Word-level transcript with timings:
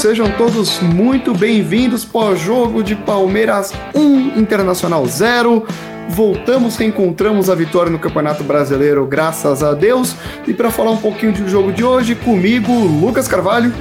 Sejam 0.00 0.30
todos 0.30 0.80
muito 0.80 1.34
bem-vindos 1.34 2.06
pós-jogo 2.06 2.82
de 2.82 2.96
Palmeiras 2.96 3.70
1, 3.94 4.40
Internacional 4.40 5.06
0. 5.06 5.66
Voltamos, 6.08 6.74
reencontramos 6.78 7.50
a 7.50 7.54
vitória 7.54 7.92
no 7.92 7.98
Campeonato 7.98 8.42
Brasileiro, 8.42 9.04
graças 9.04 9.62
a 9.62 9.74
Deus. 9.74 10.16
E 10.48 10.54
para 10.54 10.70
falar 10.70 10.92
um 10.92 10.96
pouquinho 10.96 11.34
do 11.34 11.46
jogo 11.46 11.70
de 11.70 11.84
hoje, 11.84 12.14
comigo, 12.14 12.72
Lucas 12.72 13.28
Carvalho. 13.28 13.74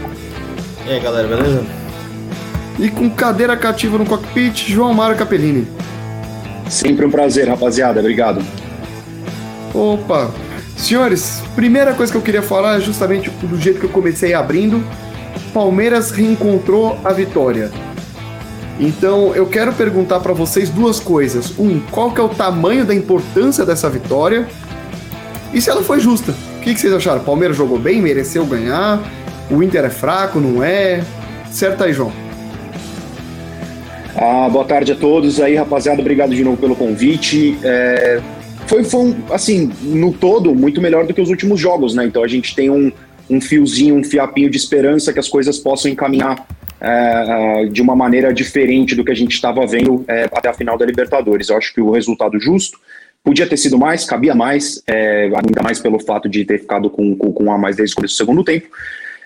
E 0.85 0.91
aí, 0.91 0.99
galera, 0.99 1.25
beleza? 1.25 1.65
E 2.77 2.89
com 2.89 3.09
cadeira 3.09 3.55
cativa 3.55 3.97
no 3.97 4.05
cockpit, 4.05 4.69
João 4.69 4.93
Mário 4.93 5.15
Capellini. 5.15 5.65
Sempre 6.69 7.05
um 7.05 7.09
prazer, 7.09 7.47
rapaziada. 7.47 8.01
Obrigado. 8.01 8.43
Opa! 9.73 10.29
Senhores, 10.75 11.41
primeira 11.55 11.93
coisa 11.93 12.11
que 12.11 12.17
eu 12.17 12.21
queria 12.21 12.41
falar 12.41 12.75
é 12.75 12.81
justamente 12.81 13.29
do 13.29 13.57
jeito 13.57 13.79
que 13.79 13.85
eu 13.85 13.89
comecei 13.89 14.33
abrindo. 14.33 14.83
Palmeiras 15.49 16.11
reencontrou 16.11 16.97
a 17.03 17.11
vitória. 17.11 17.71
Então 18.79 19.35
eu 19.35 19.45
quero 19.45 19.73
perguntar 19.73 20.21
para 20.21 20.31
vocês 20.31 20.69
duas 20.69 20.99
coisas. 20.99 21.53
Um, 21.59 21.79
qual 21.91 22.11
que 22.11 22.21
é 22.21 22.23
o 22.23 22.29
tamanho 22.29 22.85
da 22.85 22.95
importância 22.95 23.65
dessa 23.65 23.89
vitória? 23.89 24.47
E 25.53 25.59
se 25.59 25.69
ela 25.69 25.83
foi 25.83 25.99
justa? 25.99 26.33
O 26.57 26.61
que, 26.61 26.73
que 26.73 26.79
vocês 26.79 26.93
acharam? 26.93 27.21
O 27.21 27.23
Palmeiras 27.25 27.57
jogou 27.57 27.77
bem, 27.77 28.01
mereceu 28.01 28.45
ganhar? 28.45 29.01
O 29.49 29.61
Inter 29.61 29.85
é 29.85 29.89
fraco, 29.89 30.39
não 30.39 30.63
é? 30.63 31.03
Certo 31.51 31.83
aí, 31.83 31.91
João. 31.91 32.11
Ah, 34.15 34.47
boa 34.49 34.65
tarde 34.65 34.91
a 34.91 34.95
todos 34.95 35.41
aí, 35.41 35.55
rapaziada. 35.55 35.99
Obrigado 36.01 36.35
de 36.35 36.43
novo 36.43 36.57
pelo 36.57 36.75
convite. 36.75 37.57
É, 37.63 38.21
foi, 38.67 38.83
foi 38.83 38.99
um, 38.99 39.15
assim, 39.31 39.71
no 39.81 40.13
todo, 40.13 40.53
muito 40.53 40.79
melhor 40.81 41.05
do 41.05 41.13
que 41.13 41.21
os 41.21 41.29
últimos 41.29 41.59
jogos, 41.59 41.95
né? 41.95 42.05
Então 42.05 42.23
a 42.23 42.27
gente 42.27 42.55
tem 42.55 42.69
um, 42.69 42.91
um 43.29 43.39
fiozinho, 43.39 43.95
um 43.95 44.03
fiapinho 44.03 44.49
de 44.49 44.57
esperança 44.57 45.13
que 45.13 45.19
as 45.19 45.27
coisas 45.27 45.57
possam 45.57 45.91
encaminhar 45.91 46.45
é, 46.81 47.65
de 47.71 47.81
uma 47.81 47.95
maneira 47.95 48.33
diferente 48.33 48.95
do 48.95 49.03
que 49.03 49.11
a 49.11 49.15
gente 49.15 49.33
estava 49.33 49.65
vendo 49.67 50.03
é, 50.07 50.23
até 50.25 50.49
a 50.49 50.53
final 50.53 50.77
da 50.77 50.85
Libertadores. 50.85 51.49
Eu 51.49 51.57
acho 51.57 51.73
que 51.73 51.81
o 51.81 51.91
resultado 51.91 52.39
justo 52.39 52.79
podia 53.23 53.47
ter 53.47 53.57
sido 53.57 53.77
mais, 53.77 54.05
cabia 54.05 54.33
mais, 54.33 54.81
é, 54.87 55.25
ainda 55.25 55.61
mais 55.61 55.79
pelo 55.79 55.99
fato 55.99 56.29
de 56.29 56.45
ter 56.45 56.59
ficado 56.59 56.89
com, 56.89 57.15
com, 57.15 57.31
com 57.31 57.51
a 57.51 57.57
mais 57.57 57.75
desde 57.75 57.93
o 57.93 57.95
começo 57.97 58.15
do 58.15 58.17
segundo 58.17 58.43
tempo. 58.43 58.67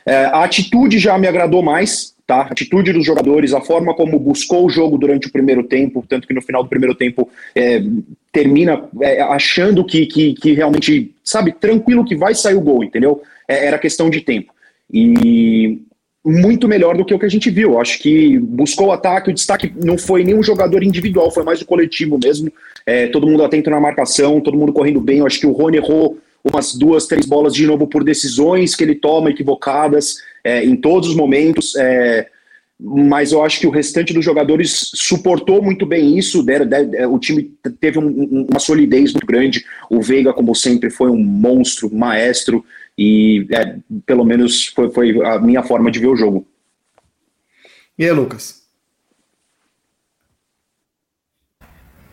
É, 0.05 0.25
a 0.25 0.43
atitude 0.43 0.99
já 0.99 1.17
me 1.17 1.27
agradou 1.27 1.61
mais, 1.61 2.13
tá? 2.27 2.41
A 2.41 2.47
atitude 2.47 2.91
dos 2.91 3.05
jogadores, 3.05 3.53
a 3.53 3.61
forma 3.61 3.93
como 3.93 4.19
buscou 4.19 4.65
o 4.65 4.69
jogo 4.69 4.97
durante 4.97 5.27
o 5.27 5.31
primeiro 5.31 5.63
tempo, 5.63 6.03
tanto 6.07 6.27
que 6.27 6.33
no 6.33 6.41
final 6.41 6.63
do 6.63 6.69
primeiro 6.69 6.95
tempo 6.95 7.29
é, 7.55 7.81
termina 8.33 8.89
é, 8.99 9.21
achando 9.21 9.85
que, 9.85 10.07
que, 10.07 10.33
que, 10.33 10.53
realmente, 10.53 11.13
sabe, 11.23 11.53
tranquilo 11.53 12.03
que 12.03 12.15
vai 12.15 12.33
sair 12.33 12.55
o 12.55 12.61
gol, 12.61 12.83
entendeu? 12.83 13.21
É, 13.47 13.67
era 13.67 13.77
questão 13.77 14.09
de 14.09 14.21
tempo. 14.21 14.51
E 14.91 15.79
muito 16.25 16.67
melhor 16.67 16.97
do 16.97 17.05
que 17.05 17.13
o 17.13 17.19
que 17.19 17.25
a 17.25 17.29
gente 17.29 17.51
viu. 17.51 17.79
Acho 17.79 17.99
que 17.99 18.39
buscou 18.39 18.87
o 18.87 18.91
ataque, 18.91 19.29
o 19.29 19.33
destaque 19.33 19.71
não 19.83 19.99
foi 19.99 20.23
nenhum 20.23 20.41
jogador 20.41 20.81
individual, 20.83 21.29
foi 21.29 21.43
mais 21.43 21.61
o 21.61 21.65
coletivo 21.65 22.17
mesmo. 22.17 22.51
É, 22.85 23.07
todo 23.07 23.27
mundo 23.27 23.43
atento 23.43 23.69
na 23.69 23.79
marcação, 23.79 24.41
todo 24.41 24.57
mundo 24.57 24.73
correndo 24.73 24.99
bem. 24.99 25.19
Eu 25.19 25.27
acho 25.27 25.39
que 25.39 25.47
o 25.47 25.51
Rony 25.51 25.77
errou 25.77 26.17
umas 26.43 26.73
duas, 26.73 27.05
três 27.05 27.25
bolas 27.27 27.53
de 27.53 27.67
novo 27.67 27.87
por 27.87 28.03
decisões 28.03 28.75
que 28.75 28.83
ele 28.83 28.95
toma 28.95 29.29
equivocadas 29.29 30.17
é, 30.43 30.65
em 30.65 30.75
todos 30.75 31.09
os 31.09 31.15
momentos. 31.15 31.75
É, 31.75 32.27
mas 32.85 33.31
eu 33.31 33.41
acho 33.41 33.61
que 33.61 33.67
o 33.67 33.71
restante 33.71 34.13
dos 34.13 34.25
jogadores 34.25 34.91
suportou 34.93 35.61
muito 35.61 35.85
bem 35.85 36.17
isso. 36.17 36.43
Deram, 36.43 36.67
deram, 36.67 37.13
o 37.13 37.17
time 37.17 37.43
teve 37.79 37.97
um, 37.97 38.45
uma 38.49 38.59
solidez 38.59 39.13
muito 39.13 39.25
grande. 39.25 39.65
O 39.89 40.01
Veiga, 40.01 40.33
como 40.33 40.53
sempre, 40.53 40.89
foi 40.89 41.09
um 41.09 41.17
monstro, 41.17 41.93
maestro, 41.95 42.65
e 42.97 43.47
é, 43.51 43.77
pelo 44.05 44.25
menos 44.25 44.67
foi, 44.67 44.91
foi 44.91 45.25
a 45.25 45.39
minha 45.39 45.63
forma 45.63 45.89
de 45.89 45.99
ver 45.99 46.07
o 46.07 46.15
jogo. 46.15 46.45
E 47.97 48.03
aí, 48.03 48.11
Lucas? 48.11 48.63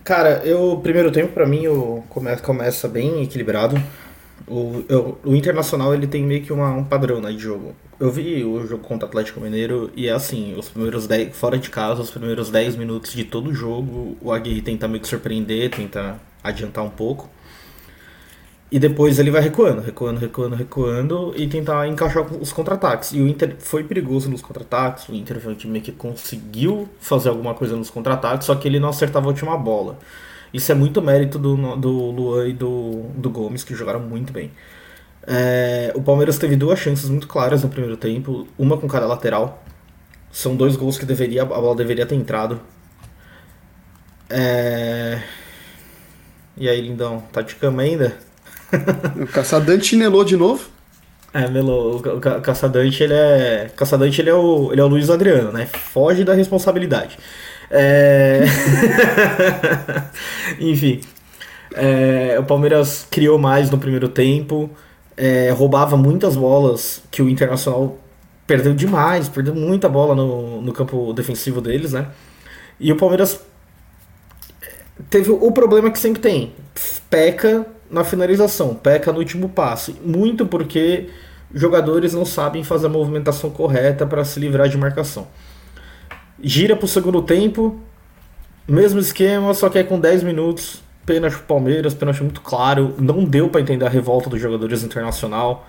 Cara, 0.05 0.43
eu 0.45 0.79
primeiro 0.83 1.11
tempo 1.11 1.33
para 1.33 1.47
mim 1.47 1.65
começa 2.43 2.89
bem 2.89 3.23
equilibrado. 3.25 3.75
O, 4.47 4.85
eu, 4.89 5.19
o 5.25 5.35
Internacional 5.35 5.95
ele 5.95 6.07
tem 6.07 6.25
meio 6.25 6.43
que 6.43 6.53
uma, 6.53 6.71
um 6.73 6.85
padrão 6.85 7.21
né, 7.21 7.31
de 7.33 7.39
jogo. 7.39 7.75
Eu 7.99 8.11
vi 8.11 8.43
o 8.45 8.67
jogo 8.67 8.83
contra 8.83 9.07
o 9.07 9.09
Atlético 9.09 9.41
Mineiro 9.41 9.91
e 9.95 10.09
é 10.09 10.13
assim, 10.13 10.55
os 10.59 10.69
primeiros 10.69 11.07
10, 11.07 11.37
fora 11.37 11.59
de 11.59 11.71
casa, 11.71 12.03
os 12.03 12.11
primeiros 12.11 12.51
10 12.51 12.77
minutos 12.77 13.13
de 13.13 13.25
todo 13.25 13.51
o 13.51 13.55
jogo, 13.55 14.17
o 14.21 14.33
Aguirre 14.33 14.63
tenta 14.63 14.89
meio 14.89 15.01
que 15.01 15.09
surpreender, 15.09 15.71
tenta 15.71 16.21
adiantar 16.43 16.85
um 16.85 16.91
pouco. 16.91 17.29
E 18.73 18.79
depois 18.79 19.19
ele 19.19 19.33
vai 19.33 19.43
recuando, 19.43 19.81
recuando, 19.81 20.19
recuando, 20.19 20.55
recuando 20.55 21.35
e 21.37 21.49
tentar 21.49 21.89
encaixar 21.89 22.25
os 22.41 22.53
contra-ataques. 22.53 23.13
E 23.13 23.21
o 23.21 23.27
Inter 23.27 23.57
foi 23.59 23.83
perigoso 23.83 24.31
nos 24.31 24.41
contra-ataques, 24.41 25.09
o 25.09 25.15
Inter 25.15 25.41
foi 25.41 25.53
um 25.53 25.57
time 25.57 25.81
que 25.81 25.91
conseguiu 25.91 26.89
fazer 27.01 27.31
alguma 27.31 27.53
coisa 27.53 27.75
nos 27.75 27.91
contra-ataques, 27.91 28.47
só 28.47 28.55
que 28.55 28.69
ele 28.69 28.79
não 28.79 28.91
acertava 28.91 29.27
a 29.27 29.29
última 29.29 29.57
bola. 29.59 29.99
Isso 30.53 30.71
é 30.73 30.75
muito 30.75 31.01
mérito 31.01 31.39
do, 31.39 31.77
do 31.77 31.91
Luan 32.11 32.49
e 32.49 32.53
do, 32.53 33.05
do 33.15 33.31
Gomes, 33.31 33.63
que 33.63 33.75
jogaram 33.75 34.01
muito 34.01 34.33
bem. 34.33 34.51
É, 35.27 35.93
o 35.95 36.03
Palmeiras 36.03 36.39
teve 36.39 36.57
duas 36.57 36.79
chances 36.79 37.09
muito 37.09 37.29
claras 37.29 37.63
no 37.63 37.69
primeiro 37.69 37.97
tempo, 37.97 38.49
uma 38.59 38.77
com 38.77 38.89
cada 38.89 39.07
lateral. 39.07 39.63
São 40.33 40.57
dois 40.57 40.77
gols 40.77 40.99
que 40.99 41.05
deveria, 41.05 41.43
a 41.43 41.45
bola 41.45 41.77
deveria 41.77 42.07
ter 42.07 42.15
entrado. 42.15 42.61
É... 44.29 45.23
E 46.57 46.69
aí, 46.69 46.81
lindão, 46.81 47.21
tá 47.33 47.43
de 47.43 47.55
cama 47.57 47.83
ainda? 47.83 48.17
o 49.21 49.27
Caçadante 49.27 49.87
chinelou 49.87 50.25
de 50.25 50.37
novo? 50.37 50.69
É, 51.33 51.49
Melo, 51.49 51.97
o 51.97 52.21
Caçadante, 52.21 53.03
ele 53.03 53.15
é. 53.15 53.71
Caçadante, 53.77 54.21
ele 54.21 54.31
é 54.31 54.35
o, 54.35 54.73
ele 54.73 54.81
é 54.81 54.85
o 54.85 54.89
Luiz 54.89 55.11
Adriano, 55.11 55.53
né? 55.53 55.67
Foge 55.67 56.25
da 56.25 56.35
responsabilidade. 56.35 57.19
É... 57.71 58.43
Enfim. 60.61 61.01
É, 61.75 62.37
o 62.39 62.45
Palmeiras 62.45 63.07
criou 63.11 63.39
mais 63.39 63.71
no 63.71 63.79
primeiro 63.79 64.09
tempo, 64.09 64.69
é, 65.17 65.51
roubava 65.51 65.97
muitas 65.97 66.35
bolas 66.35 67.03
que 67.11 67.23
o 67.23 67.29
Internacional 67.29 67.97
perdeu 68.47 68.75
demais, 68.75 69.29
perdeu 69.29 69.55
muita 69.55 69.89
bola 69.89 70.15
no, 70.15 70.61
no 70.61 70.73
campo 70.73 71.13
defensivo 71.13 71.61
deles, 71.61 71.93
né? 71.93 72.09
E 72.81 72.91
o 72.91 72.97
Palmeiras 72.97 73.41
teve 75.09 75.31
o 75.31 75.53
problema 75.53 75.91
que 75.91 75.99
sempre 75.99 76.21
tem: 76.21 76.53
peca 77.09 77.65
na 77.91 78.03
finalização, 78.03 78.75
peca 78.75 79.13
no 79.13 79.19
último 79.19 79.49
passe. 79.49 79.95
Muito 80.05 80.47
porque 80.47 81.09
jogadores 81.55 82.15
não 82.15 82.25
sabem 82.25 82.65
fazer 82.65 82.87
a 82.87 82.91
movimentação 82.91 83.51
correta 83.51 84.07
para 84.07 84.25
se 84.25 84.41
livrar 84.41 84.69
de 84.69 84.77
marcação. 84.77 85.29
Gira 86.43 86.77
para 86.77 86.85
o 86.85 86.89
segundo 86.89 87.23
tempo, 87.23 87.79
mesmo 88.67 88.99
esquema, 88.99 89.53
só 89.55 89.69
que 89.69 89.79
é 89.79 89.85
com 89.85 89.99
10 89.99 90.23
minutos. 90.23 90.83
Pênalti 91.05 91.37
pro 91.37 91.43
Palmeiras, 91.45 91.95
pênalti 91.95 92.23
muito 92.23 92.41
claro. 92.41 92.95
Não 92.99 93.25
deu 93.25 93.49
para 93.49 93.61
entender 93.61 93.85
a 93.85 93.89
revolta 93.89 94.31
dos 94.31 94.41
jogadores 94.41 94.83
internacional. 94.83 95.67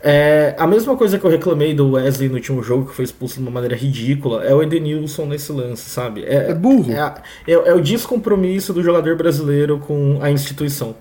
É, 0.00 0.54
a 0.58 0.66
mesma 0.66 0.96
coisa 0.96 1.18
que 1.18 1.24
eu 1.24 1.30
reclamei 1.30 1.74
do 1.74 1.92
Wesley 1.92 2.28
no 2.28 2.34
último 2.34 2.62
jogo, 2.62 2.88
que 2.88 2.94
foi 2.94 3.04
expulso 3.04 3.36
de 3.36 3.40
uma 3.40 3.50
maneira 3.50 3.74
ridícula, 3.74 4.44
é 4.44 4.54
o 4.54 4.62
Edenilson 4.62 5.26
nesse 5.26 5.50
lance, 5.50 5.88
sabe? 5.88 6.24
É, 6.24 6.50
é 6.50 6.54
burro. 6.54 6.92
É, 6.92 7.14
é, 7.46 7.52
é, 7.52 7.74
o 7.74 7.80
descompromisso 7.80 8.72
do 8.72 8.82
jogador 8.82 9.16
brasileiro 9.16 9.78
com 9.78 10.18
a 10.20 10.30
instituição. 10.30 10.94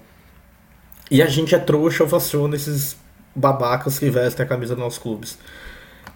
E 1.12 1.22
a 1.22 1.28
gente 1.28 1.54
é 1.54 1.60
trouxa, 1.60 2.04
ovaciona 2.04 2.56
esses 2.56 2.98
babacas 3.36 4.00
que 4.00 4.10
vestem 4.10 4.46
a 4.46 4.50
camisa 4.50 4.74
dos 4.74 4.84
nossos 4.84 5.00
clubes. 5.00 5.38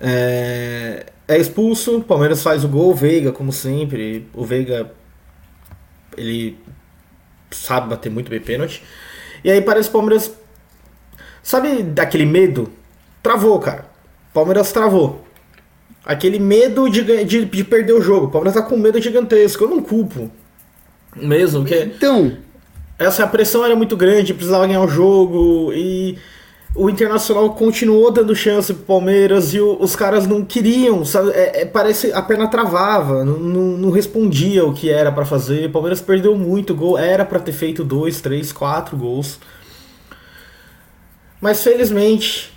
É, 0.02 1.06
é 1.28 1.38
expulso, 1.38 1.98
o 1.98 2.04
Palmeiras 2.04 2.42
faz 2.42 2.64
o 2.64 2.68
gol, 2.68 2.92
o 2.92 2.96
Veiga, 2.96 3.32
como 3.32 3.52
sempre. 3.52 4.28
O 4.34 4.46
Veiga, 4.46 4.92
ele 6.18 6.58
sabe 7.52 7.90
bater 7.90 8.10
muito 8.10 8.30
bem 8.30 8.40
pênalti. 8.40 8.84
E 9.44 9.52
aí 9.52 9.62
parece 9.62 9.90
o 9.90 9.92
Palmeiras. 9.92 10.34
Sabe 11.44 11.84
daquele 11.84 12.26
medo? 12.26 12.72
Travou, 13.22 13.60
cara. 13.60 13.86
O 14.30 14.34
Palmeiras 14.34 14.72
travou. 14.72 15.26
Aquele 16.06 16.40
medo 16.40 16.90
de, 16.90 17.04
de, 17.26 17.46
de 17.46 17.64
perder 17.64 17.94
o 17.94 18.02
jogo. 18.02 18.28
O 18.28 18.32
Palmeiras 18.32 18.62
tá 18.62 18.68
com 18.68 18.78
medo 18.78 19.02
gigantesco. 19.02 19.64
Eu 19.64 19.70
não 19.70 19.82
culpo. 19.82 20.32
Mesmo, 21.16 21.66
que. 21.66 21.76
Então. 21.76 22.38
Essa 22.98 23.26
pressão 23.26 23.64
era 23.64 23.78
muito 23.78 23.96
grande, 23.96 24.34
precisava 24.34 24.68
ganhar 24.68 24.82
o 24.82 24.88
jogo. 24.88 25.72
E 25.74 26.18
o 26.76 26.90
Internacional 26.90 27.54
continuou 27.56 28.12
dando 28.12 28.36
chance 28.36 28.74
pro 28.74 28.84
Palmeiras 28.84 29.54
e 29.54 29.60
o, 29.60 29.78
os 29.82 29.96
caras 29.96 30.28
não 30.28 30.46
queriam, 30.46 31.04
sabe? 31.04 31.32
É, 31.32 31.62
é, 31.62 31.66
parece 31.66 32.14
a 32.14 32.22
perna 32.22 32.48
travava, 32.48 33.26
não, 33.26 33.40
não, 33.40 33.78
não 33.78 33.90
respondia 33.90 34.64
o 34.66 34.74
que 34.74 34.90
era 34.90 35.12
para 35.12 35.26
fazer. 35.26 35.68
O 35.68 35.72
Palmeiras 35.72 36.00
perdeu 36.00 36.36
muito 36.38 36.76
gol, 36.76 36.98
era 36.98 37.26
para 37.26 37.40
ter 37.40 37.54
feito 37.54 37.84
dois, 37.84 38.22
três, 38.22 38.52
quatro 38.52 38.96
gols. 38.96 39.40
Mas 41.42 41.64
felizmente 41.64 42.54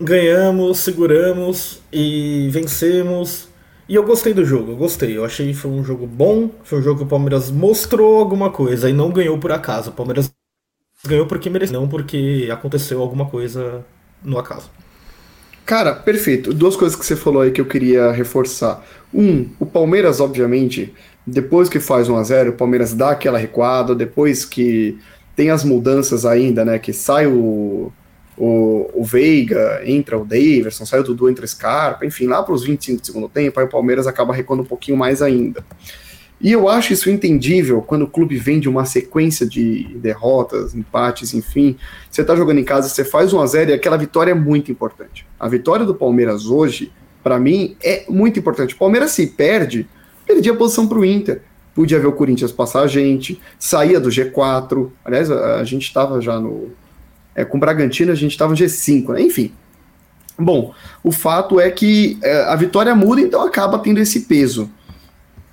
ganhamos, 0.00 0.78
seguramos 0.78 1.80
e 1.92 2.48
vencemos. 2.50 3.48
E 3.88 3.94
eu 3.94 4.04
gostei 4.04 4.32
do 4.34 4.44
jogo, 4.44 4.72
eu 4.72 4.76
gostei. 4.76 5.16
Eu 5.16 5.24
achei 5.24 5.48
que 5.48 5.54
foi 5.54 5.70
um 5.70 5.84
jogo 5.84 6.06
bom, 6.06 6.50
foi 6.64 6.78
um 6.78 6.82
jogo 6.82 7.00
que 7.00 7.04
o 7.04 7.08
Palmeiras 7.08 7.50
mostrou 7.50 8.18
alguma 8.18 8.50
coisa 8.50 8.88
e 8.88 8.92
não 8.92 9.10
ganhou 9.10 9.38
por 9.38 9.52
acaso. 9.52 9.90
O 9.90 9.92
Palmeiras 9.92 10.32
ganhou 11.06 11.26
porque 11.26 11.48
mereceu, 11.48 11.80
não 11.80 11.88
porque 11.88 12.48
aconteceu 12.52 13.00
alguma 13.00 13.26
coisa 13.26 13.84
no 14.22 14.38
acaso. 14.38 14.70
Cara, 15.64 15.94
perfeito. 15.94 16.54
Duas 16.54 16.76
coisas 16.76 16.96
que 16.96 17.04
você 17.04 17.16
falou 17.16 17.42
aí 17.42 17.50
que 17.50 17.60
eu 17.60 17.66
queria 17.66 18.12
reforçar. 18.12 18.84
Um, 19.12 19.48
o 19.58 19.66
Palmeiras, 19.66 20.20
obviamente, 20.20 20.94
depois 21.26 21.68
que 21.68 21.80
faz 21.80 22.08
1 22.08 22.16
a 22.16 22.22
0 22.22 22.50
o 22.50 22.52
Palmeiras 22.52 22.94
dá 22.94 23.10
aquela 23.10 23.36
recuada, 23.36 23.94
depois 23.94 24.44
que 24.44 24.98
tem 25.34 25.50
as 25.50 25.64
mudanças 25.64 26.24
ainda, 26.24 26.64
né? 26.64 26.78
Que 26.78 26.92
sai 26.92 27.26
o, 27.26 27.92
o, 28.36 28.90
o 28.94 29.04
Veiga, 29.04 29.82
entra 29.84 30.16
o 30.16 30.24
Daverson, 30.24 30.86
sai 30.86 31.00
o 31.00 31.02
Dudu, 31.02 31.28
entra 31.28 31.44
o 31.44 31.48
Scarpa, 31.48 32.06
enfim, 32.06 32.26
lá 32.26 32.42
para 32.42 32.54
os 32.54 32.62
25 32.62 33.00
do 33.00 33.06
segundo 33.06 33.28
tempo, 33.28 33.58
aí 33.58 33.66
o 33.66 33.70
Palmeiras 33.70 34.06
acaba 34.06 34.32
recuando 34.32 34.62
um 34.62 34.66
pouquinho 34.66 34.96
mais 34.96 35.20
ainda. 35.20 35.64
E 36.40 36.52
eu 36.52 36.68
acho 36.68 36.92
isso 36.92 37.08
entendível 37.08 37.80
quando 37.80 38.02
o 38.02 38.06
clube 38.06 38.36
vem 38.36 38.60
de 38.60 38.68
uma 38.68 38.84
sequência 38.84 39.46
de 39.46 39.96
derrotas, 39.96 40.74
empates, 40.74 41.32
enfim. 41.32 41.76
Você 42.10 42.22
tá 42.22 42.36
jogando 42.36 42.58
em 42.58 42.64
casa, 42.64 42.88
você 42.88 43.04
faz 43.04 43.32
1 43.32 43.40
a 43.40 43.46
0 43.46 43.70
e 43.70 43.74
aquela 43.74 43.96
vitória 43.96 44.32
é 44.32 44.34
muito 44.34 44.70
importante. 44.70 45.26
A 45.40 45.48
vitória 45.48 45.86
do 45.86 45.94
Palmeiras 45.94 46.46
hoje, 46.46 46.92
para 47.22 47.38
mim, 47.38 47.76
é 47.82 48.04
muito 48.08 48.38
importante. 48.38 48.74
O 48.74 48.78
Palmeiras 48.78 49.12
se 49.12 49.28
perde, 49.28 49.88
perdia 50.26 50.52
a 50.52 50.56
posição 50.56 50.86
pro 50.86 51.04
Inter. 51.04 51.40
Podia 51.74 51.98
ver 51.98 52.06
o 52.06 52.12
Corinthians 52.12 52.52
passar 52.52 52.82
a 52.82 52.86
gente, 52.86 53.40
saía 53.58 53.98
do 53.98 54.10
G4. 54.10 54.90
Aliás, 55.04 55.30
a, 55.30 55.56
a 55.56 55.64
gente 55.64 55.84
estava 55.84 56.20
já 56.20 56.38
no. 56.38 56.70
É, 57.34 57.44
com 57.44 57.56
o 57.56 57.60
Bragantino 57.60 58.12
a 58.12 58.14
gente 58.14 58.32
estava 58.32 58.52
no 58.52 58.58
G5, 58.58 59.12
né? 59.14 59.22
Enfim. 59.22 59.52
Bom, 60.38 60.74
o 61.02 61.10
fato 61.10 61.58
é 61.58 61.70
que 61.70 62.18
é, 62.22 62.42
a 62.44 62.56
vitória 62.56 62.94
muda, 62.94 63.22
então 63.22 63.42
acaba 63.42 63.78
tendo 63.78 64.00
esse 64.00 64.20
peso. 64.20 64.70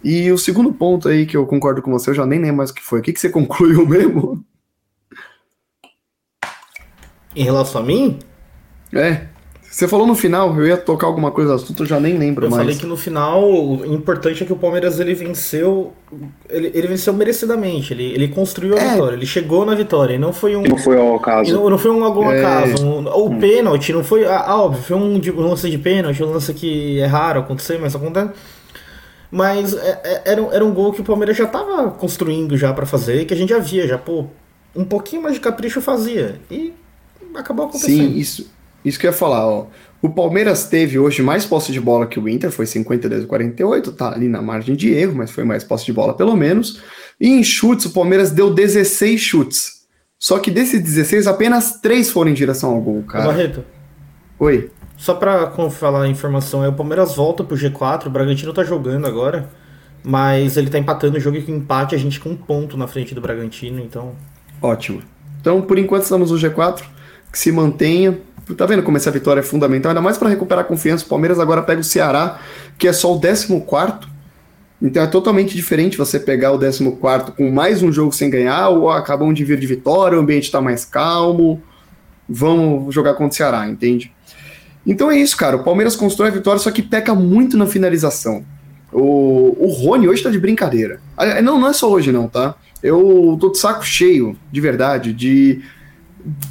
E 0.03 0.31
o 0.31 0.37
segundo 0.37 0.73
ponto 0.73 1.07
aí 1.07 1.25
que 1.25 1.37
eu 1.37 1.45
concordo 1.45 1.81
com 1.81 1.91
você, 1.91 2.09
eu 2.09 2.15
já 2.15 2.25
nem 2.25 2.39
lembro 2.39 2.57
mais 2.57 2.71
o 2.71 2.73
que 2.73 2.83
foi. 2.83 2.99
O 2.99 3.01
que, 3.01 3.13
que 3.13 3.19
você 3.19 3.29
concluiu 3.31 3.87
mesmo? 3.87 4.43
Em 7.35 7.43
relação 7.43 7.81
a 7.81 7.85
mim? 7.85 8.19
É. 8.91 9.33
Você 9.73 9.87
falou 9.87 10.05
no 10.05 10.13
final, 10.13 10.55
eu 10.55 10.67
ia 10.67 10.77
tocar 10.77 11.07
alguma 11.07 11.31
coisa 11.31 11.49
do 11.49 11.55
assunto, 11.55 11.81
eu 11.81 11.87
já 11.87 11.99
nem 11.99 12.15
lembro 12.15 12.45
eu 12.45 12.49
mais. 12.51 12.59
Eu 12.59 12.65
falei 12.65 12.79
que 12.79 12.85
no 12.85 12.95
final, 12.95 13.43
o 13.43 13.83
importante 13.91 14.43
é 14.43 14.45
que 14.45 14.53
o 14.53 14.55
Palmeiras 14.55 14.99
ele 14.99 15.15
venceu. 15.15 15.93
Ele, 16.47 16.69
ele 16.75 16.87
venceu 16.89 17.11
merecidamente, 17.11 17.91
ele, 17.91 18.03
ele 18.03 18.27
construiu 18.27 18.77
a 18.77 18.79
é. 18.79 18.91
vitória, 18.91 19.15
ele 19.15 19.25
chegou 19.25 19.65
na 19.65 19.73
vitória, 19.73 20.13
e 20.13 20.19
não 20.19 20.31
foi 20.31 20.55
um. 20.55 20.61
Não 20.61 20.77
foi 20.77 20.95
ao 20.95 21.15
acaso. 21.15 21.55
Não, 21.55 21.71
não 21.71 21.77
foi 21.79 21.89
um 21.89 22.03
algum 22.03 22.31
é. 22.31 22.37
acaso. 22.37 22.85
Um, 22.85 23.07
o 23.07 23.29
hum. 23.29 23.39
pênalti, 23.39 23.91
não 23.91 24.03
foi. 24.03 24.25
Ah, 24.25 24.43
ah 24.45 24.61
óbvio, 24.61 24.83
foi 24.83 24.95
um, 24.95 25.15
um 25.15 25.49
lance 25.49 25.67
de 25.67 25.77
pênalti, 25.79 26.23
um 26.23 26.31
lance 26.31 26.53
que 26.53 26.99
é 26.99 27.07
raro 27.07 27.39
acontecer, 27.39 27.79
mas 27.81 27.95
acontece. 27.95 28.29
Mas 29.33 29.73
é, 29.73 29.99
é, 30.03 30.21
era, 30.25 30.41
era 30.53 30.63
um 30.63 30.71
gol 30.71 30.93
que 30.93 31.01
o 31.01 31.03
Palmeiras 31.03 31.35
já 31.35 31.45
estava 31.45 31.89
construindo 31.89 32.55
já 32.55 32.71
para 32.71 32.85
fazer, 32.85 33.25
que 33.25 33.33
a 33.33 33.35
gente 33.37 33.49
já 33.49 33.57
via, 33.57 33.87
já, 33.87 33.97
pô, 33.97 34.27
um 34.75 34.85
pouquinho 34.85 35.23
mais 35.23 35.33
de 35.33 35.41
capricho 35.41 35.81
fazia. 35.81 36.39
E 36.51 36.71
acabou 37.33 37.65
acontecendo. 37.65 37.97
Sim, 37.97 38.15
isso, 38.15 38.47
isso 38.85 38.99
que 38.99 39.07
eu 39.07 39.09
ia 39.09 39.17
falar, 39.17 39.47
ó. 39.47 39.65
O 40.03 40.09
Palmeiras 40.09 40.67
teve 40.67 40.99
hoje 40.99 41.23
mais 41.23 41.47
posse 41.47 41.71
de 41.71 41.81
bola 41.81 42.05
que 42.05 42.19
o 42.19 42.29
Inter, 42.29 42.51
foi 42.51 42.67
52 42.67 43.23
a 43.23 43.27
48, 43.27 43.91
tá 43.93 44.13
ali 44.13 44.27
na 44.27 44.39
margem 44.39 44.75
de 44.75 44.93
erro, 44.93 45.15
mas 45.15 45.31
foi 45.31 45.43
mais 45.43 45.63
posse 45.63 45.85
de 45.85 45.93
bola 45.93 46.13
pelo 46.13 46.35
menos. 46.35 46.79
E 47.19 47.27
em 47.27 47.43
chutes, 47.43 47.87
o 47.87 47.89
Palmeiras 47.89 48.29
deu 48.29 48.53
16 48.53 49.19
chutes. 49.19 49.83
Só 50.19 50.37
que 50.37 50.51
desses 50.51 50.79
16, 50.79 51.25
apenas 51.25 51.79
3 51.81 52.11
foram 52.11 52.29
em 52.29 52.35
direção 52.35 52.69
ao 52.69 52.81
gol, 52.81 53.01
cara. 53.01 53.25
Barreto. 53.25 53.65
Oi. 54.37 54.69
Só 54.97 55.13
pra 55.13 55.51
falar 55.69 56.03
a 56.03 56.07
informação, 56.07 56.63
é 56.63 56.69
o 56.69 56.73
Palmeiras 56.73 57.15
volta 57.15 57.43
pro 57.43 57.57
G4, 57.57 58.05
o 58.05 58.09
Bragantino 58.09 58.53
tá 58.53 58.63
jogando 58.63 59.05
agora, 59.05 59.49
mas 60.03 60.55
ele 60.55 60.69
tá 60.69 60.77
empatando 60.77 61.17
o 61.17 61.19
jogo 61.19 61.37
e 61.37 61.41
com 61.41 61.51
empate 61.51 61.95
a 61.95 61.97
gente 61.97 62.19
com 62.19 62.29
um 62.29 62.35
ponto 62.35 62.77
na 62.77 62.87
frente 62.87 63.13
do 63.13 63.21
Bragantino, 63.21 63.79
então. 63.81 64.13
Ótimo. 64.61 65.01
Então, 65.41 65.61
por 65.61 65.77
enquanto, 65.77 66.03
estamos 66.03 66.31
no 66.31 66.37
G4, 66.37 66.83
que 67.31 67.37
se 67.37 67.51
mantenha. 67.51 68.17
Tá 68.57 68.65
vendo 68.65 68.83
como 68.83 68.97
essa 68.97 69.11
vitória 69.11 69.39
é 69.41 69.43
fundamental? 69.43 69.89
Ainda 69.89 70.01
mais 70.01 70.17
para 70.17 70.29
recuperar 70.29 70.63
a 70.63 70.67
confiança. 70.67 71.05
O 71.05 71.09
Palmeiras 71.09 71.39
agora 71.39 71.61
pega 71.61 71.81
o 71.81 71.83
Ceará, 71.83 72.39
que 72.77 72.87
é 72.87 72.93
só 72.93 73.13
o 73.13 73.19
14. 73.19 73.47
Então 74.81 75.01
é 75.01 75.07
totalmente 75.07 75.55
diferente 75.55 75.97
você 75.97 76.19
pegar 76.19 76.51
o 76.51 76.59
14 76.59 76.97
com 77.37 77.49
mais 77.51 77.81
um 77.81 77.91
jogo 77.91 78.11
sem 78.11 78.29
ganhar, 78.29 78.69
ou 78.69 78.89
acabam 78.89 79.33
de 79.33 79.43
vir 79.45 79.57
de 79.57 79.65
vitória, 79.65 80.17
o 80.17 80.21
ambiente 80.21 80.43
está 80.43 80.61
mais 80.61 80.83
calmo. 80.83 81.61
Vamos 82.27 82.93
jogar 82.93 83.13
contra 83.13 83.33
o 83.33 83.33
Ceará, 83.33 83.67
entende? 83.67 84.13
Então 84.85 85.09
é 85.09 85.17
isso, 85.17 85.37
cara. 85.37 85.57
O 85.57 85.63
Palmeiras 85.63 85.95
constrói 85.95 86.29
a 86.29 86.31
vitória, 86.31 86.59
só 86.59 86.71
que 86.71 86.81
peca 86.81 87.15
muito 87.15 87.57
na 87.57 87.65
finalização. 87.65 88.43
O, 88.91 89.55
o 89.59 89.67
Rony 89.71 90.07
hoje 90.07 90.21
tá 90.21 90.29
de 90.29 90.39
brincadeira. 90.39 90.99
Não, 91.43 91.59
não 91.59 91.69
é 91.69 91.73
só 91.73 91.89
hoje, 91.89 92.11
não, 92.11 92.27
tá? 92.27 92.55
Eu 92.81 93.37
tô 93.39 93.49
de 93.49 93.57
saco 93.57 93.85
cheio, 93.85 94.37
de 94.51 94.61
verdade, 94.61 95.13
de, 95.13 95.61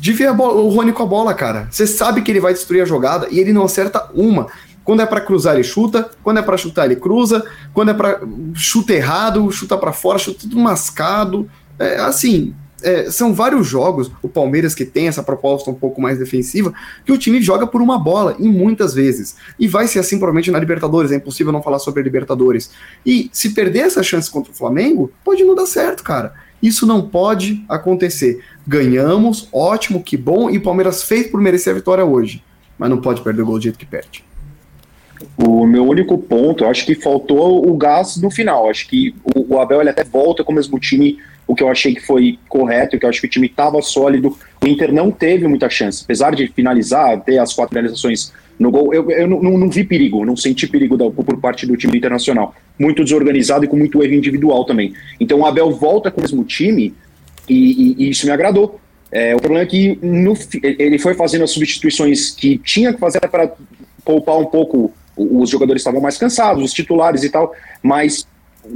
de 0.00 0.12
ver 0.12 0.32
bola, 0.32 0.55
o 0.55 0.69
Rony 0.70 0.93
com 0.93 1.02
a 1.02 1.06
bola, 1.06 1.34
cara. 1.34 1.69
Você 1.70 1.87
sabe 1.87 2.23
que 2.23 2.31
ele 2.31 2.40
vai 2.40 2.52
destruir 2.52 2.82
a 2.82 2.87
jogada 2.87 3.29
e 3.31 3.38
ele 3.38 3.52
não 3.52 3.64
acerta 3.64 4.11
uma. 4.14 4.46
Quando 4.82 5.02
é 5.02 5.06
para 5.06 5.20
cruzar, 5.20 5.55
ele 5.55 5.62
chuta. 5.62 6.11
Quando 6.23 6.38
é 6.38 6.43
para 6.43 6.56
chutar, 6.56 6.87
ele 6.87 6.96
cruza. 6.96 7.44
Quando 7.73 7.90
é 7.90 7.94
para 7.94 8.20
chuta 8.55 8.93
errado, 8.93 9.50
chuta 9.52 9.76
para 9.76 9.93
fora, 9.93 10.19
chuta 10.19 10.40
tudo 10.40 10.58
mascado. 10.58 11.49
É, 11.79 12.00
assim, 12.00 12.55
é, 12.82 13.11
são 13.11 13.32
vários 13.34 13.67
jogos, 13.67 14.11
o 14.23 14.29
Palmeiras 14.29 14.75
que 14.75 14.84
tem 14.84 15.08
essa 15.08 15.23
proposta 15.23 15.70
um 15.70 15.75
pouco 15.75 16.00
mais 16.00 16.19
defensiva, 16.19 16.73
que 17.05 17.12
o 17.12 17.19
time 17.19 17.40
joga 17.40 17.67
por 17.67 17.81
uma 17.81 17.99
bola, 17.99 18.37
e 18.38 18.49
muitas 18.49 18.94
vezes. 18.94 19.37
E 19.58 19.67
vai 19.67 19.87
ser 19.87 19.99
assim 19.99 20.19
provavelmente 20.19 20.50
na 20.50 20.58
Libertadores, 20.58 21.12
é 21.12 21.17
impossível 21.17 21.52
não 21.52 21.62
falar 21.62 21.79
sobre 21.79 22.00
a 22.00 22.05
Libertadores. 22.05 22.70
E 23.05 23.31
se 23.32 23.50
perder 23.50 23.81
essa 23.81 24.02
chance 24.02 24.31
contra 24.31 24.52
o 24.52 24.55
Flamengo, 24.55 25.11
pode 25.25 25.44
não 25.44 25.55
dar 25.55 25.67
certo, 25.67 26.02
cara. 26.02 26.34
Isso 26.62 26.87
não 26.87 27.02
pode 27.08 27.64
acontecer. 27.69 28.40
Ganhamos, 28.67 29.49
ótimo, 29.52 30.02
que 30.02 30.17
bom, 30.17 30.49
e 30.49 30.58
o 30.58 30.62
Palmeiras 30.62 31.02
fez 31.02 31.26
por 31.26 31.40
merecer 31.40 31.73
a 31.73 31.76
vitória 31.76 32.05
hoje. 32.05 32.43
Mas 32.79 32.88
não 32.88 33.00
pode 33.00 33.20
perder 33.20 33.43
o 33.43 33.46
gol 33.46 33.58
do 33.58 33.62
jeito 33.62 33.79
que 33.79 33.87
perde. 33.87 34.25
O 35.37 35.67
meu 35.67 35.87
único 35.87 36.19
ponto, 36.19 36.64
acho 36.64 36.84
que 36.87 36.94
faltou 36.94 37.69
o 37.69 37.76
gás 37.76 38.17
no 38.17 38.31
final. 38.31 38.69
Acho 38.69 38.88
que 38.88 39.14
o 39.34 39.58
Abel 39.58 39.81
ele 39.81 39.90
até 39.90 40.05
volta 40.05 40.44
com 40.44 40.52
o 40.52 40.55
mesmo 40.55 40.79
time 40.79 41.19
o 41.47 41.55
que 41.55 41.62
eu 41.62 41.69
achei 41.69 41.94
que 41.94 42.00
foi 42.00 42.39
correto, 42.49 42.99
que 42.99 43.05
eu 43.05 43.11
acho 43.11 43.21
que 43.21 43.27
o 43.27 43.31
time 43.31 43.47
estava 43.47 43.81
sólido. 43.83 44.37
O 44.62 44.67
Inter 44.67 44.93
não 44.93 45.11
teve 45.11 45.47
muita 45.47 45.69
chance, 45.69 46.03
apesar 46.05 46.35
de 46.35 46.47
finalizar, 46.49 47.21
ter 47.23 47.39
as 47.39 47.53
quatro 47.53 47.75
finalizações 47.75 48.33
no 48.59 48.71
gol, 48.71 48.94
eu, 48.94 49.11
eu 49.11 49.27
não, 49.27 49.41
não, 49.41 49.69
vi 49.69 49.82
perigo, 49.82 50.25
não 50.25 50.37
senti 50.37 50.67
perigo 50.67 50.96
da, 50.96 51.11
por 51.11 51.37
parte 51.39 51.67
do 51.67 51.77
time 51.77 51.96
internacional. 51.96 52.55
Muito 52.79 53.03
desorganizado 53.03 53.65
e 53.65 53.69
com 53.69 53.77
muito 53.77 54.03
erro 54.03 54.15
individual 54.15 54.65
também. 54.65 54.94
Então 55.19 55.41
o 55.41 55.46
Abel 55.46 55.70
volta 55.72 56.11
com 56.11 56.20
o 56.20 56.22
mesmo 56.22 56.44
time 56.44 56.94
e, 57.49 57.55
e, 57.55 58.05
e 58.05 58.11
isso 58.11 58.25
me 58.25 58.32
agradou. 58.32 58.81
É, 59.11 59.34
o 59.34 59.39
problema 59.39 59.65
é 59.65 59.67
que 59.67 59.99
no, 60.01 60.34
ele 60.63 60.99
foi 60.99 61.15
fazendo 61.15 61.44
as 61.44 61.51
substituições 61.51 62.31
que 62.31 62.56
tinha 62.58 62.93
que 62.93 63.01
fazer 63.01 63.20
para 63.20 63.53
poupar 64.05 64.39
um 64.39 64.46
pouco. 64.46 64.93
Os 65.17 65.51
jogadores 65.51 65.81
estavam 65.81 66.01
mais 66.01 66.17
cansados, 66.17 66.65
os 66.65 66.72
titulares 66.72 67.22
e 67.22 67.29
tal, 67.29 67.55
mas 67.82 68.27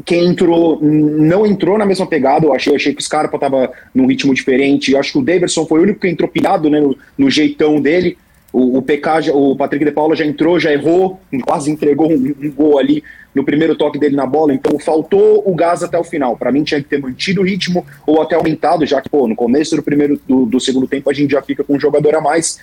quem 0.05 0.27
entrou 0.27 0.81
não 0.83 1.47
entrou 1.47 1.79
na 1.79 1.87
mesma 1.87 2.07
pegada. 2.07 2.47
Eu 2.47 2.53
achei, 2.53 2.75
achei 2.75 2.93
que 2.93 3.01
o 3.01 3.05
Scarpa 3.05 3.37
estava 3.37 3.71
num 3.95 4.07
ritmo 4.07 4.35
diferente. 4.35 4.93
Eu 4.93 4.99
acho 4.99 5.13
que 5.13 5.19
o 5.19 5.23
Davidson 5.23 5.67
foi 5.67 5.81
o 5.81 5.83
único 5.83 6.01
que 6.01 6.09
entrou 6.09 6.29
pilhado 6.29 6.69
né, 6.69 6.81
no, 6.81 6.97
no 7.17 7.31
jeitão 7.31 7.81
dele. 7.81 8.19
O, 8.53 8.79
o 8.79 8.83
PK, 8.83 9.31
o 9.33 9.55
Patrick 9.55 9.85
de 9.85 9.91
Paula 9.91 10.17
já 10.17 10.25
entrou, 10.25 10.59
já 10.59 10.73
errou, 10.73 11.21
quase 11.45 11.71
entregou 11.71 12.11
um, 12.11 12.35
um, 12.41 12.51
gol 12.51 12.79
ali 12.79 13.03
no 13.35 13.45
primeiro 13.45 13.77
toque 13.77 13.99
dele 13.99 14.17
na 14.17 14.27
bola. 14.27 14.55
Então 14.55 14.79
faltou 14.79 15.43
o 15.47 15.55
gás 15.55 15.83
até 15.83 15.99
o 15.99 16.05
final. 16.05 16.37
Para 16.37 16.51
mim 16.51 16.65
tinha 16.65 16.83
que 16.83 16.89
ter 16.89 16.99
mantido 16.99 17.43
o 17.43 17.45
ritmo 17.45 17.85
ou 18.07 18.23
até 18.23 18.35
aumentado, 18.35 18.87
já 18.87 19.01
que 19.01 19.11
pô, 19.11 19.29
no 19.29 19.37
começo 19.37 19.77
do 19.77 19.83
primeiro 19.83 20.21
do, 20.27 20.47
do 20.47 20.59
segundo 20.59 20.87
tempo 20.87 21.11
a 21.11 21.13
gente 21.13 21.33
já 21.33 21.43
fica 21.43 21.63
com 21.63 21.77
um 21.77 21.81
jogador 21.81 22.15
a 22.15 22.21
mais. 22.21 22.59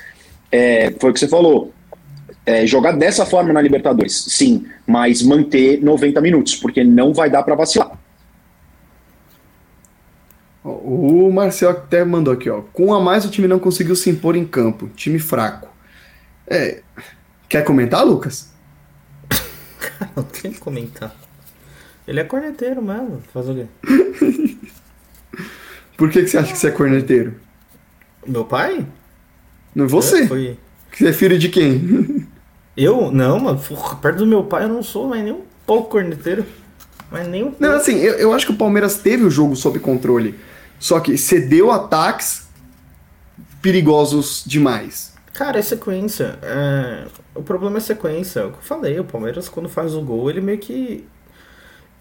É, 0.51 0.93
foi 0.99 1.11
o 1.11 1.13
que 1.13 1.19
você 1.19 1.27
falou 1.27 1.71
é, 2.45 2.65
jogar 2.65 2.93
dessa 2.93 3.25
forma 3.25 3.53
na 3.53 3.61
Libertadores, 3.61 4.25
sim, 4.29 4.65
mas 4.85 5.21
manter 5.21 5.81
90 5.81 6.19
minutos, 6.21 6.55
porque 6.55 6.83
não 6.83 7.13
vai 7.13 7.29
dar 7.29 7.43
para 7.43 7.55
vacilar. 7.55 7.97
O 10.63 11.29
Marcel 11.31 11.71
até 11.71 12.05
mandou 12.05 12.33
aqui, 12.33 12.49
ó. 12.49 12.61
Com 12.61 12.93
a 12.93 12.99
mais 12.99 13.25
o 13.25 13.29
time 13.29 13.47
não 13.49 13.59
conseguiu 13.59 13.97
se 13.97 14.09
impor 14.09 14.37
em 14.37 14.45
campo. 14.45 14.89
Time 14.95 15.19
fraco. 15.19 15.67
É. 16.47 16.81
Quer 17.49 17.63
comentar, 17.63 18.05
Lucas? 18.05 18.53
não 20.15 20.23
tem 20.23 20.53
que 20.53 20.59
comentar. 20.59 21.13
Ele 22.07 22.21
é 22.21 22.23
corneteiro 22.23 22.81
mesmo. 22.81 23.21
Faz 23.33 23.49
o 23.49 23.55
quê? 23.55 23.65
Por 25.97 26.09
que, 26.09 26.21
que 26.21 26.27
você 26.27 26.37
acha 26.37 26.53
que 26.53 26.57
você 26.57 26.67
é 26.67 26.71
corneteiro? 26.71 27.35
Meu 28.25 28.45
pai? 28.45 28.85
Não 29.75 29.87
você. 29.87 30.27
Foi... 30.27 30.57
Você 30.91 31.09
é 31.09 31.13
filho 31.13 31.37
de 31.37 31.49
quem? 31.49 32.22
Eu? 32.75 33.11
Não, 33.11 33.39
mano. 33.39 33.59
Perto 34.01 34.17
do 34.17 34.27
meu 34.27 34.43
pai 34.43 34.63
eu 34.63 34.69
não 34.69 34.83
sou 34.83 35.07
mais 35.07 35.23
nem 35.23 35.33
um 35.33 35.43
pouco 35.65 35.89
corneteiro. 35.89 36.45
Mas 37.11 37.27
nem 37.27 37.43
um 37.43 37.51
pouco. 37.51 37.61
Não, 37.61 37.75
assim, 37.75 37.97
eu, 37.97 38.13
eu 38.13 38.33
acho 38.33 38.47
que 38.47 38.51
o 38.51 38.57
Palmeiras 38.57 38.97
teve 38.97 39.23
o 39.23 39.29
jogo 39.29 39.55
sob 39.55 39.79
controle. 39.79 40.39
Só 40.79 40.99
que 40.99 41.17
cedeu 41.17 41.71
ataques 41.71 42.47
perigosos 43.61 44.43
demais. 44.45 45.13
Cara, 45.33 45.59
é 45.59 45.61
sequência. 45.61 46.37
É... 46.41 47.05
O 47.35 47.41
problema 47.41 47.77
é 47.77 47.79
sequência. 47.79 48.41
É 48.41 48.45
o 48.45 48.51
que 48.51 48.57
eu 48.57 48.63
falei, 48.63 48.99
o 48.99 49.03
Palmeiras 49.03 49.47
quando 49.47 49.69
faz 49.69 49.95
o 49.95 50.01
gol, 50.01 50.29
ele 50.29 50.41
meio 50.41 50.57
que. 50.57 51.05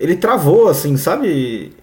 Ele 0.00 0.16
travou, 0.16 0.68
assim, 0.68 0.96
sabe? 0.96 1.74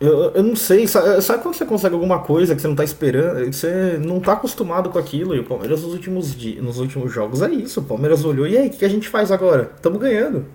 Eu, 0.00 0.30
eu 0.30 0.42
não 0.44 0.54
sei, 0.54 0.86
sabe, 0.86 1.20
sabe, 1.20 1.42
quando 1.42 1.56
você 1.56 1.64
consegue 1.64 1.94
alguma 1.94 2.20
coisa 2.20 2.54
que 2.54 2.62
você 2.62 2.68
não 2.68 2.76
tá 2.76 2.84
esperando? 2.84 3.52
Você 3.52 3.98
não 4.00 4.20
tá 4.20 4.34
acostumado 4.34 4.90
com 4.90 4.98
aquilo. 4.98 5.34
E 5.34 5.40
o 5.40 5.44
Palmeiras 5.44 5.82
nos 5.82 5.92
últimos, 5.92 6.36
dias, 6.36 6.62
nos 6.62 6.78
últimos 6.78 7.12
jogos 7.12 7.42
é 7.42 7.50
isso. 7.50 7.80
O 7.80 7.84
Palmeiras 7.84 8.24
olhou 8.24 8.46
e 8.46 8.56
aí, 8.56 8.68
o 8.68 8.70
que, 8.70 8.78
que 8.78 8.84
a 8.84 8.90
gente 8.90 9.08
faz 9.08 9.32
agora? 9.32 9.72
Estamos 9.74 10.00
ganhando. 10.00 10.46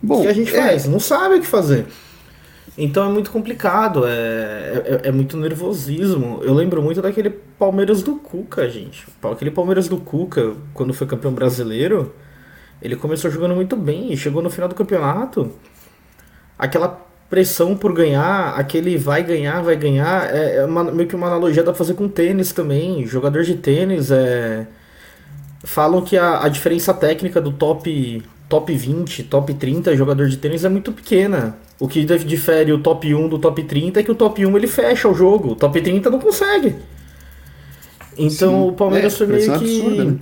Bom, 0.00 0.20
o 0.20 0.22
que 0.22 0.28
a 0.28 0.32
gente 0.32 0.54
é... 0.54 0.62
faz? 0.62 0.86
Não 0.86 1.00
sabe 1.00 1.36
o 1.36 1.40
que 1.40 1.46
fazer. 1.46 1.86
Então 2.80 3.10
é 3.10 3.12
muito 3.12 3.32
complicado, 3.32 4.06
é, 4.06 4.10
é, 4.12 5.00
é, 5.08 5.10
muito 5.10 5.36
nervosismo. 5.36 6.38
Eu 6.44 6.54
lembro 6.54 6.80
muito 6.80 7.02
daquele 7.02 7.30
Palmeiras 7.30 8.04
do 8.04 8.14
Cuca, 8.14 8.68
gente. 8.68 9.04
Aquele 9.20 9.50
Palmeiras 9.50 9.88
do 9.88 9.96
Cuca, 9.96 10.54
quando 10.72 10.94
foi 10.94 11.04
campeão 11.04 11.32
brasileiro, 11.32 12.14
ele 12.80 12.94
começou 12.94 13.28
jogando 13.28 13.56
muito 13.56 13.74
bem 13.74 14.12
e 14.12 14.16
chegou 14.16 14.40
no 14.40 14.48
final 14.48 14.68
do 14.68 14.76
campeonato. 14.76 15.50
Aquela 16.56 17.07
pressão 17.28 17.76
por 17.76 17.92
ganhar, 17.92 18.54
aquele 18.56 18.96
vai 18.96 19.22
ganhar, 19.22 19.62
vai 19.62 19.76
ganhar, 19.76 20.34
é, 20.34 20.56
é 20.56 20.64
uma, 20.64 20.84
meio 20.84 21.08
que 21.08 21.14
uma 21.14 21.26
analogia 21.26 21.62
dá 21.62 21.72
pra 21.72 21.78
fazer 21.78 21.94
com 21.94 22.08
tênis 22.08 22.52
também. 22.52 23.06
Jogador 23.06 23.42
de 23.42 23.54
tênis 23.54 24.10
é. 24.10 24.66
Falam 25.64 26.02
que 26.02 26.16
a, 26.16 26.44
a 26.44 26.48
diferença 26.48 26.94
técnica 26.94 27.40
do 27.40 27.52
top 27.52 28.22
top 28.48 28.74
20, 28.74 29.24
top 29.24 29.52
30 29.52 29.94
jogador 29.94 30.26
de 30.28 30.38
tênis 30.38 30.64
é 30.64 30.68
muito 30.68 30.92
pequena. 30.92 31.56
O 31.78 31.86
que 31.86 32.04
difere 32.04 32.72
o 32.72 32.78
top 32.78 33.14
1 33.14 33.28
do 33.28 33.38
top 33.38 33.62
30 33.62 34.00
é 34.00 34.02
que 34.02 34.10
o 34.10 34.14
top 34.14 34.44
1 34.44 34.56
ele 34.56 34.66
fecha 34.66 35.08
o 35.08 35.14
jogo, 35.14 35.52
o 35.52 35.54
top 35.54 35.80
30 35.80 36.10
não 36.10 36.18
consegue. 36.18 36.76
Então 38.16 38.50
Sim. 38.50 38.68
o 38.68 38.72
Palmeiras 38.72 39.14
é, 39.14 39.16
foi 39.16 39.26
meio 39.26 39.42
é 39.42 39.58
que. 39.58 39.80
Absurdo, 39.80 40.04
né? 40.04 40.16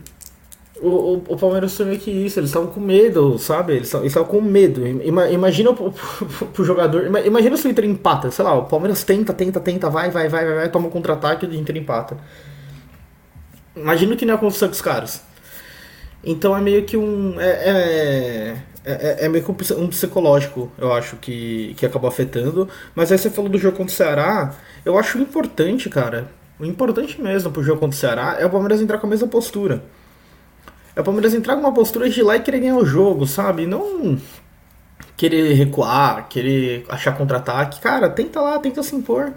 O, 0.80 0.88
o, 0.88 1.25
o, 1.28 1.37
Palmeiras 1.37 1.78
meio 1.80 1.99
que 1.99 2.11
isso, 2.11 2.38
eles 2.38 2.50
estavam 2.50 2.68
com 2.68 2.80
medo, 2.80 3.38
sabe? 3.38 3.75
Eles 3.75 3.92
estavam 3.92 4.28
com 4.28 4.40
medo. 4.40 4.87
Imagina 4.87 5.73
pro, 5.73 5.90
pro, 5.92 6.47
pro, 6.49 6.64
jogador. 6.64 7.06
Imagina 7.25 7.56
se 7.56 7.66
o 7.66 7.71
Inter 7.71 7.85
empata, 7.85 8.30
sei 8.30 8.45
lá, 8.45 8.54
o 8.54 8.64
Palmeiras 8.64 9.02
tenta, 9.02 9.33
tenta, 9.33 9.61
tenta, 9.61 9.88
vai, 9.88 10.11
vai, 10.11 10.28
vai, 10.28 10.45
vai, 10.45 10.54
vai 10.54 10.68
toma 10.68 10.88
um 10.88 10.90
contra-ataque 10.90 11.47
e 11.47 11.49
o 11.49 11.54
Inter 11.54 11.76
empata. 11.76 12.16
Imagina 13.75 14.14
o 14.14 14.16
que 14.16 14.25
não 14.25 14.35
ia 14.35 14.37
acontecer 14.37 14.66
com 14.66 14.73
os 14.73 14.80
caras. 14.80 15.23
Então 16.25 16.56
é 16.56 16.61
meio 16.61 16.85
que 16.85 16.97
um. 16.97 17.40
É, 17.40 17.49
é, 17.49 18.56
é, 18.85 19.25
é, 19.25 19.28
meio 19.28 19.45
que 19.45 19.50
um 19.75 19.88
psicológico, 19.88 20.71
eu 20.78 20.92
acho, 20.92 21.16
que, 21.16 21.75
que 21.76 21.87
acabou 21.87 22.09
afetando. 22.09 22.68
Mas 22.95 23.11
aí 23.11 23.18
você 23.18 23.30
falou 23.30 23.50
do 23.50 23.59
jogo 23.59 23.76
contra 23.76 23.92
o 23.92 23.97
Ceará. 23.97 24.54
Eu 24.85 24.99
acho 24.99 25.18
importante, 25.18 25.88
cara. 25.88 26.28
O 26.59 26.64
importante 26.64 27.21
mesmo 27.21 27.50
pro 27.50 27.62
jogo 27.62 27.80
contra 27.80 27.97
o 27.97 27.99
Ceará 27.99 28.37
é 28.38 28.47
o 28.47 28.50
Palmeiras 28.50 28.80
entrar 28.80 28.99
com 28.99 29.06
a 29.06 29.11
mesma 29.11 29.28
postura. 29.28 29.83
É 30.97 31.00
o 31.03 31.05
Palmeiras 31.05 31.35
entrar 31.35 31.55
com 31.55 31.61
uma 31.61 31.75
postura 31.75 32.09
de 32.09 32.19
ir 32.19 32.23
lá 32.23 32.37
e 32.37 32.41
querer 32.41 32.61
ganhar 32.61 32.76
o 32.76 32.87
jogo, 32.87 33.26
sabe? 33.26 33.67
Não 33.67 34.19
querer 35.15 35.53
recuar, 35.53 36.26
querer 36.29 36.87
achar 36.88 37.17
contra-ataque. 37.17 37.81
Cara, 37.81 38.09
tenta 38.09 38.41
lá, 38.41 38.59
tenta 38.59 38.83
se 38.83 38.97
impor. 38.97 39.35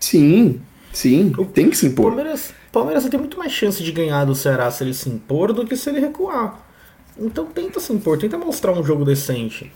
Sim, 0.00 0.60
sim, 0.92 1.32
tem 1.54 1.70
que 1.70 1.76
se 1.76 1.86
impor. 1.86 2.06
Palmeiras, 2.06 2.52
Palmeiras 2.72 3.08
tem 3.08 3.20
muito 3.20 3.38
mais 3.38 3.52
chance 3.52 3.82
de 3.82 3.92
ganhar 3.92 4.24
do 4.24 4.34
Ceará 4.34 4.70
se 4.70 4.82
ele 4.82 4.94
se 4.94 5.08
impor 5.08 5.52
do 5.52 5.64
que 5.64 5.76
se 5.76 5.88
ele 5.90 6.00
recuar. 6.00 6.58
Então 7.18 7.46
tenta 7.46 7.78
se 7.78 7.92
impor, 7.92 8.18
tenta 8.18 8.36
mostrar 8.36 8.72
um 8.72 8.82
jogo 8.82 9.04
decente. 9.04 9.70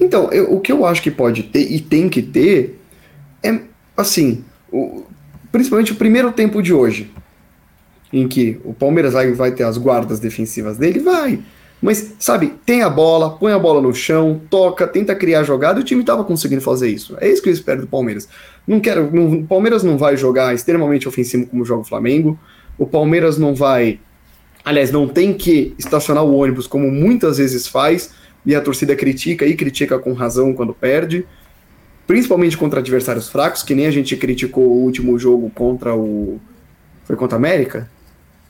Então, 0.00 0.30
eu, 0.32 0.52
o 0.52 0.60
que 0.60 0.72
eu 0.72 0.84
acho 0.84 1.02
que 1.02 1.10
pode 1.10 1.44
ter 1.44 1.70
e 1.70 1.80
tem 1.80 2.08
que 2.08 2.22
ter 2.22 2.80
é, 3.42 3.60
assim, 3.96 4.44
o, 4.70 5.04
principalmente 5.52 5.92
o 5.92 5.96
primeiro 5.96 6.32
tempo 6.32 6.62
de 6.62 6.72
hoje, 6.72 7.12
em 8.12 8.28
que 8.28 8.60
o 8.64 8.74
Palmeiras 8.74 9.12
vai, 9.12 9.32
vai 9.32 9.52
ter 9.52 9.64
as 9.64 9.78
guardas 9.78 10.20
defensivas 10.20 10.76
dele, 10.76 11.00
vai. 11.00 11.40
Mas, 11.82 12.14
sabe, 12.20 12.54
tem 12.64 12.82
a 12.82 12.88
bola, 12.88 13.30
põe 13.30 13.52
a 13.52 13.58
bola 13.58 13.80
no 13.80 13.92
chão, 13.92 14.40
toca, 14.48 14.86
tenta 14.86 15.16
criar 15.16 15.42
jogada 15.42 15.80
e 15.80 15.82
o 15.82 15.84
time 15.84 16.02
estava 16.02 16.22
conseguindo 16.22 16.62
fazer 16.62 16.88
isso. 16.88 17.16
É 17.20 17.28
isso 17.28 17.42
que 17.42 17.48
eu 17.48 17.52
espero 17.52 17.80
do 17.80 17.88
Palmeiras. 17.88 18.28
Não 18.64 18.78
quero. 18.78 19.10
Não, 19.12 19.32
o 19.32 19.44
Palmeiras 19.44 19.82
não 19.82 19.98
vai 19.98 20.16
jogar 20.16 20.54
extremamente 20.54 21.08
ofensivo 21.08 21.44
como 21.46 21.64
joga 21.64 21.80
o 21.80 21.84
Flamengo. 21.84 22.38
O 22.78 22.86
Palmeiras 22.86 23.36
não 23.36 23.52
vai. 23.52 23.98
Aliás, 24.64 24.92
não 24.92 25.08
tem 25.08 25.34
que 25.34 25.74
estacionar 25.76 26.22
o 26.24 26.36
ônibus 26.36 26.68
como 26.68 26.88
muitas 26.88 27.38
vezes 27.38 27.66
faz, 27.66 28.12
e 28.46 28.54
a 28.54 28.60
torcida 28.60 28.94
critica 28.94 29.44
e 29.44 29.56
critica 29.56 29.98
com 29.98 30.12
razão 30.12 30.54
quando 30.54 30.72
perde. 30.72 31.26
Principalmente 32.06 32.56
contra 32.56 32.78
adversários 32.78 33.28
fracos, 33.28 33.64
que 33.64 33.74
nem 33.74 33.86
a 33.86 33.90
gente 33.90 34.16
criticou 34.16 34.64
o 34.64 34.84
último 34.84 35.18
jogo 35.18 35.50
contra 35.50 35.94
o. 35.96 36.40
Foi 37.04 37.16
contra 37.16 37.36
a 37.36 37.40
América? 37.40 37.90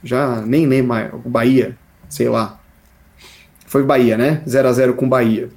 Já 0.03 0.41
nem 0.41 0.67
lembro 0.67 0.89
mais. 0.89 1.13
O 1.13 1.29
Bahia, 1.29 1.77
sei 2.09 2.29
lá. 2.29 2.61
Foi 3.67 3.83
Bahia, 3.83 4.17
né? 4.17 4.43
0 4.49 4.69
a 4.69 4.73
0 4.73 4.95
com 4.95 5.09
Bahia. 5.09 5.49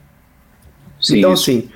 Sim, 1.01 1.19
então, 1.19 1.33
isso. 1.33 1.43
assim, 1.43 1.69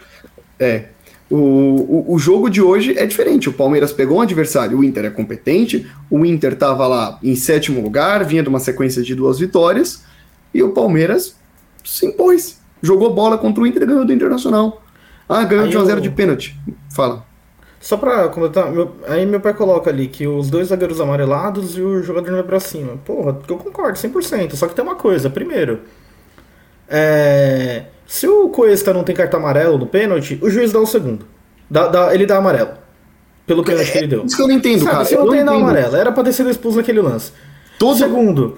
é, 0.59 0.85
o, 1.29 1.35
o, 1.35 2.13
o, 2.13 2.19
jogo 2.19 2.49
de 2.49 2.61
hoje 2.61 2.97
é 2.97 3.05
diferente. 3.05 3.49
O 3.49 3.53
Palmeiras 3.53 3.91
pegou 3.91 4.17
um 4.17 4.21
adversário, 4.21 4.79
o 4.79 4.83
Inter 4.83 5.05
é 5.05 5.09
competente, 5.09 5.87
o 6.09 6.25
Inter 6.25 6.53
estava 6.53 6.87
lá 6.87 7.19
em 7.21 7.35
sétimo 7.35 7.81
lugar, 7.81 8.23
vinha 8.23 8.41
de 8.41 8.49
uma 8.49 8.59
sequência 8.59 9.03
de 9.03 9.13
duas 9.13 9.37
vitórias, 9.37 10.03
e 10.53 10.63
o 10.63 10.71
Palmeiras 10.71 11.35
se 11.83 12.05
impôs. 12.05 12.59
Jogou 12.81 13.13
bola 13.13 13.37
contra 13.37 13.61
o 13.63 13.67
Inter 13.67 13.83
e 13.83 13.85
ganhou 13.85 14.05
do 14.05 14.13
Internacional. 14.13 14.81
Ah, 15.27 15.43
ganhou 15.43 15.67
de 15.67 15.77
1x0 15.77 15.89
eu... 15.89 15.99
de 15.99 16.09
pênalti. 16.09 16.59
Fala. 16.89 17.28
Só 17.79 17.95
pra 17.95 18.27
comentar, 18.27 18.69
meu, 18.71 18.91
aí 19.07 19.25
meu 19.25 19.39
pai 19.39 19.53
coloca 19.53 19.89
ali 19.89 20.07
que 20.07 20.27
os 20.27 20.49
dois 20.49 20.67
zagueiros 20.67 20.99
amarelados 20.99 21.77
e 21.77 21.81
o 21.81 22.03
jogador 22.03 22.27
não 22.27 22.37
vai 22.39 22.43
pra 22.43 22.59
cima. 22.59 22.97
Porra, 23.05 23.37
eu 23.47 23.57
concordo, 23.57 23.97
100%. 23.97 24.55
Só 24.55 24.67
que 24.67 24.75
tem 24.75 24.83
uma 24.83 24.95
coisa. 24.95 25.29
Primeiro, 25.29 25.79
é, 26.89 27.85
se 28.05 28.27
o 28.27 28.49
Cuesta 28.49 28.93
não 28.93 29.03
tem 29.03 29.15
cartão 29.15 29.39
amarelo 29.39 29.77
no 29.77 29.85
pênalti, 29.85 30.37
o 30.41 30.49
juiz 30.49 30.73
dá 30.73 30.79
o 30.79 30.85
segundo. 30.85 31.25
Dá, 31.69 31.87
dá, 31.87 32.13
ele 32.13 32.25
dá 32.25 32.37
amarelo. 32.37 32.71
Pelo 33.47 33.63
pênalti 33.63 33.87
é, 33.87 33.91
que 33.91 33.97
ele 33.99 34.07
deu. 34.07 34.25
Isso 34.25 34.35
que 34.35 34.41
eu 34.41 34.47
não 34.47 34.55
entendo, 34.55 34.79
Sabe, 34.79 34.91
cara. 34.91 35.05
Se 35.05 35.15
não 35.15 35.29
tem 35.29 35.45
dar 35.45 35.53
amarelo, 35.53 35.95
era 35.95 36.11
pra 36.11 36.23
ter 36.23 36.33
sido 36.33 36.49
expulso 36.49 36.77
naquele 36.77 36.99
lance. 36.99 37.31
Todo... 37.77 37.97
Segundo, 37.97 38.57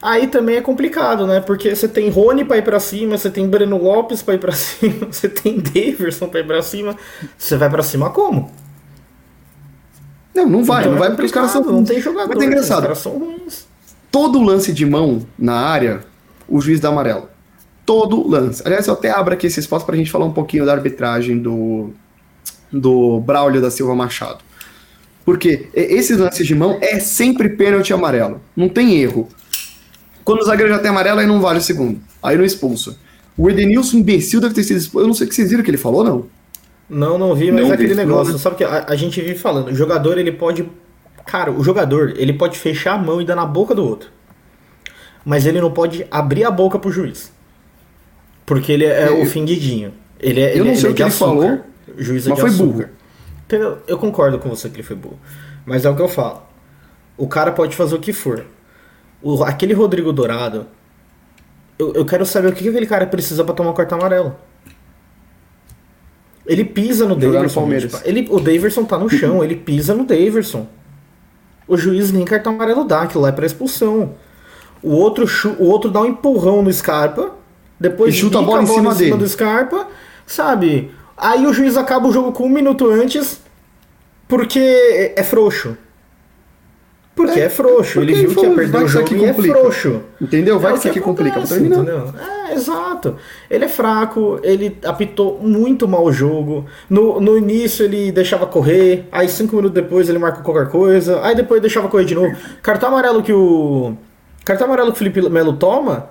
aí 0.00 0.28
também 0.28 0.56
é 0.56 0.62
complicado, 0.62 1.26
né? 1.26 1.40
Porque 1.40 1.76
você 1.76 1.86
tem 1.86 2.08
Rony 2.08 2.42
pra 2.42 2.56
ir 2.56 2.62
pra 2.62 2.80
cima, 2.80 3.18
você 3.18 3.28
tem 3.28 3.46
Breno 3.46 3.76
Lopes 3.76 4.22
pra 4.22 4.32
ir 4.32 4.38
pra 4.38 4.52
cima, 4.52 5.08
você 5.10 5.28
tem 5.28 5.60
Daverson 5.60 6.28
pra 6.28 6.40
ir 6.40 6.46
pra 6.46 6.62
cima. 6.62 6.96
Você 7.36 7.56
vai 7.58 7.68
pra 7.68 7.82
cima 7.82 8.08
como? 8.08 8.50
Não, 10.34 10.48
não 10.48 10.64
vai, 10.64 10.80
então 10.82 10.92
não 10.92 10.98
é 10.98 11.00
vai 11.00 11.10
porque 11.10 11.26
os 11.26 11.32
caras 11.32 11.50
são. 11.50 11.62
Não 11.62 11.84
tem 11.84 12.00
jogador. 12.00 12.34
Mas 12.34 12.42
é 12.42 12.46
engraçado. 12.46 12.78
Os 12.78 12.82
caras 12.82 12.98
são 12.98 13.18
ruins. 13.18 13.66
Todo 14.10 14.42
lance 14.42 14.72
de 14.72 14.84
mão 14.84 15.26
na 15.38 15.54
área, 15.54 16.00
o 16.48 16.60
juiz 16.60 16.80
dá 16.80 16.88
amarelo 16.88 17.32
todo 17.84 18.28
lance. 18.28 18.62
Aliás, 18.64 18.86
eu 18.86 18.94
até 18.94 19.10
abro 19.10 19.34
aqui 19.34 19.46
esse 19.46 19.60
espaço 19.60 19.84
para 19.84 19.94
a 19.94 19.98
gente 19.98 20.10
falar 20.10 20.24
um 20.24 20.32
pouquinho 20.32 20.64
da 20.64 20.72
arbitragem 20.72 21.38
do, 21.38 21.90
do 22.70 23.20
Braulio 23.20 23.60
da 23.60 23.70
Silva 23.70 23.94
Machado. 23.94 24.38
Porque 25.24 25.68
esses 25.74 26.18
lances 26.18 26.46
de 26.46 26.54
mão 26.54 26.78
é 26.80 26.98
sempre 26.98 27.48
pênalti 27.50 27.92
amarelo. 27.92 28.40
Não 28.56 28.68
tem 28.68 28.96
erro. 28.96 29.28
Quando 30.24 30.40
o 30.40 30.44
zagueiro 30.44 30.72
já 30.72 30.78
tem 30.78 30.90
amarelo, 30.90 31.20
aí 31.20 31.26
não 31.26 31.40
vale 31.40 31.58
o 31.58 31.62
segundo. 31.62 32.00
Aí 32.22 32.36
não 32.36 32.44
expulsa. 32.44 32.96
O 33.36 33.48
Edenilson, 33.48 33.98
imbecil, 33.98 34.40
deve 34.40 34.54
ter 34.54 34.64
sido 34.64 34.78
expulso. 34.78 35.04
Eu 35.04 35.06
não 35.06 35.14
sei 35.14 35.26
o 35.26 35.28
que 35.28 35.34
vocês 35.34 35.50
viram 35.50 35.62
que 35.62 35.70
ele 35.70 35.78
falou, 35.78 36.02
não. 36.02 36.26
Não, 36.92 37.16
não 37.16 37.34
vi, 37.34 37.50
mas 37.50 37.62
não 37.62 37.70
é 37.70 37.74
aquele 37.74 37.94
negócio. 37.94 38.38
Sabe 38.38 38.56
que 38.56 38.64
a, 38.64 38.84
a, 38.86 38.94
gente 38.94 39.18
vive 39.22 39.38
falando. 39.38 39.68
O 39.68 39.74
jogador, 39.74 40.18
ele 40.18 40.30
pode. 40.30 40.68
Cara, 41.24 41.50
o 41.50 41.64
jogador, 41.64 42.12
ele 42.18 42.34
pode 42.34 42.58
fechar 42.58 42.92
a 42.92 42.98
mão 42.98 43.18
e 43.18 43.24
dar 43.24 43.34
na 43.34 43.46
boca 43.46 43.74
do 43.74 43.82
outro. 43.82 44.10
Mas 45.24 45.46
ele 45.46 45.58
não 45.58 45.70
pode 45.70 46.06
abrir 46.10 46.44
a 46.44 46.50
boca 46.50 46.78
pro 46.78 46.92
juiz. 46.92 47.32
Porque 48.44 48.70
ele 48.70 48.84
é 48.84 49.08
eu, 49.08 49.22
o 49.22 49.26
finguidinho. 49.26 49.94
Ele 50.20 50.40
é, 50.40 50.52
eu 50.52 50.64
ele, 50.64 50.68
não 50.68 50.74
sei 50.74 50.84
ele 50.84 50.92
o 50.92 50.94
que 50.94 51.02
ele 51.02 51.10
falou, 51.10 51.60
juiz 51.96 52.26
mas 52.26 52.38
foi 52.38 52.50
burro. 52.50 52.84
Eu 53.86 53.96
concordo 53.96 54.38
com 54.38 54.50
você 54.50 54.68
que 54.68 54.76
ele 54.76 54.82
foi 54.82 54.96
burro. 54.96 55.18
Mas 55.64 55.86
é 55.86 55.90
o 55.90 55.96
que 55.96 56.02
eu 56.02 56.08
falo. 56.08 56.42
O 57.16 57.26
cara 57.26 57.52
pode 57.52 57.74
fazer 57.74 57.94
o 57.94 58.00
que 58.00 58.12
for. 58.12 58.44
O, 59.22 59.42
aquele 59.44 59.72
Rodrigo 59.72 60.12
Dourado, 60.12 60.66
eu, 61.78 61.94
eu 61.94 62.04
quero 62.04 62.26
saber 62.26 62.48
o 62.48 62.52
que 62.52 62.68
aquele 62.68 62.86
cara 62.86 63.06
precisa 63.06 63.44
para 63.44 63.54
tomar 63.54 63.70
o 63.70 63.74
cartão 63.74 63.98
amarelo. 63.98 64.36
Ele 66.46 66.64
pisa 66.64 67.06
no 67.06 67.14
Daverson. 67.14 67.60
ele, 68.04 68.26
o 68.30 68.40
Daverson 68.40 68.84
tá 68.84 68.98
no 68.98 69.08
chão, 69.08 69.44
ele 69.44 69.56
pisa 69.56 69.94
no 69.94 70.04
Daverson. 70.04 70.66
O 71.68 71.76
juiz 71.76 72.10
nem 72.10 72.24
cartão 72.24 72.54
amarelo 72.54 72.84
dá, 72.84 73.02
aquilo 73.02 73.22
lá 73.22 73.28
é 73.28 73.32
pra 73.32 73.46
expulsão. 73.46 74.14
O 74.82 74.90
outro, 74.90 75.24
o 75.58 75.64
outro 75.66 75.90
dá 75.90 76.00
um 76.00 76.06
empurrão 76.06 76.62
no 76.62 76.72
Scarpa 76.72 77.32
depois 77.78 78.14
e 78.14 78.18
chuta 78.18 78.40
a 78.40 78.42
bola, 78.42 78.62
em, 78.62 78.66
cima, 78.66 78.92
em 78.92 78.94
cima 78.94 79.16
do 79.16 79.28
Scarpa, 79.28 79.86
sabe? 80.26 80.90
Aí 81.16 81.46
o 81.46 81.52
juiz 81.52 81.76
acaba 81.76 82.08
o 82.08 82.12
jogo 82.12 82.32
com 82.32 82.44
um 82.46 82.48
minuto 82.48 82.90
antes 82.90 83.40
porque 84.26 85.12
é 85.16 85.22
frouxo. 85.22 85.76
Porque 87.26 87.40
é, 87.40 87.44
é 87.44 87.48
frouxo. 87.48 88.00
Ele 88.00 88.14
viu 88.14 88.34
que 88.34 88.46
ia 88.46 88.54
perder 88.54 88.82
o 88.82 88.88
jogo 88.88 89.14
e 89.14 89.24
é 89.24 89.32
frouxo. 89.32 90.02
Entendeu? 90.20 90.58
Vai 90.58 90.70
é 90.70 90.72
que 90.74 90.78
isso 90.80 90.88
aqui 90.88 91.00
complica. 91.00 91.40
Entendeu? 91.40 92.12
É, 92.48 92.54
exato. 92.54 93.16
Ele 93.50 93.64
é 93.64 93.68
fraco, 93.68 94.38
ele 94.42 94.78
apitou 94.84 95.38
muito 95.40 95.86
mal 95.88 96.04
o 96.04 96.12
jogo. 96.12 96.66
No, 96.88 97.20
no 97.20 97.38
início 97.38 97.84
ele 97.84 98.12
deixava 98.12 98.46
correr, 98.46 99.06
aí 99.10 99.28
cinco 99.28 99.56
minutos 99.56 99.74
depois 99.74 100.08
ele 100.08 100.18
marcou 100.18 100.42
qualquer 100.42 100.70
coisa, 100.70 101.20
aí 101.24 101.34
depois 101.34 101.60
deixava 101.60 101.88
correr 101.88 102.04
de 102.04 102.14
novo. 102.14 102.34
Cartão 102.62 102.88
amarelo 102.88 103.22
que 103.22 103.32
o. 103.32 103.94
Cartão 104.44 104.66
amarelo 104.66 104.88
que 104.88 104.96
o 104.96 104.98
Felipe 104.98 105.20
Melo 105.28 105.54
toma 105.54 106.10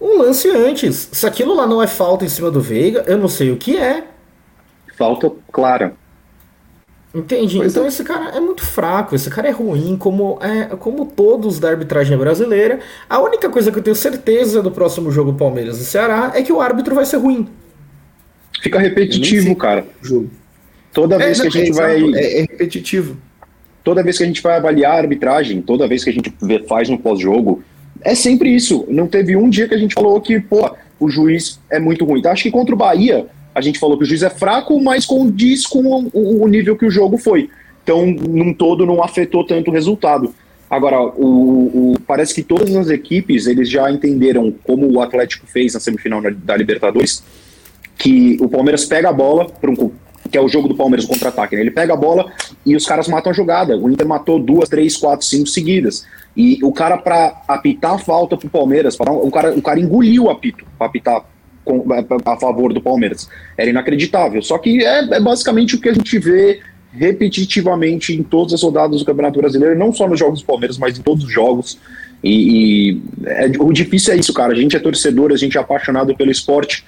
um 0.00 0.18
lance 0.18 0.48
antes. 0.48 1.08
Se 1.12 1.26
aquilo 1.26 1.54
lá 1.54 1.66
não 1.66 1.82
é 1.82 1.86
falta 1.86 2.24
em 2.24 2.28
cima 2.28 2.50
do 2.50 2.60
Veiga, 2.60 3.04
eu 3.06 3.16
não 3.16 3.28
sei 3.28 3.50
o 3.50 3.56
que 3.56 3.76
é. 3.76 4.04
falta 4.96 5.30
clara. 5.52 5.94
Entendi. 7.14 7.58
Pois 7.58 7.72
então 7.72 7.84
é. 7.84 7.88
esse 7.88 8.02
cara 8.02 8.36
é 8.36 8.40
muito 8.40 8.64
fraco, 8.64 9.14
esse 9.14 9.30
cara 9.30 9.46
é 9.46 9.52
ruim, 9.52 9.96
como, 9.96 10.38
é, 10.42 10.74
como 10.76 11.06
todos 11.06 11.60
da 11.60 11.70
arbitragem 11.70 12.18
brasileira. 12.18 12.80
A 13.08 13.20
única 13.20 13.48
coisa 13.48 13.70
que 13.70 13.78
eu 13.78 13.82
tenho 13.82 13.94
certeza 13.94 14.60
do 14.60 14.70
próximo 14.70 15.12
jogo 15.12 15.32
Palmeiras 15.34 15.80
e 15.80 15.84
Ceará 15.84 16.32
é 16.34 16.42
que 16.42 16.52
o 16.52 16.60
árbitro 16.60 16.94
vai 16.94 17.06
ser 17.06 17.18
ruim. 17.18 17.46
Fica 18.60 18.80
repetitivo, 18.80 19.54
cara. 19.54 19.86
Jogo. 20.02 20.28
Toda 20.92 21.14
é, 21.16 21.18
vez 21.18 21.40
que 21.40 21.46
a 21.46 21.50
gente 21.50 21.72
vai. 21.72 22.02
É, 22.14 22.38
é, 22.38 22.40
repetitivo. 22.42 23.16
Toda 23.84 24.02
vez 24.02 24.16
que 24.16 24.24
a 24.24 24.26
gente 24.26 24.42
vai 24.42 24.56
avaliar 24.56 24.94
a 24.94 24.98
arbitragem, 24.98 25.60
toda 25.62 25.86
vez 25.86 26.02
que 26.02 26.10
a 26.10 26.12
gente 26.12 26.34
faz 26.66 26.88
no 26.88 26.98
pós-jogo, 26.98 27.62
é 28.00 28.14
sempre 28.14 28.48
isso. 28.48 28.86
Não 28.88 29.06
teve 29.06 29.36
um 29.36 29.48
dia 29.48 29.68
que 29.68 29.74
a 29.74 29.78
gente 29.78 29.94
falou 29.94 30.18
que, 30.20 30.40
pô, 30.40 30.74
o 30.98 31.08
juiz 31.08 31.60
é 31.70 31.78
muito 31.78 32.04
ruim. 32.04 32.20
Então, 32.20 32.32
acho 32.32 32.42
que 32.42 32.50
contra 32.50 32.74
o 32.74 32.78
Bahia, 32.78 33.26
a 33.54 33.60
gente 33.60 33.78
falou 33.78 33.96
que 33.96 34.04
o 34.04 34.06
juiz 34.06 34.22
é 34.22 34.30
fraco, 34.30 34.80
mas 34.82 35.06
condiz 35.06 35.66
com 35.66 36.10
o, 36.12 36.42
o 36.42 36.48
nível 36.48 36.76
que 36.76 36.84
o 36.84 36.90
jogo 36.90 37.16
foi. 37.16 37.48
Então, 37.82 38.06
num 38.06 38.52
todo, 38.52 38.84
não 38.84 39.02
afetou 39.02 39.44
tanto 39.44 39.70
o 39.70 39.74
resultado. 39.74 40.34
Agora, 40.68 41.00
o, 41.00 41.92
o, 41.92 42.00
parece 42.06 42.34
que 42.34 42.42
todas 42.42 42.74
as 42.74 42.88
equipes 42.88 43.46
eles 43.46 43.68
já 43.70 43.90
entenderam, 43.90 44.52
como 44.64 44.90
o 44.90 45.00
Atlético 45.00 45.46
fez 45.46 45.74
na 45.74 45.80
semifinal 45.80 46.20
da 46.22 46.56
Libertadores, 46.56 47.22
que 47.96 48.36
o 48.40 48.48
Palmeiras 48.48 48.84
pega 48.84 49.10
a 49.10 49.12
bola, 49.12 49.46
um, 49.62 49.90
que 50.30 50.36
é 50.36 50.40
o 50.40 50.48
jogo 50.48 50.66
do 50.66 50.74
Palmeiras, 50.74 51.04
o 51.04 51.08
contra-ataque. 51.08 51.54
Né? 51.54 51.60
Ele 51.60 51.70
pega 51.70 51.92
a 51.92 51.96
bola 51.96 52.32
e 52.66 52.74
os 52.74 52.86
caras 52.86 53.06
matam 53.06 53.30
a 53.30 53.34
jogada. 53.34 53.76
O 53.76 53.88
Inter 53.88 54.08
matou 54.08 54.40
duas, 54.40 54.68
três, 54.68 54.96
quatro, 54.96 55.24
cinco 55.24 55.46
seguidas. 55.46 56.04
E 56.36 56.58
o 56.64 56.72
cara, 56.72 56.96
para 56.96 57.42
apitar 57.46 57.94
a 57.94 57.98
falta 57.98 58.36
pro 58.36 58.48
Palmeiras, 58.48 58.98
o 58.98 59.30
cara, 59.30 59.54
o 59.54 59.62
cara 59.62 59.78
engoliu 59.78 60.24
o 60.24 60.30
apito 60.30 60.64
para 60.76 60.86
apitar 60.88 61.24
com, 61.64 61.84
a 62.24 62.36
favor 62.36 62.72
do 62.72 62.80
Palmeiras. 62.80 63.28
Era 63.56 63.70
inacreditável. 63.70 64.42
Só 64.42 64.58
que 64.58 64.84
é, 64.84 64.98
é, 64.98 65.20
basicamente 65.20 65.74
o 65.74 65.80
que 65.80 65.88
a 65.88 65.94
gente 65.94 66.18
vê 66.18 66.60
repetitivamente 66.92 68.14
em 68.14 68.22
todas 68.22 68.54
as 68.54 68.62
rodadas 68.62 69.00
do 69.00 69.04
Campeonato 69.04 69.40
Brasileiro, 69.40 69.76
não 69.76 69.92
só 69.92 70.08
nos 70.08 70.18
jogos 70.18 70.40
do 70.40 70.46
Palmeiras, 70.46 70.78
mas 70.78 70.98
em 70.98 71.02
todos 71.02 71.24
os 71.24 71.32
jogos. 71.32 71.78
E, 72.22 72.92
e 72.92 73.02
é, 73.26 73.50
o 73.58 73.72
difícil 73.72 74.14
é 74.14 74.16
isso, 74.16 74.32
cara. 74.32 74.52
A 74.52 74.56
gente 74.56 74.76
é 74.76 74.78
torcedor, 74.78 75.32
a 75.32 75.36
gente 75.36 75.56
é 75.56 75.60
apaixonado 75.60 76.14
pelo 76.14 76.30
esporte 76.30 76.84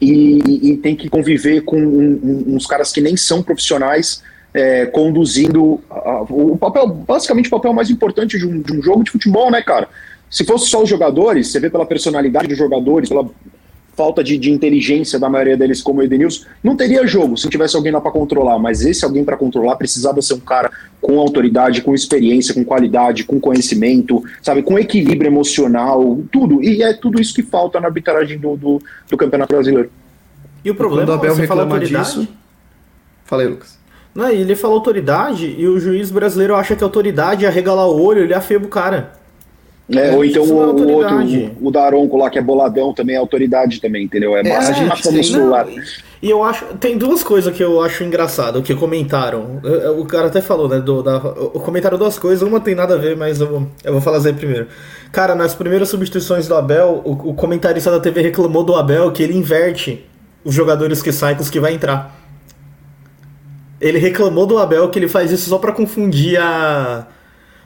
e, 0.00 0.70
e 0.70 0.76
tem 0.78 0.96
que 0.96 1.08
conviver 1.08 1.62
com 1.62 1.76
um, 1.76 2.20
um, 2.22 2.54
uns 2.56 2.66
caras 2.66 2.92
que 2.92 3.00
nem 3.00 3.16
são 3.16 3.42
profissionais. 3.42 4.22
É, 4.54 4.86
conduzindo 4.86 5.78
a, 5.90 6.22
o 6.22 6.56
papel, 6.56 6.88
basicamente 6.88 7.48
o 7.48 7.50
papel 7.50 7.70
mais 7.74 7.90
importante 7.90 8.38
de 8.38 8.46
um, 8.46 8.62
de 8.62 8.72
um 8.72 8.82
jogo 8.82 9.04
de 9.04 9.10
futebol, 9.10 9.50
né, 9.50 9.60
cara? 9.60 9.88
Se 10.30 10.42
fosse 10.44 10.66
só 10.66 10.82
os 10.82 10.88
jogadores, 10.88 11.48
você 11.48 11.60
vê 11.60 11.68
pela 11.70 11.86
personalidade 11.86 12.48
dos 12.48 12.58
jogadores, 12.58 13.10
pela 13.10 13.28
falta 13.98 14.22
de, 14.22 14.38
de, 14.38 14.52
inteligência 14.52 15.18
da 15.18 15.28
maioria 15.28 15.56
deles, 15.56 15.82
como 15.82 15.98
o 15.98 16.02
Edenilson, 16.04 16.46
não 16.62 16.76
teria 16.76 17.04
jogo 17.04 17.36
se 17.36 17.48
tivesse 17.48 17.74
alguém 17.74 17.90
lá 17.90 18.00
para 18.00 18.12
controlar. 18.12 18.56
Mas 18.56 18.84
esse 18.86 19.04
alguém 19.04 19.24
para 19.24 19.36
controlar 19.36 19.74
precisava 19.74 20.22
ser 20.22 20.34
um 20.34 20.40
cara 20.40 20.70
com 21.00 21.18
autoridade, 21.18 21.82
com 21.82 21.92
experiência, 21.92 22.54
com 22.54 22.64
qualidade, 22.64 23.24
com 23.24 23.40
conhecimento, 23.40 24.22
sabe, 24.40 24.62
com 24.62 24.78
equilíbrio 24.78 25.28
emocional, 25.28 26.20
tudo. 26.30 26.62
E 26.62 26.80
é 26.80 26.94
tudo 26.94 27.20
isso 27.20 27.34
que 27.34 27.42
falta 27.42 27.80
na 27.80 27.88
arbitragem 27.88 28.38
do, 28.38 28.56
do, 28.56 28.80
do 29.10 29.16
Campeonato 29.16 29.52
Brasileiro. 29.52 29.90
E 30.64 30.70
o 30.70 30.76
problema 30.76 31.06
Quando 31.06 31.16
o 31.16 31.20
Abel 31.20 31.34
reclama 31.34 31.80
disso. 31.80 32.28
Falei, 33.24 33.48
Lucas. 33.48 33.76
Não, 34.14 34.28
ele 34.30 34.54
fala 34.54 34.74
autoridade 34.74 35.56
e 35.58 35.66
o 35.66 35.80
juiz 35.80 36.10
brasileiro 36.10 36.54
acha 36.54 36.76
que 36.76 36.84
a 36.84 36.86
autoridade 36.86 37.44
é 37.44 37.48
arregalar 37.48 37.88
o 37.88 38.00
olho, 38.00 38.22
ele 38.22 38.34
afeba 38.34 38.64
o 38.64 38.68
cara. 38.68 39.17
É, 39.90 40.14
ou 40.14 40.22
então 40.22 40.42
o, 40.42 40.46
é 40.46 40.50
o, 40.50 40.56
outro, 40.66 41.56
o, 41.62 41.70
Daronco 41.70 42.16
lá, 42.18 42.28
que 42.28 42.38
é 42.38 42.42
boladão, 42.42 42.92
também 42.92 43.16
é 43.16 43.18
autoridade 43.18 43.80
também, 43.80 44.04
entendeu? 44.04 44.36
É, 44.36 44.40
é 44.40 44.86
massa, 44.86 45.10
muscular. 45.10 45.66
E 46.20 46.28
eu 46.28 46.44
acho. 46.44 46.66
Tem 46.74 46.98
duas 46.98 47.22
coisas 47.22 47.56
que 47.56 47.64
eu 47.64 47.80
acho 47.80 48.04
engraçado, 48.04 48.60
que 48.62 48.74
comentaram. 48.74 49.62
O 49.98 50.04
cara 50.04 50.26
até 50.26 50.42
falou, 50.42 50.68
né? 50.68 50.78
Do, 50.78 51.02
da, 51.02 51.16
o 51.16 51.60
comentaram 51.60 51.96
duas 51.96 52.18
coisas, 52.18 52.46
uma 52.46 52.60
tem 52.60 52.74
nada 52.74 52.94
a 52.94 52.98
ver, 52.98 53.16
mas 53.16 53.40
eu 53.40 53.46
vou, 53.46 53.66
eu 53.82 53.92
vou 53.92 54.02
falar 54.02 54.18
assim 54.18 54.34
primeiro. 54.34 54.66
Cara, 55.10 55.34
nas 55.34 55.54
primeiras 55.54 55.88
substituições 55.88 56.46
do 56.46 56.54
Abel, 56.54 57.00
o, 57.02 57.30
o 57.30 57.34
comentarista 57.34 57.90
da 57.90 57.98
TV 57.98 58.20
reclamou 58.20 58.62
do 58.62 58.74
Abel 58.74 59.10
que 59.10 59.22
ele 59.22 59.34
inverte 59.34 60.04
os 60.44 60.54
jogadores 60.54 61.00
que 61.00 61.12
saem 61.12 61.34
com 61.34 61.42
os 61.42 61.48
que 61.48 61.58
vai 61.58 61.72
entrar. 61.72 62.14
Ele 63.80 63.98
reclamou 63.98 64.44
do 64.44 64.58
Abel 64.58 64.90
que 64.90 64.98
ele 64.98 65.08
faz 65.08 65.30
isso 65.32 65.48
só 65.48 65.56
para 65.56 65.72
confundir 65.72 66.38
a 66.38 67.06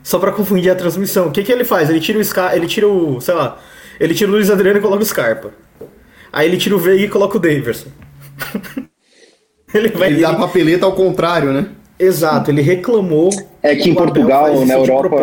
só 0.03 0.19
para 0.19 0.33
confundir 0.33 0.71
a 0.71 0.75
transmissão. 0.75 1.29
O 1.29 1.31
que, 1.31 1.43
que 1.43 1.53
ele 1.53 1.65
faz? 1.65 1.89
Ele 1.89 2.01
tira 2.01 2.19
o 2.19 2.25
Scar, 2.25 2.55
ele 2.55 2.67
tira 2.67 2.89
o, 2.89 3.21
sei 3.21 3.35
lá, 3.35 3.59
ele 4.01 4.15
tira 4.15 4.31
o 4.31 4.35
Luiz 4.35 4.51
Adriano 4.51 4.79
e 4.79 4.83
coloca 4.83 5.03
o 5.03 5.07
Scarpa. 5.07 5.51
Aí 6.33 6.49
ele 6.49 6.57
tira 6.57 6.75
o 6.75 6.79
Veiga 6.79 7.05
e 7.05 7.09
coloca 7.09 7.37
o 7.37 7.41
Daverson. 7.41 7.89
ele 9.73 9.89
vai 9.89 10.09
ele 10.09 10.23
dá 10.23 10.35
papeleta 10.35 10.87
ao 10.87 10.93
contrário, 10.93 11.53
né? 11.53 11.67
Exato, 11.99 12.51
ele 12.51 12.63
reclamou. 12.63 13.31
É 13.63 13.77
que 13.77 13.89
em 13.89 13.95
Portugal, 13.95 14.65
na 14.67 14.75
Europa, 14.75 15.21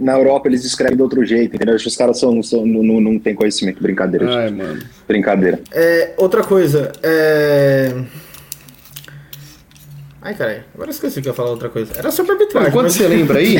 na 0.00 0.16
Europa 0.16 0.48
eles 0.48 0.64
escrevem 0.64 0.96
de 0.96 1.02
outro 1.02 1.22
jeito, 1.26 1.54
entendeu? 1.54 1.74
Os 1.74 1.96
caras 1.96 2.18
são, 2.18 2.42
são, 2.42 2.64
não, 2.64 3.00
não 3.00 3.18
tem 3.18 3.34
conhecimento, 3.34 3.82
brincadeira. 3.82 4.44
Ai, 4.44 4.50
mano. 4.50 4.82
Brincadeira. 5.06 5.60
É, 5.72 6.14
outra 6.16 6.42
coisa, 6.42 6.90
é... 7.02 7.92
Ai, 10.26 10.34
caralho, 10.34 10.64
agora 10.74 10.90
esqueci 10.90 11.22
que 11.22 11.28
eu 11.28 11.30
ia 11.30 11.36
falar 11.36 11.50
outra 11.50 11.68
coisa. 11.68 11.92
Era 11.96 12.10
sobre 12.10 12.32
arbitragem. 12.32 12.70
Enquanto 12.70 12.86
mas... 12.86 12.94
você 12.94 13.06
lembra 13.06 13.38
aí, 13.38 13.56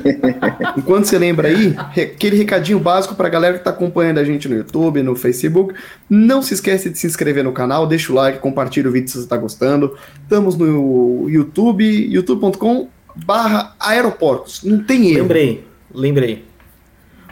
enquanto 0.74 1.04
você 1.04 1.18
lembra 1.18 1.48
aí, 1.48 1.76
aquele 1.76 2.34
recadinho 2.34 2.80
básico 2.80 3.14
pra 3.14 3.28
galera 3.28 3.58
que 3.58 3.64
tá 3.64 3.68
acompanhando 3.68 4.16
a 4.16 4.24
gente 4.24 4.48
no 4.48 4.56
YouTube, 4.56 5.02
no 5.02 5.14
Facebook. 5.14 5.74
Não 6.08 6.40
se 6.40 6.54
esquece 6.54 6.88
de 6.88 6.96
se 6.96 7.06
inscrever 7.06 7.44
no 7.44 7.52
canal, 7.52 7.86
deixa 7.86 8.10
o 8.10 8.14
like, 8.14 8.38
compartilha 8.38 8.88
o 8.88 8.92
vídeo 8.92 9.10
se 9.10 9.20
você 9.20 9.28
tá 9.28 9.36
gostando. 9.36 9.94
Estamos 10.22 10.56
no 10.56 11.28
YouTube, 11.28 11.84
youtube.com 11.84 12.88
barra 13.14 13.76
aeroportos. 13.78 14.62
Não 14.64 14.82
tem 14.82 15.10
erro. 15.10 15.18
Lembrei, 15.24 15.64
lembrei. 15.94 16.44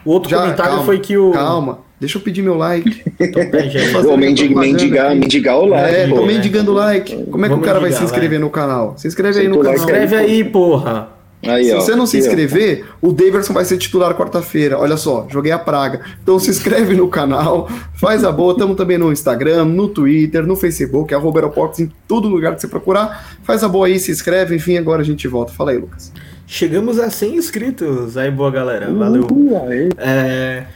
O 0.05 0.11
outro 0.11 0.29
Já, 0.29 0.37
comentário 0.37 0.73
calma, 0.73 0.85
foi 0.85 0.99
que 0.99 1.17
o. 1.17 1.31
Calma. 1.31 1.79
Deixa 2.01 2.17
eu 2.17 2.23
pedir 2.23 2.43
meu 2.43 2.57
like. 2.57 3.05
Então, 3.21 4.17
mendigar, 4.17 4.59
mendigar, 4.59 5.15
mendigar 5.15 5.59
o 5.59 5.67
like. 5.67 5.95
É, 5.95 6.09
tô 6.09 6.25
mendigando 6.25 6.73
like. 6.73 7.25
Como 7.25 7.45
é 7.45 7.49
que 7.49 7.55
Vamos 7.55 7.65
o 7.65 7.67
cara 7.67 7.79
vai 7.79 7.93
se 7.93 8.03
inscrever 8.03 8.31
vai. 8.31 8.39
no 8.39 8.51
canal? 8.51 8.95
Se 8.97 9.07
inscreve 9.07 9.41
aí 9.41 9.49
no 9.49 9.59
canal. 9.59 9.75
Se 9.75 9.81
inscreve 9.81 10.17
aí, 10.17 10.43
porra. 10.43 11.21
Aí, 11.47 11.65
se 11.67 11.75
ó, 11.75 11.81
você 11.81 11.95
não 11.95 12.07
se 12.07 12.19
inscrever, 12.19 12.85
ó. 13.03 13.09
o 13.09 13.13
Daverson 13.13 13.53
vai 13.53 13.65
ser 13.65 13.79
titular 13.79 14.15
quarta-feira. 14.15 14.79
Olha 14.79 14.97
só, 14.97 15.27
joguei 15.31 15.53
a 15.53 15.59
praga. 15.59 16.01
Então 16.23 16.39
se 16.39 16.51
inscreve 16.51 16.95
no 16.95 17.09
canal, 17.09 17.69
faz 17.95 18.25
a 18.25 18.33
boa. 18.33 18.53
Estamos 18.53 18.77
também 18.77 18.99
no 18.99 19.13
Instagram, 19.13 19.65
no 19.67 19.89
Twitter, 19.89 20.47
no 20.47 20.57
Facebook, 20.57 21.15
arroba 21.15 21.39
aeroportos, 21.39 21.81
em 21.81 21.91
todo 22.09 22.29
lugar 22.29 22.55
que 22.55 22.61
você 22.61 22.69
procurar. 22.69 23.39
Faz 23.43 23.63
a 23.63 23.69
boa 23.69 23.87
aí, 23.87 23.99
se 23.99 24.11
inscreve. 24.11 24.57
Enfim, 24.57 24.77
agora 24.77 25.03
a 25.03 25.05
gente 25.05 25.27
volta. 25.29 25.53
Fala 25.53 25.71
aí, 25.71 25.79
Lucas. 25.79 26.13
Chegamos 26.47 26.99
a 26.99 27.09
100 27.09 27.37
inscritos. 27.37 28.17
Aí, 28.17 28.31
boa 28.31 28.51
galera. 28.51 28.91
Valeu. 28.93 29.27
Uhum, 29.31 29.53
é. 29.99 30.67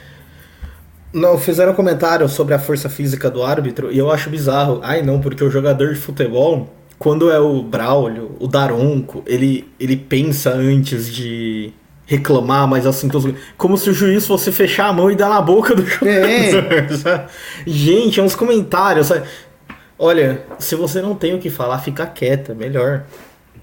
Não, 1.14 1.38
fizeram 1.38 1.70
um 1.70 1.77
comentário 1.77 2.29
sobre 2.29 2.55
a 2.55 2.59
força 2.59 2.88
física 2.88 3.31
do 3.31 3.44
árbitro 3.44 3.92
e 3.92 3.96
eu 3.96 4.11
acho 4.11 4.29
bizarro. 4.29 4.81
Ai 4.83 5.00
não, 5.00 5.20
porque 5.20 5.44
o 5.44 5.50
jogador 5.50 5.94
de 5.94 6.00
futebol, 6.00 6.68
quando 6.98 7.31
é 7.31 7.38
o 7.38 7.62
Braulio, 7.62 8.33
o 8.40 8.48
Daronco, 8.48 9.22
ele, 9.24 9.72
ele 9.79 9.96
pensa 9.96 10.50
antes 10.50 11.14
de 11.14 11.72
reclamar, 12.05 12.66
mas 12.66 12.85
assim, 12.85 13.09
como 13.57 13.79
se 13.79 13.90
o 13.90 13.94
juiz 13.94 14.27
fosse 14.27 14.50
fechar 14.50 14.88
a 14.88 14.92
mão 14.92 15.09
e 15.09 15.14
dar 15.14 15.29
na 15.29 15.40
boca 15.40 15.72
do 15.77 15.87
jogador. 15.87 16.11
É. 16.11 17.27
Gente, 17.64 18.18
é 18.18 18.22
uns 18.22 18.35
comentários. 18.35 19.07
Sabe? 19.07 19.24
Olha, 19.96 20.42
se 20.59 20.74
você 20.74 21.00
não 21.00 21.14
tem 21.14 21.33
o 21.33 21.38
que 21.38 21.48
falar, 21.48 21.79
fica 21.79 22.05
quieta, 22.07 22.57
melhor. 22.57 23.05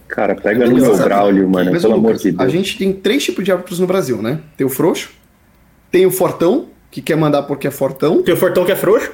Cara, 0.08 0.36
pega 0.36 0.66
no 0.66 0.76
meu 0.76 0.98
Braulio, 0.98 1.50
mano, 1.50 1.72
mas, 1.72 1.82
pelo 1.82 1.96
Lucas, 1.96 2.12
amor 2.12 2.18
de 2.18 2.32
Deus. 2.32 2.40
A 2.40 2.48
gente 2.48 2.78
tem 2.78 2.94
três 2.94 3.24
tipos 3.26 3.44
de 3.44 3.52
árbitros 3.52 3.78
no 3.78 3.88
Brasil, 3.88 4.22
né? 4.22 4.40
Tem 4.56 4.66
o 4.66 4.70
frouxo, 4.70 5.12
tem 5.92 6.06
o 6.06 6.12
fortão, 6.12 6.71
que 6.92 7.02
quer 7.02 7.16
mandar 7.16 7.44
porque 7.44 7.68
é 7.68 7.72
fortão. 7.72 8.22
Tem 8.22 8.34
o 8.34 8.38
fortão 8.38 8.66
que 8.66 8.72
é 8.72 8.76
frouxo? 8.76 9.12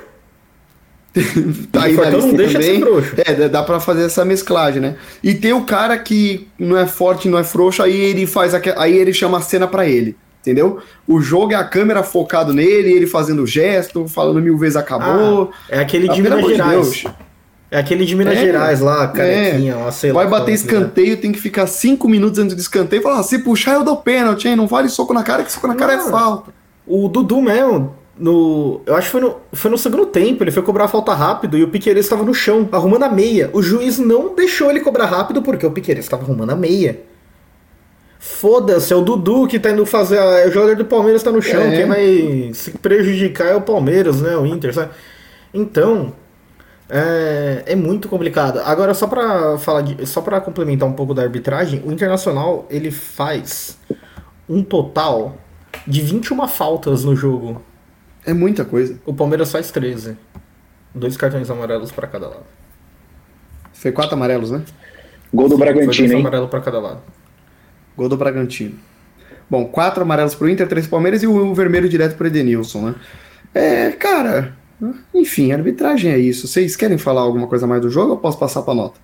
tá 1.71 1.83
aí 1.83 1.93
na 1.93 2.09
lista 2.09 2.27
não 2.27 2.33
deixa 2.35 2.53
também. 2.53 2.73
De 2.73 2.79
ser 2.79 2.85
frouxo. 2.85 3.15
É, 3.17 3.49
dá 3.49 3.63
pra 3.63 3.79
fazer 3.79 4.03
essa 4.03 4.25
mesclagem, 4.25 4.81
né? 4.81 4.95
E 5.23 5.33
tem 5.33 5.53
o 5.53 5.61
cara 5.61 5.97
que 5.97 6.47
não 6.57 6.77
é 6.77 6.85
forte, 6.87 7.29
não 7.29 7.37
é 7.37 7.43
frouxo, 7.43 7.81
aí 7.81 7.95
ele 7.95 8.25
faz 8.25 8.53
aí 8.53 8.97
ele 8.97 9.13
chama 9.13 9.37
a 9.37 9.41
cena 9.41 9.67
para 9.67 9.87
ele. 9.87 10.15
Entendeu? 10.41 10.79
O 11.05 11.19
jogo 11.19 11.51
é 11.51 11.55
a 11.55 11.63
câmera 11.63 12.03
focado 12.03 12.53
nele, 12.53 12.93
ele 12.93 13.05
fazendo 13.05 13.45
gesto, 13.45 14.07
falando 14.07 14.41
mil 14.41 14.57
vezes 14.57 14.77
acabou. 14.77 15.51
Ah, 15.69 15.75
é 15.75 15.79
aquele 15.79 16.07
de 16.07 16.21
Minas 16.21 16.45
Gerais. 16.45 16.71
Deus. 16.71 17.03
É 17.69 17.77
aquele 17.77 18.05
de 18.05 18.15
Minas 18.15 18.37
é, 18.37 18.41
Gerais 18.41 18.79
lá, 18.79 19.09
carequinha, 19.09 19.75
é. 19.75 19.91
sei 19.91 20.13
Vai 20.13 20.25
bater 20.25 20.53
escanteio, 20.53 21.17
tem 21.17 21.33
que 21.33 21.39
ficar 21.39 21.67
cinco 21.67 22.07
minutos 22.07 22.39
antes 22.39 22.55
do 22.55 22.61
escanteio 22.61 23.01
e 23.01 23.03
falar: 23.03 23.19
ah, 23.19 23.23
se 23.23 23.39
puxar 23.39 23.73
eu 23.73 23.83
dou 23.83 23.97
pênalti, 23.97 24.47
hein? 24.47 24.55
Não 24.55 24.67
vale 24.67 24.87
soco 24.87 25.13
na 25.13 25.21
cara, 25.21 25.43
que 25.43 25.51
soco 25.51 25.67
na 25.67 25.75
cara 25.75 25.95
é 25.95 25.99
falta. 26.09 26.56
O 26.87 27.07
Dudu 27.09 27.41
mesmo, 27.41 27.95
no, 28.17 28.81
eu 28.85 28.95
acho 28.95 29.07
que 29.07 29.11
foi 29.11 29.21
no, 29.21 29.35
foi 29.51 29.71
no 29.71 29.77
segundo 29.77 30.05
tempo, 30.05 30.43
ele 30.43 30.51
foi 30.51 30.63
cobrar 30.63 30.85
a 30.85 30.87
falta 30.87 31.13
rápido 31.13 31.57
e 31.57 31.63
o 31.63 31.67
Piqueires 31.69 32.05
estava 32.05 32.23
no 32.23 32.33
chão, 32.33 32.67
arrumando 32.71 33.03
a 33.03 33.09
meia. 33.09 33.49
O 33.53 33.61
juiz 33.61 33.99
não 33.99 34.33
deixou 34.33 34.69
ele 34.69 34.79
cobrar 34.79 35.05
rápido 35.05 35.41
porque 35.41 35.65
o 35.65 35.71
Piqueires 35.71 36.05
estava 36.05 36.23
arrumando 36.23 36.51
a 36.51 36.55
meia. 36.55 37.01
Foda-se, 38.19 38.91
é 38.91 38.95
o 38.95 39.01
Dudu 39.01 39.47
que 39.47 39.59
tá 39.59 39.69
indo 39.71 39.85
fazer. 39.85 40.17
A, 40.17 40.39
é 40.39 40.47
o 40.47 40.51
jogador 40.51 40.75
do 40.75 40.85
Palmeiras 40.85 41.21
tá 41.21 41.31
no 41.31 41.41
chão, 41.41 41.61
é. 41.61 41.77
quem 41.77 41.85
vai 41.85 42.51
se 42.53 42.71
prejudicar 42.71 43.47
é 43.49 43.55
o 43.55 43.61
Palmeiras, 43.61 44.21
né? 44.21 44.35
O 44.37 44.45
Inter, 44.45 44.73
sabe? 44.73 44.91
Então, 45.53 46.13
É, 46.89 47.63
é 47.67 47.75
muito 47.75 48.07
complicado. 48.07 48.59
Agora, 48.63 48.93
só 48.93 49.07
pra 49.07 49.57
falar 49.57 49.81
de, 49.81 50.05
só 50.07 50.21
para 50.21 50.39
complementar 50.39 50.87
um 50.87 50.93
pouco 50.93 51.13
da 51.13 51.21
arbitragem, 51.21 51.83
o 51.85 51.91
Internacional 51.91 52.65
ele 52.69 52.91
faz 52.91 53.77
um 54.47 54.63
total 54.63 55.35
de 55.85 56.01
21 56.01 56.47
faltas 56.47 57.03
no 57.03 57.15
jogo. 57.15 57.61
É 58.25 58.33
muita 58.33 58.65
coisa. 58.65 58.99
O 59.05 59.13
Palmeiras 59.13 59.51
faz 59.51 59.71
13. 59.71 60.17
Dois 60.93 61.15
cartões 61.15 61.49
amarelos 61.49 61.91
para 61.91 62.07
cada 62.07 62.27
lado. 62.27 62.45
Foi 63.73 63.91
quatro 63.91 64.15
amarelos, 64.15 64.51
né? 64.51 64.63
Gol 65.33 65.49
do 65.49 65.57
Bragantino, 65.57 65.93
Foi 65.93 66.07
dois 66.07 66.11
hein? 66.11 66.19
amarelo 66.19 66.47
para 66.47 66.61
cada 66.61 66.79
lado. 66.79 67.01
Gol 67.95 68.09
do 68.09 68.17
Bragantino. 68.17 68.75
Bom, 69.49 69.65
quatro 69.65 70.01
amarelos 70.03 70.35
pro 70.35 70.49
Inter, 70.49 70.67
três 70.67 70.87
Palmeiras 70.87 71.23
e 71.23 71.27
o 71.27 71.53
vermelho 71.53 71.87
direto 71.87 72.17
pro 72.17 72.27
Edenilson, 72.27 72.81
né? 72.81 72.95
É, 73.53 73.91
cara, 73.91 74.55
enfim, 75.13 75.51
arbitragem 75.51 76.11
é 76.11 76.17
isso. 76.17 76.47
Vocês 76.47 76.75
querem 76.75 76.97
falar 76.97 77.21
alguma 77.21 77.47
coisa 77.47 77.65
mais 77.65 77.81
do 77.81 77.89
jogo 77.89 78.11
ou 78.11 78.17
posso 78.17 78.37
passar 78.37 78.61
pra 78.63 78.73
nota? 78.73 78.99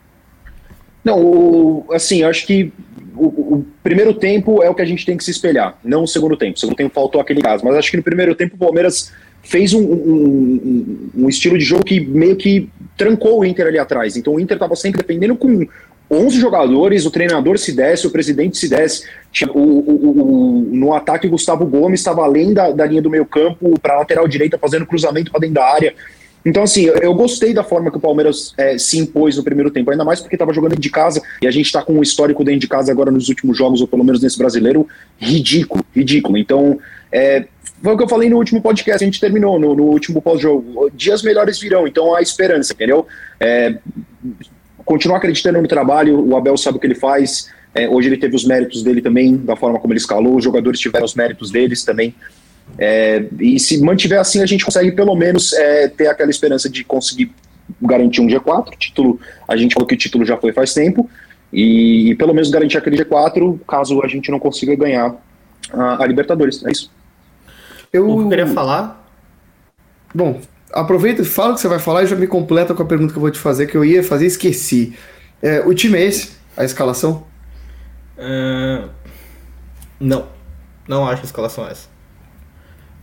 Não, 1.03 1.21
o, 1.21 1.85
assim, 1.91 2.21
eu 2.21 2.29
acho 2.29 2.45
que 2.47 2.71
o, 3.15 3.25
o, 3.25 3.65
primeiro 3.83 4.13
tempo 4.13 4.63
é 4.63 4.69
o 4.69 4.75
que 4.75 4.81
a 4.81 4.85
gente 4.85 5.05
tem 5.05 5.17
que 5.17 5.23
se 5.23 5.31
espelhar, 5.31 5.77
não 5.83 6.03
o 6.03 6.07
segundo 6.07 6.37
tempo. 6.37 6.57
O 6.57 6.59
segundo 6.59 6.75
tempo 6.75 6.93
faltou 6.93 7.19
aquele 7.19 7.41
caso, 7.41 7.63
mas 7.63 7.75
acho 7.75 7.91
que 7.91 7.97
no 7.97 8.03
primeiro 8.03 8.33
tempo 8.35 8.55
o 8.55 8.57
Palmeiras 8.57 9.11
fez 9.41 9.73
um, 9.73 9.81
um, 9.81 11.09
um, 11.15 11.29
estilo 11.29 11.57
de 11.57 11.65
jogo 11.65 11.83
que 11.83 11.99
meio 11.99 12.37
que 12.37 12.69
trancou 12.97 13.39
o 13.39 13.45
Inter 13.45 13.67
ali 13.67 13.77
atrás. 13.77 14.15
Então 14.15 14.33
o 14.33 14.39
Inter 14.39 14.55
estava 14.55 14.75
sempre 14.75 15.01
dependendo 15.01 15.35
com 15.35 15.67
11 16.09 16.39
jogadores, 16.39 17.05
o 17.05 17.11
treinador 17.11 17.57
se 17.57 17.73
desse, 17.73 18.07
o 18.07 18.11
presidente 18.11 18.57
se 18.57 18.69
desse. 18.69 19.05
O, 19.49 19.59
o, 19.59 20.21
o, 20.21 20.69
no 20.71 20.93
ataque, 20.93 21.27
Gustavo 21.27 21.65
Gomes 21.65 21.99
estava 21.99 22.23
além 22.23 22.53
da, 22.53 22.71
da 22.71 22.85
linha 22.85 23.01
do 23.01 23.09
meio 23.09 23.25
campo 23.25 23.77
para 23.79 23.97
lateral 23.97 24.27
direita, 24.27 24.57
fazendo 24.57 24.85
cruzamento 24.85 25.31
para 25.31 25.41
dentro 25.41 25.55
da 25.55 25.65
área. 25.65 25.93
Então, 26.45 26.63
assim, 26.63 26.85
eu 27.01 27.13
gostei 27.13 27.53
da 27.53 27.63
forma 27.63 27.89
que 27.89 27.97
o 27.97 28.01
Palmeiras 28.01 28.53
é, 28.57 28.77
se 28.77 28.97
impôs 28.97 29.37
no 29.37 29.43
primeiro 29.43 29.71
tempo, 29.71 29.91
ainda 29.91 30.03
mais 30.03 30.19
porque 30.19 30.35
estava 30.35 30.53
jogando 30.53 30.77
de 30.77 30.89
casa 30.89 31.21
e 31.41 31.47
a 31.47 31.51
gente 31.51 31.67
está 31.67 31.81
com 31.81 31.93
um 31.93 32.01
histórico 32.01 32.43
dentro 32.43 32.59
de 32.59 32.67
casa 32.67 32.91
agora 32.91 33.11
nos 33.11 33.29
últimos 33.29 33.57
jogos, 33.57 33.79
ou 33.79 33.87
pelo 33.87 34.03
menos 34.03 34.21
nesse 34.21 34.37
brasileiro, 34.37 34.87
ridículo, 35.17 35.83
ridículo. 35.95 36.37
Então, 36.37 36.79
é, 37.11 37.45
foi 37.81 37.93
o 37.93 37.97
que 37.97 38.03
eu 38.03 38.09
falei 38.09 38.29
no 38.29 38.37
último 38.37 38.61
podcast, 38.61 39.03
a 39.03 39.05
gente 39.05 39.19
terminou 39.19 39.57
no, 39.57 39.75
no 39.75 39.83
último 39.83 40.21
pós-jogo. 40.21 40.89
Dias 40.93 41.23
melhores 41.23 41.59
virão, 41.59 41.87
então 41.87 42.13
há 42.13 42.21
esperança, 42.21 42.73
entendeu? 42.73 43.07
É, 43.39 43.77
continuar 44.83 45.17
acreditando 45.17 45.61
no 45.61 45.67
trabalho, 45.67 46.27
o 46.27 46.35
Abel 46.35 46.57
sabe 46.57 46.77
o 46.77 46.79
que 46.79 46.87
ele 46.87 46.95
faz. 46.95 47.49
É, 47.75 47.89
hoje 47.89 48.09
ele 48.09 48.17
teve 48.17 48.35
os 48.35 48.45
méritos 48.45 48.83
dele 48.83 49.01
também, 49.01 49.35
da 49.35 49.55
forma 49.55 49.79
como 49.79 49.93
ele 49.93 49.99
escalou, 49.99 50.35
os 50.35 50.43
jogadores 50.43 50.79
tiveram 50.79 51.05
os 51.05 51.15
méritos 51.15 51.51
deles 51.51 51.83
também. 51.83 52.13
É, 52.77 53.25
e 53.39 53.59
se 53.59 53.81
mantiver 53.81 54.19
assim, 54.19 54.41
a 54.41 54.45
gente 54.45 54.65
consegue 54.65 54.91
pelo 54.91 55.15
menos 55.15 55.53
é, 55.53 55.87
ter 55.87 56.07
aquela 56.07 56.31
esperança 56.31 56.69
de 56.69 56.83
conseguir 56.83 57.31
garantir 57.81 58.21
um 58.21 58.27
G4. 58.27 58.75
Título, 58.77 59.19
a 59.47 59.55
gente 59.55 59.73
falou 59.73 59.87
que 59.87 59.95
o 59.95 59.97
título 59.97 60.25
já 60.25 60.37
foi 60.37 60.51
faz 60.51 60.73
tempo, 60.73 61.09
e, 61.51 62.11
e 62.11 62.15
pelo 62.15 62.33
menos 62.33 62.49
garantir 62.49 62.77
aquele 62.77 62.97
G4 62.97 63.59
caso 63.67 64.01
a 64.03 64.07
gente 64.07 64.31
não 64.31 64.39
consiga 64.39 64.75
ganhar 64.75 65.15
a, 65.71 66.03
a 66.03 66.07
Libertadores. 66.07 66.63
É 66.65 66.71
isso. 66.71 66.91
Eu... 67.91 68.21
Eu 68.21 68.29
queria 68.29 68.47
falar. 68.47 69.07
Bom, 70.13 70.41
aproveita 70.71 71.21
e 71.21 71.25
fala 71.25 71.51
o 71.51 71.55
que 71.55 71.61
você 71.61 71.67
vai 71.67 71.79
falar 71.79 72.03
e 72.03 72.07
já 72.07 72.15
me 72.15 72.27
completa 72.27 72.73
com 72.73 72.81
a 72.81 72.85
pergunta 72.85 73.13
que 73.13 73.17
eu 73.17 73.21
vou 73.21 73.31
te 73.31 73.39
fazer, 73.39 73.67
que 73.67 73.77
eu 73.77 73.85
ia 73.85 74.03
fazer 74.03 74.25
e 74.25 74.27
esqueci. 74.27 74.97
É, 75.41 75.61
o 75.61 75.73
time 75.73 75.97
é 75.97 76.05
esse? 76.05 76.31
A 76.57 76.63
escalação? 76.63 77.25
Uh, 78.17 78.89
não. 79.99 80.27
Não 80.87 81.07
acho 81.07 81.21
a 81.21 81.25
escalação 81.25 81.67
essa. 81.67 81.92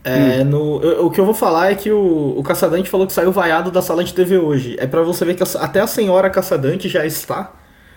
É, 0.03 0.41
hum. 0.41 0.45
no, 0.45 0.83
eu, 0.83 1.07
o 1.07 1.11
que 1.11 1.21
eu 1.21 1.25
vou 1.25 1.35
falar 1.35 1.73
é 1.73 1.75
que 1.75 1.91
o, 1.91 2.35
o 2.39 2.43
Caçadante 2.43 2.89
falou 2.89 3.07
que 3.07 3.13
saiu 3.13 3.31
vaiado 3.31 3.71
da 3.71 3.83
sala 3.83 4.03
de 4.03 4.15
TV 4.15 4.39
hoje. 4.39 4.77
É 4.79 4.87
para 4.87 5.03
você 5.03 5.25
ver 5.25 5.35
que 5.35 5.43
a, 5.43 5.47
até 5.61 5.81
a 5.81 5.87
senhora 5.87 6.31
Caçadante 6.31 6.89
já 6.89 7.05
está 7.05 7.53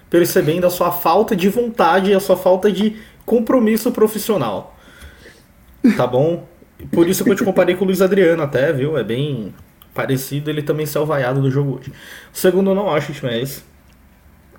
percebendo 0.10 0.68
a 0.68 0.70
sua 0.70 0.92
falta 0.92 1.36
de 1.36 1.50
vontade 1.50 2.12
e 2.12 2.14
a 2.14 2.20
sua 2.20 2.36
falta 2.36 2.72
de 2.72 2.98
compromisso 3.26 3.92
profissional. 3.92 4.78
Tá 5.96 6.06
bom? 6.06 6.46
Por 6.92 7.08
isso 7.08 7.24
que 7.24 7.30
eu 7.30 7.36
te 7.36 7.44
comparei 7.44 7.76
com 7.76 7.84
o 7.84 7.88
Luiz 7.88 8.02
Adriano 8.02 8.44
até, 8.44 8.72
viu? 8.74 8.98
É 8.98 9.04
bem 9.04 9.54
parecido, 9.94 10.50
ele 10.50 10.62
também 10.62 10.86
saiu 10.86 11.06
vaiado 11.06 11.42
do 11.42 11.50
jogo 11.50 11.78
hoje. 11.80 11.92
O 12.34 12.38
segundo 12.38 12.72
eu 12.72 12.76
não 12.76 12.94
acho 12.94 13.12
o 13.12 13.16
time 13.16 13.32
é 13.32 13.42
esse. 13.42 13.64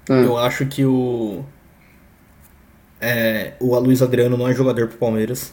Hum. 0.08 0.22
Eu 0.22 0.38
acho 0.38 0.66
que 0.66 0.84
o. 0.84 1.44
É, 3.00 3.52
o 3.60 3.78
Luiz 3.78 4.00
Adriano 4.00 4.36
não 4.36 4.48
é 4.48 4.54
jogador 4.54 4.88
pro 4.88 4.96
Palmeiras. 4.96 5.52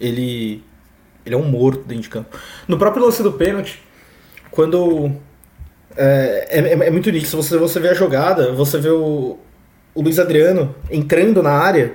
Ele 0.00 0.62
ele 1.28 1.34
é 1.34 1.38
um 1.38 1.48
morto 1.48 1.84
dentro 1.84 2.02
de 2.02 2.08
campo. 2.08 2.36
No 2.66 2.78
próprio 2.78 3.04
lance 3.04 3.22
do 3.22 3.32
pênalti, 3.32 3.82
quando. 4.50 5.12
É, 5.96 6.48
é, 6.50 6.72
é 6.86 6.90
muito 6.90 7.10
nítido. 7.10 7.28
Se 7.28 7.36
você, 7.36 7.56
você 7.56 7.80
vê 7.80 7.88
a 7.88 7.94
jogada, 7.94 8.52
você 8.52 8.78
vê 8.78 8.90
o, 8.90 9.38
o 9.94 10.02
Luiz 10.02 10.18
Adriano 10.18 10.74
entrando 10.90 11.42
na 11.42 11.52
área 11.52 11.94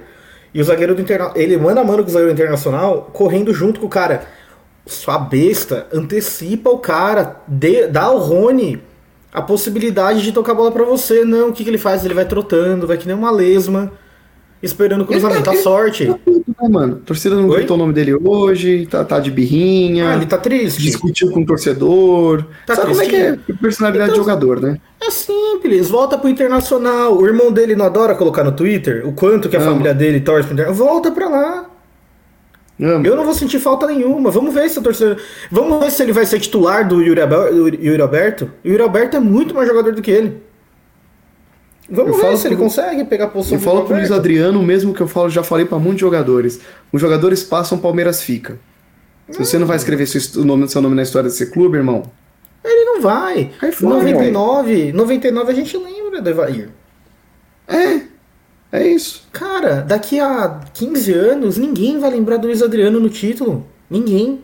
e 0.53 0.61
o 0.61 0.63
zagueiro 0.63 0.95
do 0.95 1.01
Internacional. 1.01 1.37
Ele 1.37 1.57
manda 1.57 1.81
a 1.81 1.83
mano 1.83 2.03
com 2.03 2.09
o 2.09 2.13
zagueiro 2.13 2.33
internacional 2.33 3.09
correndo 3.13 3.53
junto 3.53 3.79
com 3.79 3.87
o 3.87 3.89
cara. 3.89 4.25
Sua 4.85 5.17
besta 5.17 5.87
antecipa 5.93 6.69
o 6.69 6.77
cara, 6.77 7.37
dê, 7.47 7.87
dá 7.87 8.03
ao 8.03 8.17
Rony 8.17 8.83
a 9.31 9.41
possibilidade 9.41 10.21
de 10.21 10.33
tocar 10.33 10.51
a 10.51 10.55
bola 10.55 10.71
para 10.71 10.83
você. 10.83 11.23
Não, 11.23 11.49
o 11.49 11.53
que, 11.53 11.63
que 11.63 11.69
ele 11.69 11.77
faz? 11.77 12.03
Ele 12.03 12.13
vai 12.13 12.25
trotando, 12.25 12.85
vai 12.85 12.97
que 12.97 13.07
nem 13.07 13.15
uma 13.15 13.31
lesma 13.31 13.91
esperando 14.63 15.01
o 15.01 15.05
cruzamento. 15.05 15.43
Tá, 15.43 15.51
a 15.51 15.57
sorte. 15.57 16.07
Tá 16.07 16.13
puto, 16.13 16.55
né, 16.59 16.69
mano? 16.69 16.99
A 17.03 17.05
torcida 17.05 17.35
não 17.35 17.49
gritou 17.49 17.75
o 17.75 17.77
nome 17.77 17.93
dele 17.93 18.15
hoje, 18.15 18.87
tá, 18.89 19.03
tá 19.03 19.19
de 19.19 19.29
birrinha. 19.29 20.09
Ah, 20.09 20.15
ele 20.15 20.25
tá 20.25 20.37
triste. 20.37 20.81
Discutiu 20.81 21.29
com 21.31 21.41
o 21.41 21.45
torcedor. 21.45 22.45
Tá 22.65 22.75
Sabe 22.75 22.93
triste. 22.93 23.11
como 23.11 23.21
é 23.23 23.35
que 23.35 23.51
é? 23.51 23.55
Personalidade 23.55 24.11
então, 24.11 24.23
de 24.23 24.29
jogador, 24.29 24.61
né? 24.61 24.79
É 25.01 25.11
simples, 25.11 25.89
volta 25.89 26.17
pro 26.17 26.29
Internacional. 26.29 27.17
O 27.17 27.27
irmão 27.27 27.51
dele 27.51 27.75
não 27.75 27.85
adora 27.85 28.15
colocar 28.15 28.43
no 28.43 28.53
Twitter 28.53 29.05
o 29.05 29.11
quanto 29.11 29.49
que 29.49 29.57
a 29.57 29.61
família 29.61 29.93
dele 29.93 30.21
torce 30.21 30.47
pro 30.47 30.53
Internacional. 30.53 30.87
Volta 30.87 31.11
pra 31.11 31.27
lá. 31.27 31.69
Eu 32.79 33.15
não 33.15 33.23
vou 33.23 33.33
sentir 33.33 33.59
falta 33.59 33.85
nenhuma. 33.85 34.31
Vamos 34.31 34.53
ver 34.53 34.69
se 34.69 34.79
a 34.79 34.81
torcida. 34.81 35.17
Vamos 35.51 35.79
ver 35.79 35.91
se 35.91 36.01
ele 36.01 36.11
vai 36.11 36.25
ser 36.25 36.39
titular 36.39 36.87
do 36.87 37.01
Yuri, 37.01 37.21
Yuri 37.81 38.01
Alberto. 38.01 38.49
O 38.63 38.67
Yuri 38.67 38.81
Alberto 38.81 39.17
é 39.17 39.19
muito 39.19 39.53
mais 39.53 39.67
jogador 39.67 39.93
do 39.93 40.01
que 40.01 40.09
ele. 40.09 40.41
Vamos 41.89 42.17
eu 42.17 42.29
ver 42.29 42.37
se 42.37 42.47
ele 42.47 42.55
consegue 42.55 43.03
pegar 43.03 43.25
a 43.25 43.27
posição 43.27 43.57
Eu 43.57 43.61
falo 43.61 43.83
pro 43.83 43.95
Luiz 43.95 44.11
Adriano, 44.11 44.61
mesmo 44.63 44.93
que 44.93 45.01
eu 45.01 45.07
falo, 45.07 45.29
já 45.29 45.43
falei 45.43 45.65
para 45.65 45.77
muitos 45.77 45.99
jogadores. 45.99 46.59
Os 46.91 47.01
jogadores 47.01 47.43
passam, 47.43 47.77
Palmeiras 47.77 48.21
fica. 48.21 48.57
Se 49.29 49.39
você 49.39 49.57
não 49.57 49.67
vai 49.67 49.77
escrever 49.77 50.05
seu, 50.05 50.41
o 50.41 50.45
nome, 50.45 50.67
seu 50.67 50.81
nome 50.81 50.95
na 50.95 51.03
história 51.03 51.29
desse 51.29 51.47
clube, 51.47 51.77
irmão. 51.77 52.03
Ele 52.63 52.85
não 52.85 53.01
vai. 53.01 53.51
Aí 53.61 53.71
foi, 53.71 53.89
99, 53.89 54.93
99 54.93 55.51
a 55.51 55.55
gente 55.55 55.77
lembra 55.77 56.21
do 56.21 56.29
Evair. 56.29 56.69
É. 57.67 58.01
É 58.71 58.87
isso. 58.87 59.27
Cara, 59.31 59.81
daqui 59.81 60.19
a 60.19 60.61
15 60.73 61.13
anos, 61.13 61.57
ninguém 61.57 61.99
vai 61.99 62.09
lembrar 62.09 62.37
do 62.37 62.47
Luiz 62.47 62.61
Adriano 62.61 62.99
no 62.99 63.09
título. 63.09 63.67
Ninguém. 63.89 64.41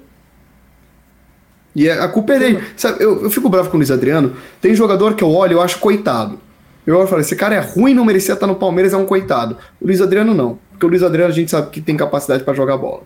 E 1.76 1.90
a 1.90 2.08
culpa 2.08 2.34
é 2.34 2.40
dele. 2.40 2.64
Sabe, 2.78 3.04
eu, 3.04 3.24
eu 3.24 3.30
fico 3.32 3.50
bravo 3.50 3.70
com 3.70 3.78
o 3.78 3.80
Luiz 3.80 3.90
Adriano. 3.90 4.36
Tem 4.62 4.76
jogador 4.76 5.16
que 5.16 5.24
eu 5.24 5.32
olho 5.32 5.54
e 5.54 5.56
eu 5.56 5.62
acho 5.62 5.80
coitado. 5.80 6.40
Eu 6.86 7.06
falei, 7.08 7.22
esse 7.22 7.36
cara 7.36 7.56
é 7.56 7.60
ruim, 7.60 7.94
não 7.94 8.04
merecia 8.04 8.34
estar 8.34 8.48
no 8.48 8.56
Palmeiras, 8.56 8.94
é 8.94 8.98
um 8.98 9.06
coitado. 9.06 9.58
O 9.80 9.86
Luiz 9.86 10.02
Adriano 10.02 10.34
não. 10.34 10.58
Porque 10.72 10.86
o 10.86 10.90
Luiz 10.90 11.04
Adriano 11.04 11.32
a 11.32 11.36
gente 11.36 11.52
sabe 11.52 11.70
que 11.70 11.82
tem 11.82 11.96
capacidade 11.96 12.44
para 12.44 12.54
jogar 12.54 12.78
bola. 12.78 13.04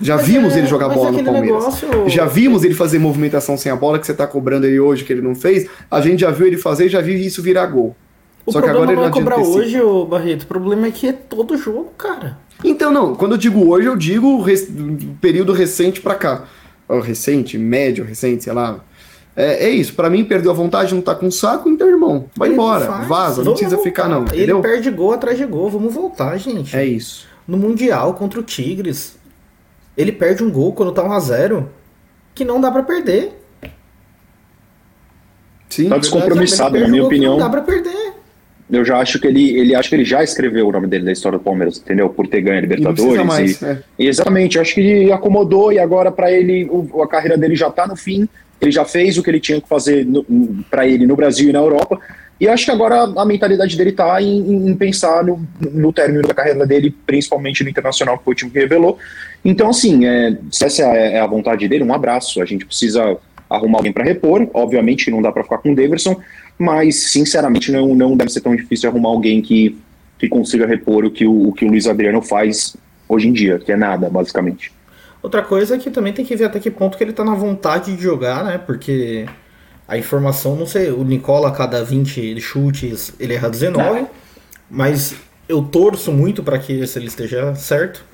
Já 0.00 0.16
mas 0.16 0.26
vimos 0.26 0.54
é, 0.54 0.58
ele 0.58 0.66
jogar 0.66 0.88
bola 0.88 1.12
no 1.12 1.22
Palmeiras. 1.22 1.82
Negócio... 1.82 2.08
Já 2.08 2.24
vimos 2.26 2.64
ele 2.64 2.74
fazer 2.74 2.98
movimentação 2.98 3.56
sem 3.56 3.70
a 3.70 3.76
bola 3.76 3.98
que 3.98 4.06
você 4.06 4.14
tá 4.14 4.26
cobrando 4.26 4.66
ele 4.66 4.80
hoje 4.80 5.04
que 5.04 5.12
ele 5.12 5.22
não 5.22 5.34
fez. 5.34 5.68
A 5.90 6.00
gente 6.00 6.20
já 6.20 6.30
viu 6.30 6.46
ele 6.46 6.56
fazer 6.56 6.86
e 6.86 6.88
já 6.88 7.00
viu 7.00 7.16
isso 7.16 7.42
virar 7.42 7.66
gol. 7.66 7.94
O 8.46 8.52
Só 8.52 8.60
que 8.60 8.68
agora 8.68 8.92
ele 8.92 9.00
não 9.00 9.06
é 9.06 9.10
cobrar 9.10 9.38
hoje, 9.38 9.80
ô 9.80 10.04
Barreto. 10.04 10.42
O 10.42 10.46
problema 10.46 10.86
é 10.86 10.90
que 10.90 11.06
é 11.06 11.12
todo 11.12 11.56
jogo, 11.56 11.92
cara. 11.96 12.38
Então, 12.62 12.92
não. 12.92 13.14
Quando 13.14 13.32
eu 13.32 13.38
digo 13.38 13.68
hoje, 13.70 13.88
eu 13.88 13.96
digo 13.96 14.40
res... 14.42 14.68
período 15.20 15.52
recente 15.52 16.00
para 16.00 16.14
cá. 16.14 16.44
recente, 17.02 17.56
médio, 17.56 18.04
recente, 18.04 18.44
sei 18.44 18.52
lá. 18.52 18.80
É, 19.36 19.66
é 19.66 19.70
isso, 19.70 19.94
para 19.94 20.08
mim 20.08 20.24
perdeu 20.24 20.52
a 20.52 20.54
vontade, 20.54 20.94
não 20.94 21.02
tá 21.02 21.14
com 21.14 21.28
saco, 21.30 21.68
então, 21.68 21.88
irmão, 21.88 22.26
vai 22.36 22.48
ele 22.48 22.54
embora, 22.54 22.86
faz. 22.86 23.08
vaza, 23.08 23.42
não 23.42 23.52
precisa 23.52 23.76
voltar. 23.76 23.90
ficar 23.90 24.08
não, 24.08 24.22
entendeu? 24.22 24.58
Ele 24.58 24.68
perde 24.68 24.90
gol 24.90 25.12
atrás 25.12 25.36
de 25.36 25.44
gol, 25.44 25.68
vamos 25.68 25.92
voltar, 25.92 26.36
gente. 26.36 26.76
É 26.76 26.84
isso. 26.84 27.26
No 27.46 27.56
Mundial 27.56 28.14
contra 28.14 28.38
o 28.38 28.42
Tigres, 28.44 29.18
ele 29.96 30.12
perde 30.12 30.44
um 30.44 30.50
gol 30.50 30.72
quando 30.72 30.92
tá 30.92 31.02
1x0, 31.02 31.66
que 32.32 32.44
não 32.44 32.60
dá 32.60 32.70
para 32.70 32.84
perder. 32.84 33.32
Sim, 35.68 35.88
tá 35.88 35.98
descompromissado, 35.98 36.78
na 36.78 36.86
minha 36.86 37.04
opinião. 37.04 37.32
Não 37.32 37.40
dá 37.40 37.50
pra 37.50 37.62
perder. 37.62 38.14
Eu 38.70 38.84
já 38.84 38.98
acho 38.98 39.18
que 39.18 39.26
ele, 39.26 39.58
ele 39.58 39.74
acho 39.74 39.88
que 39.88 39.94
ele 39.94 40.04
já 40.04 40.22
escreveu 40.22 40.68
o 40.68 40.72
nome 40.72 40.86
dele 40.86 41.04
da 41.04 41.12
história 41.12 41.38
do 41.38 41.44
Palmeiras, 41.44 41.78
entendeu? 41.78 42.08
Por 42.08 42.26
ter 42.26 42.40
ganho 42.40 42.58
a 42.58 42.60
Libertadores. 42.60 43.20
E 43.20 43.24
mais, 43.24 43.60
e, 43.60 43.64
é. 43.66 43.82
Exatamente, 43.98 44.58
acho 44.58 44.74
que 44.74 44.80
ele 44.80 45.12
acomodou 45.12 45.72
e 45.72 45.78
agora 45.78 46.10
para 46.10 46.32
ele 46.32 46.66
o, 46.70 47.02
a 47.02 47.08
carreira 47.08 47.36
dele 47.36 47.56
já 47.56 47.70
tá 47.70 47.86
no 47.86 47.94
fim 47.94 48.28
ele 48.60 48.70
já 48.70 48.84
fez 48.84 49.18
o 49.18 49.22
que 49.22 49.30
ele 49.30 49.40
tinha 49.40 49.60
que 49.60 49.68
fazer 49.68 50.06
para 50.70 50.86
ele 50.86 51.06
no 51.06 51.16
Brasil 51.16 51.50
e 51.50 51.52
na 51.52 51.58
Europa. 51.58 52.00
E 52.40 52.48
acho 52.48 52.64
que 52.64 52.70
agora 52.70 53.04
a 53.16 53.24
mentalidade 53.24 53.76
dele 53.76 53.90
está 53.90 54.20
em, 54.20 54.68
em, 54.68 54.74
pensar 54.74 55.22
no, 55.24 55.46
no 55.60 55.92
término 55.92 56.26
da 56.26 56.34
carreira 56.34 56.66
dele, 56.66 56.94
principalmente 57.06 57.62
no 57.62 57.70
Internacional, 57.70 58.18
que 58.18 58.24
foi 58.24 58.32
o 58.32 58.36
time 58.36 58.50
que 58.50 58.58
revelou. 58.58 58.98
Então, 59.44 59.70
assim, 59.70 60.04
é, 60.04 60.36
se 60.50 60.64
essa 60.64 60.82
é, 60.82 61.14
é 61.14 61.20
a 61.20 61.26
vontade 61.26 61.68
dele, 61.68 61.84
um 61.84 61.94
abraço. 61.94 62.42
A 62.42 62.44
gente 62.44 62.66
precisa 62.66 63.16
arrumar 63.48 63.78
alguém 63.78 63.92
para 63.92 64.04
repor. 64.04 64.48
Obviamente 64.52 65.10
não 65.10 65.22
dá 65.22 65.30
para 65.30 65.44
ficar 65.44 65.58
com 65.58 65.72
o 65.72 65.76
Deverson, 65.76 66.20
mas 66.58 67.12
sinceramente 67.12 67.70
não, 67.70 67.94
não 67.94 68.16
deve 68.16 68.32
ser 68.32 68.40
tão 68.40 68.56
difícil 68.56 68.90
arrumar 68.90 69.10
alguém 69.10 69.40
que, 69.40 69.78
que 70.18 70.28
consiga 70.28 70.66
repor 70.66 71.04
o 71.04 71.10
que 71.10 71.26
o, 71.26 71.48
o 71.48 71.52
que 71.52 71.64
o 71.64 71.68
Luiz 71.68 71.86
Adriano 71.86 72.20
faz 72.20 72.76
hoje 73.08 73.28
em 73.28 73.32
dia, 73.32 73.58
que 73.58 73.70
é 73.70 73.76
nada, 73.76 74.08
basicamente. 74.08 74.72
Outra 75.24 75.40
coisa 75.40 75.76
é 75.76 75.78
que 75.78 75.90
também 75.90 76.12
tem 76.12 76.22
que 76.22 76.36
ver 76.36 76.44
até 76.44 76.60
que 76.60 76.70
ponto 76.70 76.98
que 76.98 77.02
ele 77.02 77.14
tá 77.14 77.24
na 77.24 77.34
vontade 77.34 77.96
de 77.96 78.02
jogar, 78.02 78.44
né? 78.44 78.58
Porque 78.58 79.24
a 79.88 79.96
informação, 79.96 80.54
não 80.54 80.66
sei, 80.66 80.90
o 80.90 81.02
Nicola, 81.02 81.48
a 81.48 81.50
cada 81.50 81.82
20 81.82 82.38
chutes, 82.42 83.10
ele 83.18 83.32
erra 83.32 83.48
19, 83.48 84.04
mas 84.70 85.14
eu 85.48 85.62
torço 85.62 86.12
muito 86.12 86.42
para 86.42 86.58
que 86.58 86.74
esse 86.74 86.98
ele 86.98 87.06
esteja 87.06 87.54
certo, 87.54 88.04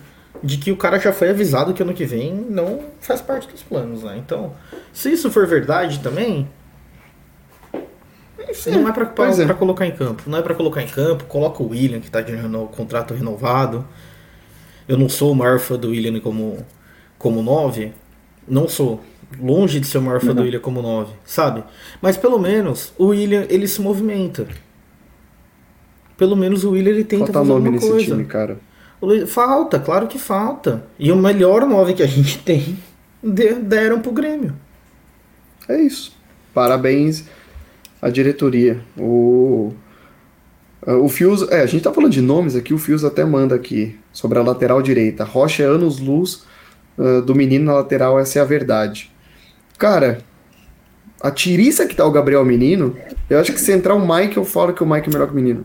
de 0.40 0.56
que 0.56 0.70
o 0.70 0.76
cara 0.76 1.00
já 1.00 1.12
foi 1.12 1.30
avisado 1.30 1.74
que 1.74 1.82
ano 1.82 1.92
que 1.92 2.04
vem 2.04 2.32
não 2.32 2.84
faz 3.00 3.20
parte 3.20 3.48
dos 3.48 3.64
planos, 3.64 4.04
né? 4.04 4.16
Então, 4.24 4.54
se 4.92 5.10
isso 5.10 5.32
for 5.32 5.48
verdade 5.48 5.98
também, 5.98 6.48
não 8.70 8.88
é 8.88 8.92
para 8.92 9.02
é. 9.02 9.54
colocar 9.54 9.84
em 9.84 9.90
campo. 9.90 10.22
Não 10.28 10.38
é 10.38 10.42
para 10.42 10.54
colocar 10.54 10.80
em 10.80 10.86
campo. 10.86 11.24
Coloca 11.24 11.60
o 11.60 11.70
William, 11.70 11.98
que 11.98 12.08
tá 12.08 12.20
de 12.20 12.36
reno, 12.36 12.68
contrato 12.68 13.14
renovado. 13.14 13.84
Eu 14.86 14.96
não 14.96 15.08
sou 15.08 15.32
o 15.32 15.34
maior 15.34 15.58
fã 15.58 15.76
do 15.76 15.90
William 15.90 16.20
como, 16.20 16.64
como 17.20 17.42
9. 17.42 17.92
Não 18.48 18.66
sou. 18.66 19.00
Longe 19.38 19.78
de 19.78 19.86
ser 19.86 19.98
o 19.98 20.02
maior 20.02 20.20
fã 20.20 20.34
do 20.34 20.42
William 20.42 20.58
como 20.58 20.82
9, 20.82 21.12
sabe? 21.24 21.62
Mas 22.02 22.16
pelo 22.16 22.36
menos 22.36 22.92
o 22.98 23.08
William 23.08 23.46
ele 23.48 23.68
se 23.68 23.80
movimenta. 23.80 24.48
Pelo 26.16 26.34
menos 26.34 26.64
o 26.64 26.70
William 26.70 26.90
ele 26.90 27.04
tenta 27.04 27.26
Falta 27.26 27.38
fazer 27.38 27.48
nome 27.48 27.66
alguma 27.66 27.76
nesse 27.76 27.88
coisa. 27.88 28.06
time, 28.06 28.24
cara. 28.24 28.58
Falta, 29.28 29.78
claro 29.78 30.08
que 30.08 30.18
falta. 30.18 30.84
E 30.98 31.12
o 31.12 31.16
melhor 31.16 31.64
9 31.64 31.94
que 31.94 32.02
a 32.02 32.06
gente 32.08 32.38
tem 32.38 32.76
deram 33.22 34.00
pro 34.00 34.10
Grêmio. 34.10 34.56
É 35.68 35.80
isso. 35.80 36.12
Parabéns 36.52 37.24
à 38.02 38.10
diretoria. 38.10 38.80
O 38.98 39.72
o 40.86 41.08
Fios, 41.10 41.46
é, 41.50 41.60
a 41.60 41.66
gente 41.66 41.82
tá 41.82 41.92
falando 41.92 42.12
de 42.12 42.22
nomes 42.22 42.56
aqui, 42.56 42.72
o 42.72 42.78
Fios 42.78 43.04
até 43.04 43.22
manda 43.24 43.54
aqui 43.54 43.96
sobre 44.12 44.38
a 44.38 44.42
lateral 44.42 44.80
direita. 44.80 45.24
Rocha 45.24 45.62
é 45.62 45.66
anos 45.66 46.00
luz 46.00 46.44
uh, 47.00 47.22
do 47.22 47.34
menino 47.34 47.64
na 47.64 47.74
lateral, 47.74 48.20
essa 48.20 48.38
é 48.38 48.42
a 48.42 48.44
verdade. 48.44 49.10
Cara, 49.78 50.20
a 51.20 51.30
tiriça 51.30 51.86
que 51.86 51.94
tá 51.94 52.04
o 52.04 52.10
Gabriel 52.10 52.44
Menino, 52.44 52.96
eu 53.28 53.40
acho 53.40 53.52
que 53.52 53.60
se 53.60 53.72
entrar 53.72 53.94
o 53.94 54.06
Mike, 54.06 54.36
eu 54.36 54.44
falo 54.44 54.72
que 54.72 54.82
o 54.82 54.86
Mike 54.86 55.08
é 55.08 55.12
melhor 55.12 55.26
que 55.26 55.32
o 55.32 55.36
menino. 55.36 55.64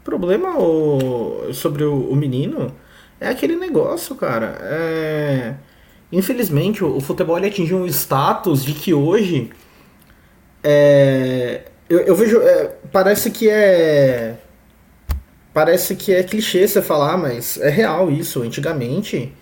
O 0.00 0.04
problema 0.04 0.58
o, 0.58 1.52
sobre 1.52 1.84
o, 1.84 2.10
o, 2.10 2.16
menino 2.16 2.74
é 3.20 3.28
aquele 3.28 3.54
negócio, 3.56 4.14
cara. 4.16 4.58
É... 4.62 5.54
Infelizmente, 6.10 6.82
o, 6.82 6.96
o 6.96 7.00
futebol 7.00 7.36
atingiu 7.36 7.78
um 7.78 7.86
status 7.86 8.64
de 8.64 8.72
que 8.72 8.94
hoje. 8.94 9.50
É... 10.62 11.62
Eu, 11.88 12.00
eu 12.00 12.14
vejo. 12.14 12.40
É... 12.40 12.72
Parece 12.90 13.30
que 13.30 13.48
é. 13.48 14.38
Parece 15.52 15.94
que 15.94 16.14
é 16.14 16.22
clichê 16.22 16.66
você 16.66 16.80
falar, 16.80 17.16
mas 17.16 17.58
é 17.60 17.68
real 17.68 18.10
isso. 18.10 18.42
Antigamente, 18.42 19.32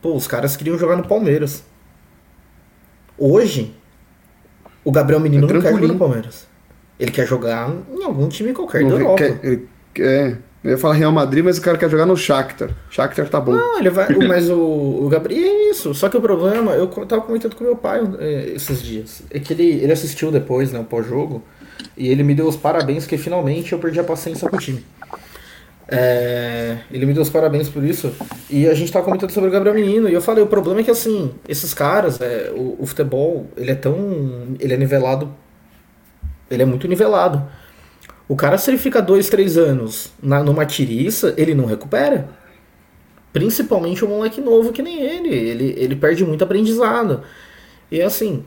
pô, 0.00 0.14
os 0.14 0.26
caras 0.26 0.56
queriam 0.56 0.78
jogar 0.78 0.96
no 0.96 1.06
Palmeiras. 1.06 1.64
Hoje, 3.18 3.74
o 4.84 4.90
Gabriel 4.90 5.20
Menino 5.20 5.48
é 5.48 5.52
não 5.52 5.60
quer 5.60 5.72
jogar 5.72 5.88
no 5.88 5.98
Palmeiras. 5.98 6.48
Ele 6.98 7.10
quer 7.10 7.26
jogar 7.26 7.74
em 7.90 8.04
algum 8.04 8.28
time 8.28 8.52
qualquer 8.52 8.82
não, 8.82 8.90
da 8.90 8.96
Europa. 8.96 9.16
Quer, 9.16 9.40
ele 9.42 9.68
é, 9.98 10.36
eu 10.62 10.72
ia 10.72 10.78
falar 10.78 10.94
Real 10.94 11.10
Madrid, 11.10 11.42
mas 11.42 11.56
o 11.56 11.62
cara 11.62 11.78
quer 11.78 11.88
jogar 11.88 12.04
no 12.04 12.16
Shakhtar. 12.16 12.70
Shakhtar 12.90 13.28
tá 13.28 13.40
bom. 13.40 13.52
Não, 13.52 13.78
ele 13.78 13.88
vai. 13.88 14.14
mas 14.28 14.50
o, 14.50 14.58
o 14.58 15.08
Gabriel 15.08 15.42
é 15.42 15.70
isso. 15.70 15.94
Só 15.94 16.08
que 16.08 16.16
o 16.18 16.20
problema, 16.20 16.72
eu 16.72 16.86
tava 16.88 17.22
comentando 17.22 17.56
com 17.56 17.64
meu 17.64 17.76
pai 17.76 18.00
é, 18.18 18.52
esses 18.54 18.82
dias. 18.82 19.22
É 19.30 19.40
que 19.40 19.54
ele, 19.54 19.68
ele 19.82 19.92
assistiu 19.92 20.30
depois, 20.30 20.70
né, 20.70 20.78
o 20.78 20.84
pós-jogo. 20.84 21.42
E 21.96 22.08
ele 22.08 22.22
me 22.22 22.34
deu 22.34 22.46
os 22.46 22.56
parabéns, 22.56 23.06
que 23.06 23.16
finalmente 23.16 23.72
eu 23.72 23.78
perdi 23.78 23.98
a 23.98 24.04
paciência 24.04 24.48
com 24.50 24.56
o 24.56 24.58
time. 24.58 24.84
É, 25.92 26.78
ele 26.92 27.04
me 27.04 27.12
deu 27.12 27.22
os 27.22 27.28
parabéns 27.28 27.68
por 27.68 27.82
isso. 27.82 28.12
E 28.48 28.68
a 28.68 28.74
gente 28.74 28.92
tava 28.92 29.04
comentando 29.04 29.30
sobre 29.30 29.48
o 29.48 29.52
Gabriel 29.52 29.74
Menino. 29.74 30.08
E 30.08 30.14
eu 30.14 30.22
falei, 30.22 30.42
o 30.42 30.46
problema 30.46 30.80
é 30.80 30.84
que 30.84 30.90
assim, 30.90 31.32
esses 31.48 31.74
caras, 31.74 32.20
é, 32.20 32.52
o, 32.54 32.76
o 32.78 32.86
futebol, 32.86 33.46
ele 33.56 33.72
é 33.72 33.74
tão. 33.74 34.56
Ele 34.60 34.72
é 34.72 34.76
nivelado. 34.76 35.34
Ele 36.48 36.62
é 36.62 36.66
muito 36.66 36.86
nivelado. 36.86 37.44
O 38.28 38.36
cara, 38.36 38.56
se 38.56 38.70
ele 38.70 38.78
fica 38.78 39.02
dois, 39.02 39.28
três 39.28 39.58
anos 39.58 40.12
na, 40.22 40.42
numa 40.42 40.64
tiriça, 40.64 41.34
ele 41.36 41.54
não 41.54 41.64
recupera. 41.64 42.28
Principalmente 43.32 44.04
o 44.04 44.08
moleque 44.08 44.40
novo 44.40 44.72
que 44.72 44.82
nem 44.82 45.00
ele. 45.00 45.34
Ele, 45.34 45.74
ele 45.76 45.96
perde 45.96 46.24
muito 46.24 46.44
aprendizado. 46.44 47.22
E 47.90 48.00
assim, 48.00 48.44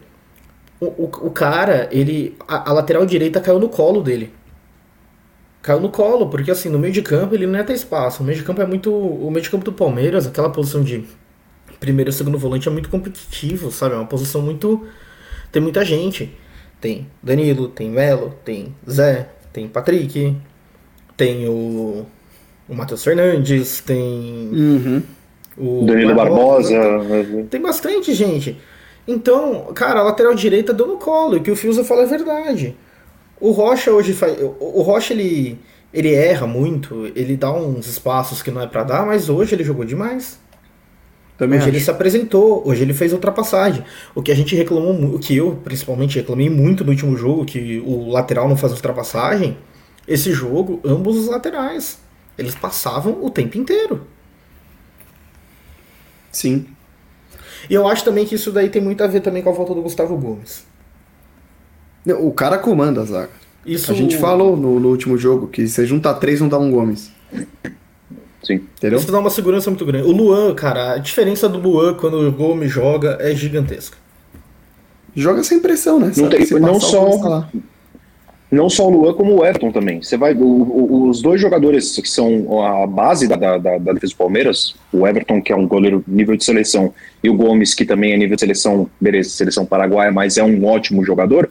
o, 0.80 0.86
o, 0.86 1.28
o 1.28 1.32
cara, 1.32 1.90
ele. 1.92 2.38
A, 2.48 2.70
a, 2.70 2.74
lateral 2.74 3.06
direita 3.06 3.42
caiu 3.42 3.60
no 3.60 3.68
colo 3.68 4.02
dele. 4.02 4.32
Caiu 5.64 5.80
no 5.80 5.90
colo, 5.90 6.28
porque 6.28 6.52
assim, 6.52 6.68
no 6.68 6.78
meio 6.78 6.92
de 6.92 7.02
campo 7.02 7.34
ele 7.34 7.48
não 7.48 7.58
ia 7.58 7.64
ter 7.64 7.72
espaço. 7.72 8.22
O 8.22 8.26
meio 8.26 8.38
de 8.38 8.44
campo 8.44 8.62
é 8.62 8.66
muito. 8.66 8.94
O 8.94 9.32
meio 9.32 9.42
de 9.42 9.50
campo 9.50 9.64
do 9.64 9.72
Palmeiras, 9.72 10.28
aquela 10.28 10.50
posição 10.50 10.84
de 10.84 11.06
primeiro 11.80 12.10
e 12.10 12.14
segundo 12.14 12.38
volante 12.38 12.68
é 12.68 12.72
muito 12.72 12.90
competitivo, 12.90 13.72
sabe? 13.72 13.96
É 13.96 13.98
uma 13.98 14.06
posição 14.06 14.42
muito. 14.42 14.86
Tem 15.54 15.62
muita 15.62 15.86
gente. 15.86 16.38
Tem 16.82 17.08
Danilo, 17.24 17.70
tem 17.70 17.90
Melo, 17.90 18.34
tem 18.44 18.76
Zé, 18.90 19.30
tem 19.54 19.70
Patrick, 19.70 20.36
tem 21.16 21.48
o, 21.48 22.06
o 22.68 22.76
Matheus 22.76 23.02
Fernandes, 23.02 23.80
tem 23.80 24.02
uhum. 24.52 25.02
o 25.58 25.86
Danilo 25.86 26.14
Barbosa. 26.14 26.78
Barbosa. 26.78 27.48
Tem 27.50 27.62
bastante 27.62 28.14
gente. 28.14 28.58
Então, 29.08 29.72
cara, 29.74 30.02
a 30.02 30.04
lateral 30.04 30.36
direita 30.36 30.74
deu 30.74 30.88
no 30.88 30.98
colo, 30.98 31.36
e 31.36 31.40
o 31.40 31.42
que 31.42 31.52
o 31.52 31.56
Fiuza 31.56 31.86
fala 31.86 32.04
é 32.04 32.06
verdade. 32.06 32.76
O 33.44 33.52
Rocha 33.52 33.92
hoje 33.92 34.14
faz. 34.14 34.38
O 34.42 34.82
Rocha 34.84 35.14
ele, 35.14 35.60
ele 35.94 36.14
erra 36.14 36.48
muito, 36.48 37.12
ele 37.14 37.36
dá 37.36 37.52
uns 37.52 37.88
espaços 37.88 38.42
que 38.42 38.50
não 38.50 38.62
é 38.62 38.68
para 38.68 38.86
dar, 38.86 39.06
mas 39.06 39.28
hoje 39.28 39.54
ele 39.54 39.66
jogou 39.66 39.84
demais. 39.84 40.40
Também 41.38 41.60
hoje 41.60 41.68
acho. 41.68 41.76
ele 41.76 41.84
se 41.84 41.92
apresentou, 41.92 42.66
hoje 42.66 42.84
ele 42.84 42.94
fez 42.94 43.12
ultrapassagem. 43.12 43.84
O 44.16 44.22
que 44.22 44.32
a 44.32 44.36
gente 44.36 44.56
reclamou, 44.56 44.94
o 45.14 45.20
que 45.20 45.36
eu 45.36 45.60
principalmente 45.62 46.18
reclamei 46.18 46.50
muito 46.50 46.86
no 46.86 46.92
último 46.92 47.18
jogo, 47.18 47.44
que 47.44 47.84
o 47.86 48.12
lateral 48.12 48.48
não 48.48 48.56
faz 48.56 48.72
ultrapassagem. 48.72 49.58
Esse 50.08 50.32
jogo, 50.32 50.80
ambos 50.86 51.18
os 51.18 51.28
laterais, 51.28 52.00
eles 52.38 52.56
passavam 52.56 53.22
o 53.22 53.30
tempo 53.30 53.58
inteiro. 53.58 54.08
Sim. 56.32 56.66
E 57.70 57.74
eu 57.74 57.86
acho 57.90 58.06
também 58.06 58.26
que 58.26 58.36
isso 58.36 58.54
daí 58.54 58.70
tem 58.70 58.82
muito 58.82 59.04
a 59.04 59.08
ver 59.08 59.20
também 59.20 59.44
com 59.44 59.50
a 59.50 59.54
volta 59.54 59.74
do 59.74 59.82
Gustavo 59.82 60.16
Gomes. 60.16 60.72
O 62.06 62.32
cara 62.32 62.58
comanda 62.58 63.02
a 63.02 63.06
zaga. 63.06 63.30
Isso... 63.66 63.92
A 63.92 63.96
gente 63.96 64.18
falou 64.18 64.58
no, 64.58 64.80
no 64.80 64.90
último 64.90 65.18
jogo 65.18 65.48
que 65.48 65.68
se 65.68 65.86
juntar 65.86 66.16
três 66.16 66.42
não 66.42 66.50
dá 66.50 66.58
um 66.58 66.72
Gomes. 66.72 67.12
Sim. 68.44 68.56
Entendeu? 68.78 69.00
Isso 69.00 69.12
dá 69.12 69.20
uma 69.20 69.30
segurança 69.30 69.70
muito 69.70 69.86
grande. 69.86 70.06
O 70.08 70.12
Luan, 70.12 70.54
cara, 70.54 70.94
a 70.94 70.98
diferença 70.98 71.48
do 71.48 71.58
Luan 71.58 71.94
quando 71.94 72.20
o 72.20 72.32
Gomes 72.32 72.70
joga 72.70 73.18
é 73.22 73.34
gigantesca. 73.34 73.98
Joga 75.16 75.44
sem 75.44 75.60
pressão, 75.60 76.00
né? 76.00 76.12
Não, 76.18 76.30
tem, 76.30 76.46
não 76.60 76.80
só 76.80 77.48
não 78.54 78.70
só 78.70 78.88
o 78.88 78.90
Luan, 78.92 79.14
como 79.14 79.36
o 79.36 79.46
Everton 79.46 79.72
também. 79.72 80.02
Você 80.02 80.16
vai, 80.16 80.36
o, 80.36 80.44
o, 80.44 81.10
os 81.10 81.24
dois 81.24 81.42
jogadores 81.42 81.96
que 82.00 82.08
são 82.08 82.64
a 82.64 82.86
base 82.86 83.28
da, 83.28 83.36
da, 83.36 83.58
da, 83.58 83.94
defesa 83.94 84.14
do 84.14 84.18
Palmeiras, 84.18 84.76
o 84.92 85.08
Everton, 85.08 85.42
que 85.42 85.52
é 85.52 85.56
um 85.56 85.68
goleiro 85.68 86.04
nível 86.08 86.38
de 86.38 86.44
seleção, 86.46 86.94
e 87.24 87.30
o 87.32 87.34
Gomes, 87.36 87.74
que 87.74 87.84
também 87.84 88.14
é 88.14 88.18
nível 88.18 88.36
de 88.36 88.42
seleção, 88.42 88.88
beleza, 89.02 89.32
seleção 89.32 89.66
paraguaia, 89.66 90.12
mas 90.12 90.38
é 90.38 90.44
um 90.44 90.66
ótimo 90.66 91.04
jogador. 91.04 91.50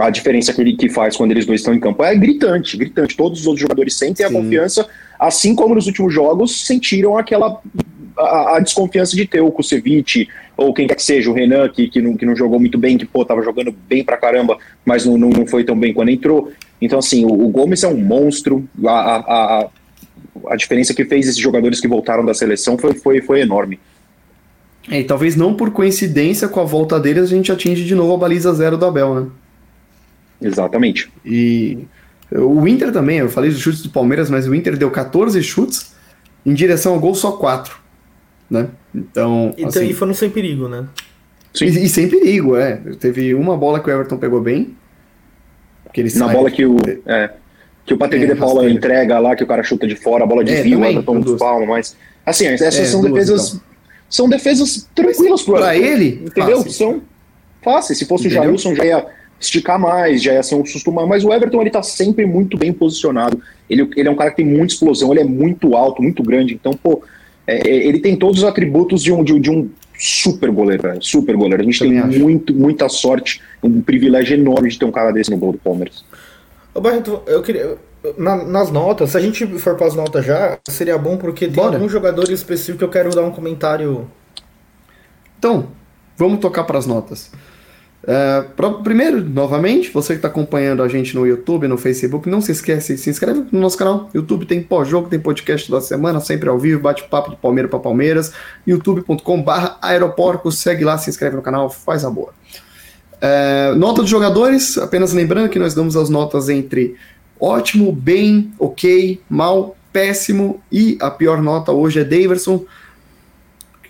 A 0.00 0.10
diferença 0.10 0.52
que 0.52 0.60
ele 0.60 0.76
que 0.76 0.88
faz 0.88 1.16
quando 1.16 1.30
eles 1.32 1.46
dois 1.46 1.60
estão 1.60 1.74
em 1.74 1.80
campo 1.80 2.02
é 2.02 2.14
gritante, 2.14 2.76
gritante. 2.76 3.16
Todos 3.16 3.40
os 3.40 3.46
outros 3.46 3.60
jogadores 3.60 3.94
sentem 3.94 4.26
Sim. 4.26 4.32
a 4.32 4.40
confiança 4.40 4.88
assim 5.20 5.54
como 5.54 5.74
nos 5.74 5.86
últimos 5.86 6.14
jogos 6.14 6.64
sentiram 6.66 7.18
aquela 7.18 7.60
a, 8.18 8.56
a, 8.56 8.60
desconfiança 8.60 9.14
de 9.14 9.26
ter 9.26 9.40
o 9.40 9.50
Kusevich, 9.50 10.28
ou 10.56 10.74
quem 10.74 10.86
quer 10.86 10.94
que 10.94 11.02
seja, 11.02 11.30
o 11.30 11.34
Renan, 11.34 11.68
que, 11.68 11.88
que, 11.88 12.00
não, 12.00 12.16
que 12.16 12.26
não 12.26 12.34
jogou 12.34 12.58
muito 12.58 12.78
bem, 12.78 12.98
que 12.98 13.06
pô, 13.06 13.24
tava 13.24 13.42
jogando 13.42 13.74
bem 13.88 14.04
pra 14.04 14.16
caramba, 14.16 14.58
mas 14.84 15.06
não, 15.06 15.16
não, 15.16 15.30
não 15.30 15.46
foi 15.46 15.64
tão 15.64 15.78
bem 15.78 15.92
quando 15.94 16.10
entrou. 16.10 16.52
Então, 16.80 16.98
assim, 16.98 17.24
o, 17.24 17.32
o 17.32 17.48
Gomes 17.48 17.82
é 17.82 17.88
um 17.88 17.96
monstro, 17.96 18.68
a, 18.84 18.90
a, 18.90 19.16
a, 19.60 19.68
a 20.48 20.56
diferença 20.56 20.94
que 20.94 21.04
fez 21.04 21.28
esses 21.28 21.40
jogadores 21.40 21.80
que 21.80 21.88
voltaram 21.88 22.24
da 22.24 22.34
seleção 22.34 22.76
foi, 22.76 22.94
foi, 22.94 23.20
foi 23.20 23.40
enorme. 23.40 23.78
É, 24.90 25.00
e 25.00 25.04
talvez 25.04 25.36
não 25.36 25.54
por 25.54 25.70
coincidência 25.70 26.48
com 26.48 26.60
a 26.60 26.64
volta 26.64 26.98
deles 26.98 27.24
a 27.24 27.26
gente 27.26 27.52
atinge 27.52 27.84
de 27.84 27.94
novo 27.94 28.14
a 28.14 28.16
baliza 28.16 28.52
zero 28.54 28.76
do 28.76 28.86
Abel, 28.86 29.14
né? 29.14 29.26
Exatamente. 30.40 31.12
E 31.24 31.78
o 32.32 32.66
Inter 32.66 32.92
também, 32.92 33.18
eu 33.18 33.28
falei 33.28 33.50
dos 33.50 33.60
chutes 33.60 33.82
do 33.82 33.90
Palmeiras, 33.90 34.30
mas 34.30 34.46
o 34.46 34.54
Inter 34.54 34.76
deu 34.76 34.90
14 34.90 35.42
chutes 35.42 35.94
em 36.44 36.54
direção 36.54 36.94
ao 36.94 37.00
gol 37.00 37.14
só 37.14 37.32
4. 37.32 37.78
Né? 38.48 38.68
Então. 38.94 39.54
E, 39.56 39.64
assim, 39.64 39.86
e 39.88 39.92
foram 39.92 40.14
sem 40.14 40.30
perigo, 40.30 40.68
né? 40.68 40.86
E, 41.60 41.64
e, 41.64 41.88
sem 41.88 42.08
perigo, 42.08 42.56
é. 42.56 42.76
Teve 42.98 43.34
uma 43.34 43.56
bola 43.56 43.80
que 43.80 43.88
o 43.88 43.92
Everton 43.92 44.16
pegou 44.16 44.40
bem. 44.40 44.76
Que 45.92 46.00
ele 46.00 46.12
Na 46.14 46.26
sai, 46.26 46.34
bola 46.34 46.50
que 46.50 46.64
o. 46.64 46.76
É, 47.06 47.30
que 47.84 47.94
o 47.94 47.98
Patrick 47.98 48.24
é, 48.24 48.28
de 48.28 48.34
Paula 48.36 48.62
rasteiro. 48.62 48.78
entrega 48.78 49.18
lá, 49.18 49.34
que 49.34 49.42
o 49.42 49.46
cara 49.46 49.62
chuta 49.62 49.86
de 49.86 49.96
fora, 49.96 50.22
a 50.22 50.26
bola 50.26 50.44
desvia, 50.44 50.76
é, 50.76 50.98
o 50.98 51.02
toma 51.02 51.20
dos 51.20 51.38
palmas, 51.38 51.68
mas. 51.68 51.96
Assim, 52.24 52.46
essas 52.46 52.76
é, 52.76 52.84
são 52.84 53.00
duas, 53.00 53.12
defesas. 53.12 53.48
Então. 53.48 53.70
São 54.08 54.28
defesas 54.28 54.88
tranquilas 54.94 55.42
para 55.42 55.76
ele. 55.76 56.22
Entendeu? 56.24 56.58
Fácil. 56.58 56.72
São 56.72 57.02
Fácil. 57.62 57.94
Se 57.94 58.04
fosse 58.04 58.26
Entendeu? 58.26 58.42
o 58.42 58.44
Jailson, 58.46 58.74
já 58.74 58.84
ia 58.84 59.06
esticar 59.40 59.80
mais, 59.80 60.22
já 60.22 60.34
ia 60.34 60.42
ser 60.42 60.54
um 60.54 60.66
susto 60.66 60.92
mais. 60.92 61.08
Mas 61.08 61.24
o 61.24 61.32
Everton, 61.32 61.62
ele 61.62 61.70
tá 61.70 61.82
sempre 61.82 62.26
muito 62.26 62.58
bem 62.58 62.72
posicionado. 62.72 63.40
Ele, 63.68 63.88
ele 63.96 64.08
é 64.08 64.10
um 64.10 64.16
cara 64.16 64.30
que 64.30 64.36
tem 64.36 64.46
muita 64.46 64.74
explosão, 64.74 65.10
ele 65.10 65.20
é 65.20 65.24
muito 65.24 65.74
alto, 65.74 66.02
muito 66.02 66.22
grande. 66.22 66.54
Então, 66.54 66.72
pô, 66.72 67.02
é, 67.46 67.68
é 67.68 67.86
ele 67.86 68.00
tem 68.00 68.14
todos 68.16 68.42
os 68.42 68.44
atributos 68.44 69.02
de 69.02 69.12
um, 69.12 69.24
de, 69.24 69.40
de 69.40 69.50
um 69.50 69.70
super 69.98 70.50
goleiro, 70.50 70.82
velho. 70.82 71.02
Super 71.02 71.36
goleiro. 71.36 71.62
A 71.62 71.64
gente 71.64 71.78
Também 71.78 72.02
tem 72.02 72.18
muito, 72.20 72.54
muita 72.54 72.88
sorte, 72.88 73.40
um 73.62 73.80
privilégio 73.80 74.36
enorme 74.36 74.68
de 74.68 74.78
ter 74.78 74.84
um 74.84 74.92
cara 74.92 75.10
desse 75.10 75.30
no 75.30 75.38
gol 75.38 75.52
do 75.52 75.58
Palmeiras. 75.58 76.04
Ô, 76.74 76.80
Barreto, 76.80 77.22
eu 77.26 77.42
queria. 77.42 77.76
Na, 78.16 78.44
nas 78.44 78.70
notas, 78.70 79.10
se 79.10 79.18
a 79.18 79.20
gente 79.20 79.46
for 79.58 79.76
para 79.76 79.86
as 79.86 79.94
notas 79.94 80.24
já, 80.24 80.58
seria 80.66 80.96
bom 80.96 81.18
porque 81.18 81.46
tem 81.46 81.54
Bora. 81.54 81.76
algum 81.76 81.86
jogador 81.86 82.30
específico 82.30 82.78
que 82.78 82.84
eu 82.84 82.88
quero 82.88 83.10
dar 83.10 83.22
um 83.22 83.30
comentário. 83.30 84.10
Então, 85.38 85.68
vamos 86.16 86.40
tocar 86.40 86.64
para 86.64 86.78
as 86.78 86.86
notas. 86.86 87.30
É, 88.02 88.42
pra, 88.56 88.70
primeiro, 88.70 89.22
novamente, 89.22 89.90
você 89.90 90.14
que 90.14 90.18
está 90.18 90.28
acompanhando 90.28 90.82
a 90.82 90.88
gente 90.88 91.14
no 91.14 91.26
YouTube, 91.26 91.68
no 91.68 91.76
Facebook, 91.76 92.28
não 92.28 92.40
se 92.40 92.52
esquece, 92.52 92.96
se 92.96 93.10
inscreve 93.10 93.44
no 93.52 93.60
nosso 93.60 93.76
canal. 93.76 94.08
YouTube 94.14 94.46
tem 94.46 94.62
pós-jogo, 94.62 95.08
tem 95.08 95.20
podcast 95.20 95.70
da 95.70 95.80
semana, 95.80 96.20
sempre 96.20 96.48
ao 96.48 96.58
vivo, 96.58 96.80
bate-papo 96.80 97.30
de 97.30 97.36
Palmeiras 97.36 97.70
para 97.70 97.78
Palmeiras. 97.78 98.32
youtube.com/barra 98.66 99.78
aeroporco, 99.82 100.50
segue 100.50 100.84
lá, 100.84 100.96
se 100.96 101.10
inscreve 101.10 101.36
no 101.36 101.42
canal, 101.42 101.68
faz 101.68 102.04
a 102.04 102.10
boa. 102.10 102.32
É, 103.20 103.74
nota 103.76 104.00
dos 104.00 104.10
jogadores, 104.10 104.78
apenas 104.78 105.12
lembrando 105.12 105.50
que 105.50 105.58
nós 105.58 105.74
damos 105.74 105.94
as 105.94 106.08
notas 106.08 106.48
entre 106.48 106.96
ótimo, 107.38 107.92
bem, 107.92 108.50
ok, 108.58 109.20
mal, 109.28 109.76
péssimo 109.92 110.62
e 110.72 110.96
a 111.00 111.10
pior 111.10 111.42
nota 111.42 111.70
hoje 111.70 112.00
é 112.00 112.04
Daverson. 112.04 112.64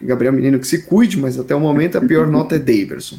Gabriel 0.03 0.33
Menino 0.33 0.59
que 0.59 0.67
se 0.67 0.83
cuide, 0.83 1.19
mas 1.19 1.39
até 1.39 1.55
o 1.55 1.61
momento 1.61 1.97
a 1.97 2.01
pior 2.01 2.27
nota 2.29 2.57
é 2.57 2.59
Daverson. 2.59 3.19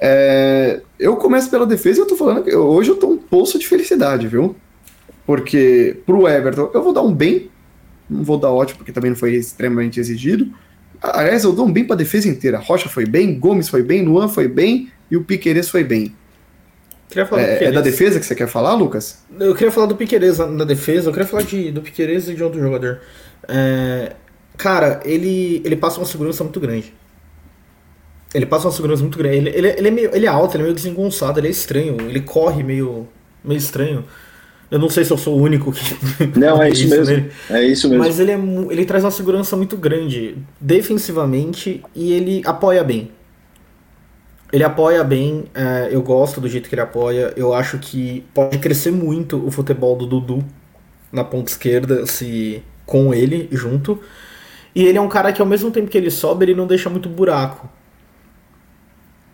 É, 0.00 0.80
eu 0.98 1.14
começo 1.16 1.50
pela 1.50 1.66
defesa 1.66 1.98
e 1.98 2.02
eu 2.02 2.06
tô 2.06 2.16
falando 2.16 2.42
que 2.42 2.54
hoje 2.56 2.90
eu 2.90 2.96
tô 2.96 3.08
um 3.08 3.18
poço 3.18 3.58
de 3.58 3.68
felicidade, 3.68 4.26
viu? 4.26 4.56
Porque 5.26 5.98
pro 6.06 6.26
Everton 6.26 6.70
eu 6.72 6.82
vou 6.82 6.92
dar 6.92 7.02
um 7.02 7.12
bem, 7.12 7.50
não 8.08 8.24
vou 8.24 8.38
dar 8.38 8.50
ótimo 8.50 8.78
porque 8.78 8.92
também 8.92 9.10
não 9.10 9.16
foi 9.16 9.34
extremamente 9.34 10.00
exigido. 10.00 10.50
Aliás, 11.02 11.44
eu 11.44 11.52
dou 11.52 11.66
um 11.66 11.72
bem 11.72 11.84
pra 11.84 11.96
defesa 11.96 12.28
inteira. 12.28 12.58
Rocha 12.58 12.88
foi 12.88 13.06
bem, 13.06 13.38
Gomes 13.38 13.68
foi 13.68 13.82
bem, 13.82 14.04
Luan 14.04 14.28
foi 14.28 14.48
bem 14.48 14.90
e 15.10 15.16
o 15.16 15.24
Piqueires 15.24 15.68
foi 15.68 15.84
bem. 15.84 16.14
É, 17.36 17.64
é, 17.64 17.72
da 17.72 17.80
defesa 17.80 18.20
que 18.20 18.26
você 18.26 18.34
quer 18.34 18.46
falar, 18.46 18.74
Lucas? 18.74 19.18
Eu 19.38 19.54
queria 19.54 19.72
falar 19.72 19.86
do 19.86 19.96
Piqueires 19.96 20.38
na 20.38 20.64
defesa, 20.64 21.08
eu 21.08 21.12
queria 21.12 21.26
falar 21.26 21.42
de, 21.42 21.72
do 21.72 21.82
Piqueires 21.82 22.28
e 22.28 22.34
de 22.34 22.42
outro 22.42 22.60
jogador. 22.60 23.00
É, 23.48 24.14
cara, 24.56 25.00
ele, 25.04 25.60
ele 25.64 25.76
passa 25.76 25.98
uma 25.98 26.06
segurança 26.06 26.44
muito 26.44 26.60
grande. 26.60 26.94
Ele 28.32 28.46
passa 28.46 28.66
uma 28.66 28.72
segurança 28.72 29.02
muito 29.02 29.18
grande. 29.18 29.36
Ele, 29.36 29.50
ele, 29.50 29.68
ele, 29.68 29.88
é, 29.88 29.90
meio, 29.90 30.14
ele 30.14 30.26
é 30.26 30.28
alto, 30.28 30.54
ele 30.54 30.62
é 30.62 30.64
meio 30.64 30.74
desengonçado, 30.74 31.40
ele 31.40 31.48
é 31.48 31.50
estranho. 31.50 31.96
Ele 32.00 32.20
corre 32.20 32.62
meio, 32.62 33.08
meio 33.44 33.58
estranho. 33.58 34.04
Eu 34.70 34.78
não 34.78 34.88
sei 34.88 35.04
se 35.04 35.12
eu 35.12 35.18
sou 35.18 35.36
o 35.36 35.42
único 35.42 35.72
que. 35.72 35.82
Não, 36.38 36.62
é 36.62 36.70
isso, 36.70 36.84
isso 36.84 36.96
mesmo. 36.96 37.16
Nele. 37.16 37.32
É 37.50 37.64
isso 37.64 37.88
mesmo. 37.88 38.04
Mas 38.04 38.20
ele, 38.20 38.30
é, 38.30 38.38
ele 38.70 38.84
traz 38.84 39.02
uma 39.02 39.10
segurança 39.10 39.56
muito 39.56 39.76
grande 39.76 40.36
defensivamente 40.60 41.82
e 41.92 42.12
ele 42.12 42.40
apoia 42.44 42.84
bem. 42.84 43.10
Ele 44.52 44.62
apoia 44.62 45.02
bem, 45.02 45.44
é, 45.54 45.88
eu 45.90 46.02
gosto 46.02 46.40
do 46.40 46.48
jeito 46.48 46.68
que 46.68 46.74
ele 46.74 46.82
apoia. 46.82 47.32
Eu 47.36 47.52
acho 47.52 47.78
que 47.78 48.24
pode 48.32 48.58
crescer 48.58 48.92
muito 48.92 49.44
o 49.44 49.50
futebol 49.50 49.96
do 49.96 50.06
Dudu 50.06 50.44
na 51.12 51.24
ponta 51.24 51.50
esquerda, 51.50 52.06
se 52.06 52.62
com 52.86 53.12
ele 53.12 53.48
junto. 53.50 53.98
E 54.72 54.84
ele 54.84 54.98
é 54.98 55.00
um 55.00 55.08
cara 55.08 55.32
que 55.32 55.42
ao 55.42 55.48
mesmo 55.48 55.72
tempo 55.72 55.90
que 55.90 55.98
ele 55.98 56.12
sobe, 56.12 56.44
ele 56.44 56.54
não 56.54 56.66
deixa 56.66 56.88
muito 56.88 57.08
buraco 57.08 57.68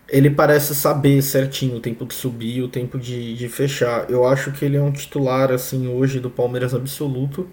ele 0.09 0.29
parece 0.29 0.73
saber 0.73 1.21
certinho 1.21 1.77
o 1.77 1.79
tempo 1.79 2.05
de 2.05 2.13
subir, 2.13 2.61
o 2.61 2.69
tempo 2.69 2.97
de, 2.97 3.35
de 3.35 3.49
fechar. 3.49 4.09
Eu 4.09 4.25
acho 4.25 4.51
que 4.51 4.63
ele 4.63 4.77
é 4.77 4.81
um 4.81 4.91
titular, 4.91 5.51
assim, 5.51 5.87
hoje 5.87 6.19
do 6.19 6.29
Palmeiras 6.29 6.73
absoluto. 6.73 7.47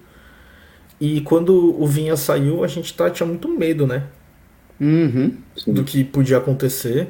E 1.01 1.21
quando 1.23 1.81
o 1.81 1.87
Vinha 1.87 2.17
saiu, 2.17 2.63
a 2.63 2.69
gente 2.69 2.95
tá, 2.95 3.11
tinha 3.11 3.27
muito 3.27 3.49
medo, 3.49 3.87
né? 3.87 4.07
Uhum. 4.81 5.37
Do 5.67 5.83
que 5.85 6.05
podia 6.05 6.39
acontecer. 6.39 7.09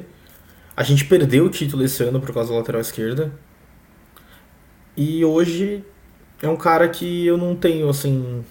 A 0.75 0.83
gente 0.83 1.05
perdeu 1.05 1.45
o 1.45 1.49
título 1.49 1.83
esse 1.83 2.03
ano 2.03 2.19
por 2.19 2.33
causa 2.33 2.51
da 2.51 2.57
lateral 2.57 2.81
esquerda. 2.81 3.31
E 4.97 5.23
hoje 5.23 5.83
é 6.41 6.49
um 6.49 6.55
cara 6.57 6.89
que 6.89 7.25
eu 7.25 7.37
não 7.37 7.55
tenho, 7.55 7.87
assim, 7.87 8.43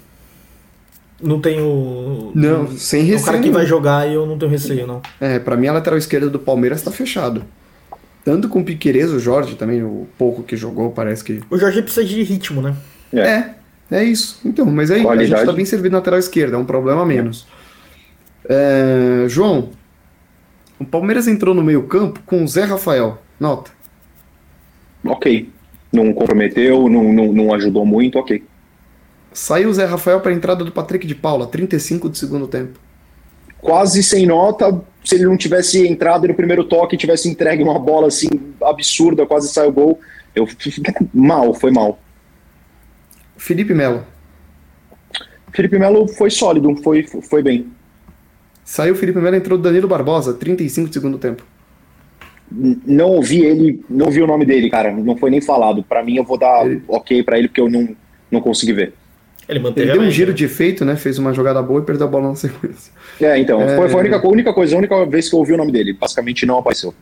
não 1.22 1.40
tenho. 1.40 2.33
Não, 2.35 2.70
sem 2.72 3.03
receio. 3.03 3.18
É 3.18 3.22
o 3.22 3.24
cara 3.24 3.38
que 3.40 3.50
vai 3.50 3.66
jogar 3.66 4.09
e 4.09 4.14
eu 4.14 4.27
não 4.27 4.38
tenho 4.38 4.50
receio, 4.50 4.87
não. 4.87 5.00
É, 5.20 5.38
pra 5.38 5.57
mim 5.57 5.66
a 5.66 5.72
lateral 5.72 5.98
esquerda 5.98 6.29
do 6.29 6.38
Palmeiras 6.38 6.83
tá 6.83 6.90
fechado. 6.90 7.44
Tanto 8.24 8.48
com 8.48 8.61
o 8.61 8.64
Piqueires, 8.64 9.11
o 9.11 9.18
Jorge 9.18 9.55
também, 9.55 9.83
o 9.83 10.07
pouco 10.16 10.42
que 10.42 10.57
jogou, 10.57 10.90
parece 10.90 11.22
que. 11.22 11.42
O 11.50 11.59
Jorge 11.59 11.83
precisa 11.83 12.05
de 12.07 12.22
ritmo, 12.22 12.62
né? 12.62 12.74
É, 13.12 13.20
é, 13.20 13.55
é 13.90 14.05
isso. 14.05 14.40
Então, 14.44 14.66
mas 14.66 14.90
aí 14.90 15.03
Qualidade. 15.03 15.35
a 15.35 15.37
gente 15.38 15.46
tá 15.46 15.53
bem 15.53 15.64
servido 15.64 15.92
na 15.92 15.98
lateral 15.98 16.18
esquerda, 16.18 16.57
é 16.57 16.59
um 16.59 16.64
problema 16.64 17.05
menos. 17.05 17.46
É, 18.48 19.27
João, 19.29 19.70
o 20.79 20.85
Palmeiras 20.85 21.29
entrou 21.29 21.55
no 21.55 21.62
meio-campo 21.62 22.20
com 22.24 22.42
o 22.42 22.48
Zé 22.48 22.64
Rafael. 22.64 23.22
Nota. 23.38 23.70
Ok. 25.05 25.50
Não 25.92 26.12
comprometeu, 26.12 26.88
não, 26.88 27.12
não, 27.12 27.33
não 27.33 27.55
ajudou 27.55 27.85
muito, 27.85 28.18
ok. 28.18 28.42
Saiu 29.35 29.68
o 29.68 29.75
Zé 29.75 29.85
Rafael 29.85 30.20
para 30.20 30.31
a 30.31 30.35
entrada 30.35 30.64
do 30.64 30.70
Patrick 30.70 31.05
de 31.09 31.14
Paula, 31.14 31.49
35 31.49 32.09
de 32.09 32.16
segundo 32.16 32.47
tempo. 32.47 32.79
Quase 33.61 34.01
sem 34.01 34.27
nota, 34.27 34.81
se 35.05 35.16
ele 35.16 35.25
não 35.25 35.37
tivesse 35.37 35.85
entrado 35.88 36.29
no 36.29 36.35
primeiro 36.35 36.62
toque, 36.62 36.97
tivesse 36.97 37.29
entregue 37.29 37.61
uma 37.61 37.77
bola 37.77 38.07
assim 38.07 38.29
absurda, 38.62 39.27
quase 39.27 39.49
saiu 39.49 39.73
gol. 39.73 39.99
Eu 40.37 40.47
mal, 41.12 41.53
foi 41.53 41.73
mal. 41.73 41.99
Felipe 43.37 43.75
Melo. 43.75 44.05
Felipe 45.53 45.81
Melo 45.81 46.07
foi 46.07 46.31
sólido, 46.31 46.77
foi, 46.77 47.03
foi 47.03 47.42
bem. 47.42 47.66
Saiu 48.64 48.94
o 48.94 48.97
Felipe 48.97 49.18
Melo, 49.18 49.35
entrou 49.35 49.59
o 49.59 49.62
Danilo 49.62 49.88
Barbosa, 49.88 50.33
35 50.35 50.88
de 50.88 50.94
segundo 50.94 51.18
tempo. 51.18 51.44
Não 52.53 53.09
ouvi 53.09 53.44
ele, 53.44 53.85
não 53.90 54.07
ouvi 54.07 54.23
o 54.23 54.29
nome 54.29 54.44
dele, 54.44 54.70
cara, 54.70 54.92
não 54.92 55.16
foi 55.16 55.31
nem 55.31 55.40
falado. 55.40 55.83
Para 55.83 56.05
mim 56.05 56.16
eu 56.18 56.25
vou 56.25 56.38
dar 56.38 56.64
ele... 56.64 56.85
ok 56.87 57.20
para 57.25 57.37
ele 57.37 57.49
porque 57.49 57.61
eu 57.61 57.68
não, 57.68 57.97
não 58.31 58.40
consegui 58.40 58.73
ver. 58.73 58.94
Ele, 59.48 59.59
ele 59.76 59.92
deu 59.92 60.00
um 60.00 60.11
giro 60.11 60.33
de 60.33 60.44
efeito, 60.44 60.85
né? 60.85 60.96
Fez 60.96 61.18
uma 61.18 61.33
jogada 61.33 61.62
boa 61.62 61.80
e 61.80 61.85
perdeu 61.85 62.07
a 62.07 62.11
bola 62.11 62.28
na 62.30 62.35
sequência. 62.35 62.92
É, 63.20 63.38
então. 63.38 63.61
É... 63.61 63.76
Foi, 63.76 63.88
foi, 63.88 64.00
a 64.00 64.02
única, 64.02 64.28
única 64.28 64.52
coisa, 64.52 64.74
a 64.74 64.78
única 64.78 65.04
vez 65.07 65.28
que 65.28 65.35
eu 65.35 65.38
ouvi 65.38 65.52
o 65.52 65.57
nome 65.57 65.70
dele. 65.70 65.92
Basicamente 65.92 66.46
não 66.46 66.59
apareceu. 66.59 66.94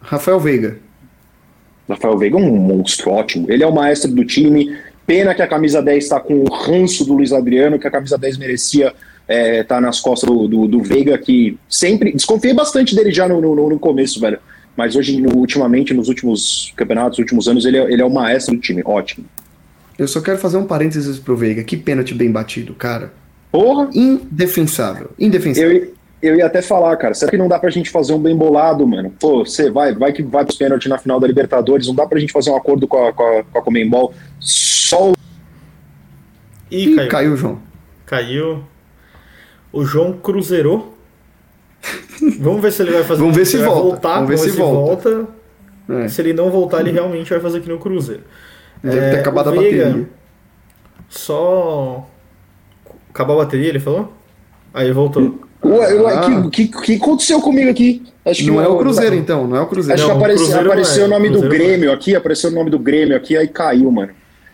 Rafael 0.00 0.38
Veiga. 0.38 0.78
Rafael 1.88 2.16
Veiga 2.18 2.38
é 2.38 2.40
um 2.40 2.56
monstro 2.56 3.10
ótimo. 3.10 3.50
Ele 3.50 3.62
é 3.62 3.66
o 3.66 3.74
maestro 3.74 4.10
do 4.10 4.24
time. 4.24 4.76
Pena 5.06 5.34
que 5.34 5.42
a 5.42 5.46
camisa 5.46 5.82
10 5.82 6.04
está 6.04 6.20
com 6.20 6.44
o 6.44 6.52
ranço 6.52 7.04
do 7.04 7.14
Luiz 7.14 7.32
Adriano, 7.32 7.78
que 7.78 7.86
a 7.86 7.90
camisa 7.90 8.16
10 8.16 8.38
merecia 8.38 8.86
estar 8.86 8.94
é, 9.28 9.62
tá 9.62 9.80
nas 9.80 10.00
costas 10.00 10.28
do, 10.28 10.48
do, 10.48 10.66
do, 10.66 10.82
Veiga, 10.82 11.16
que 11.18 11.58
sempre. 11.68 12.12
Desconfiei 12.12 12.54
bastante 12.54 12.94
dele 12.94 13.10
já 13.10 13.28
no, 13.28 13.40
no, 13.40 13.68
no 13.68 13.78
começo, 13.78 14.20
velho. 14.20 14.38
Mas 14.76 14.96
hoje, 14.96 15.20
no, 15.20 15.36
ultimamente, 15.36 15.94
nos 15.94 16.08
últimos 16.08 16.72
campeonatos, 16.76 17.18
nos 17.18 17.24
últimos 17.24 17.48
anos, 17.48 17.64
ele 17.64 17.78
é, 17.78 17.92
ele 17.92 18.02
é 18.02 18.04
o 18.04 18.10
maestro 18.10 18.54
do 18.54 18.60
time. 18.60 18.82
Ótimo. 18.84 19.26
Eu 19.98 20.08
só 20.08 20.20
quero 20.20 20.38
fazer 20.38 20.56
um 20.56 20.64
parênteses 20.66 21.18
pro 21.18 21.36
Veiga. 21.36 21.62
Que 21.62 21.76
pênalti 21.76 22.14
bem 22.14 22.30
batido, 22.30 22.74
cara. 22.74 23.12
Porra! 23.50 23.88
Indefensável. 23.94 25.10
Indefensável. 25.18 25.70
Eu, 25.72 25.94
eu 26.20 26.36
ia 26.36 26.46
até 26.46 26.60
falar, 26.60 26.96
cara, 26.96 27.14
será 27.14 27.30
que 27.30 27.36
não 27.36 27.48
dá 27.48 27.58
pra 27.58 27.70
gente 27.70 27.90
fazer 27.90 28.12
um 28.12 28.18
bem 28.18 28.34
bolado, 28.34 28.86
mano? 28.86 29.12
Pô, 29.20 29.44
você 29.44 29.70
vai, 29.70 29.94
vai 29.94 30.12
que 30.12 30.22
vai 30.22 30.44
pros 30.44 30.56
pênaltis 30.56 30.88
na 30.88 30.98
final 30.98 31.20
da 31.20 31.26
Libertadores, 31.26 31.86
não 31.86 31.94
dá 31.94 32.06
pra 32.06 32.18
gente 32.18 32.32
fazer 32.32 32.50
um 32.50 32.56
acordo 32.56 32.88
com 32.88 33.06
a, 33.06 33.12
com 33.12 33.22
a, 33.22 33.44
com 33.44 33.58
a 33.58 33.62
Comembol? 33.62 34.12
Só 34.40 35.10
o. 35.10 35.14
Ih, 36.70 36.84
Ih 36.86 36.96
caiu. 36.96 37.08
caiu, 37.08 37.36
João. 37.36 37.58
Caiu. 38.06 38.64
O 39.72 39.84
João 39.84 40.14
cruzeirou. 40.14 40.96
Vamos 42.40 42.62
ver 42.62 42.72
se 42.72 42.82
ele 42.82 42.92
vai 42.92 43.04
fazer. 43.04 43.20
Vamos 43.20 43.36
ver 43.36 43.44
se 43.44 43.58
volta. 43.58 43.82
Voltar, 43.82 44.14
vamos 44.14 44.30
ver 44.30 44.38
se, 44.38 44.50
se 44.50 44.56
volta. 44.56 45.10
volta. 45.10 45.28
É. 45.88 46.08
Se 46.08 46.22
ele 46.22 46.32
não 46.32 46.50
voltar, 46.50 46.80
ele 46.80 46.90
realmente 46.90 47.28
vai 47.28 47.40
fazer 47.40 47.58
aqui 47.58 47.68
no 47.68 47.78
Cruzeiro. 47.78 48.22
Deve 48.84 49.00
ter 49.10 49.16
é, 49.16 49.20
acabado 49.20 49.48
a 49.48 49.52
bateria. 49.52 50.06
Só. 51.08 52.06
Acabou 53.08 53.40
a 53.40 53.44
bateria, 53.44 53.68
ele 53.68 53.80
falou? 53.80 54.12
Aí 54.74 54.92
voltou. 54.92 55.40
Ué, 55.64 55.94
ué 55.94 56.14
ah. 56.14 56.48
que, 56.52 56.68
que, 56.68 56.82
que 56.82 56.96
aconteceu 56.96 57.40
comigo 57.40 57.70
aqui? 57.70 58.02
Acho 58.26 58.46
não 58.46 58.60
é 58.60 58.68
o 58.68 58.76
Cruzeiro, 58.76 59.14
então, 59.14 59.46
não 59.46 59.56
é 59.56 59.60
o 59.62 59.66
Cruzeiro. 59.66 59.98
Acho 59.98 60.08
não, 60.08 60.18
que 60.18 60.24
apareceu, 60.24 60.60
apareceu 60.60 61.04
é. 61.04 61.06
o 61.06 61.10
nome 61.10 61.30
do 61.30 61.48
Grêmio 61.48 61.90
é. 61.90 61.94
aqui, 61.94 62.14
apareceu 62.14 62.50
o 62.50 62.52
nome 62.52 62.70
do 62.70 62.78
Grêmio 62.78 63.16
aqui, 63.16 63.36
aí 63.36 63.48
caiu, 63.48 63.90
mano. 63.90 64.12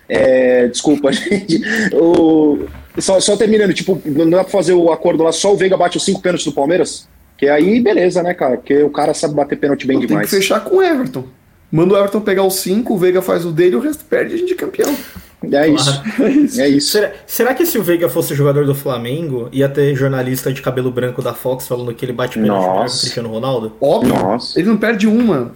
É, 0.08 0.68
desculpa, 0.68 1.10
gente. 1.12 1.60
O, 1.92 2.66
só, 2.98 3.18
só 3.18 3.36
terminando, 3.36 3.72
tipo, 3.72 4.00
não 4.04 4.30
dá 4.30 4.44
pra 4.44 4.52
fazer 4.52 4.74
o 4.74 4.92
acordo 4.92 5.24
lá, 5.24 5.32
só 5.32 5.52
o 5.52 5.56
Veiga 5.56 5.76
bate 5.76 5.96
os 5.96 6.04
cinco 6.04 6.20
pênaltis 6.20 6.44
do 6.44 6.52
Palmeiras? 6.52 7.08
Que 7.36 7.48
aí, 7.48 7.80
beleza, 7.80 8.22
né, 8.22 8.34
cara? 8.34 8.56
Porque 8.56 8.82
o 8.82 8.90
cara 8.90 9.14
sabe 9.14 9.34
bater 9.34 9.58
pênalti 9.58 9.86
bem 9.86 9.98
demais. 9.98 10.30
Tem 10.30 10.38
que 10.38 10.44
fechar 10.44 10.60
com 10.60 10.76
o 10.76 10.82
Everton. 10.82 11.24
Manda 11.70 11.94
o 11.94 11.96
Everton 11.96 12.20
pegar 12.20 12.44
os 12.44 12.56
5, 12.56 12.92
o 12.92 12.98
Veiga 12.98 13.22
faz 13.22 13.44
o 13.44 13.52
dele 13.52 13.74
e 13.74 13.76
o 13.76 13.80
resto 13.80 14.04
perde 14.04 14.34
a 14.34 14.38
gente 14.38 14.52
é 14.52 14.56
campeão. 14.56 14.94
É 15.52 15.66
isso. 15.66 16.60
É 16.60 16.68
isso. 16.68 16.92
Será, 16.92 17.12
será, 17.26 17.54
que 17.54 17.64
se 17.64 17.78
o 17.78 17.82
Veiga 17.82 18.10
fosse 18.10 18.34
jogador 18.34 18.66
do 18.66 18.74
Flamengo, 18.74 19.48
ia 19.50 19.70
ter 19.70 19.96
jornalista 19.96 20.52
de 20.52 20.60
cabelo 20.60 20.90
branco 20.90 21.22
da 21.22 21.32
Fox 21.32 21.66
falando 21.66 21.94
que 21.94 22.04
ele 22.04 22.12
bate 22.12 22.38
pênalti 22.38 22.66
com 22.66 22.76
o 22.76 22.80
Cristiano 22.80 23.30
Ronaldo? 23.30 23.72
Óbvio. 23.80 24.14
Nossa. 24.14 24.60
Ele 24.60 24.68
não 24.68 24.76
perde 24.76 25.06
uma. 25.06 25.52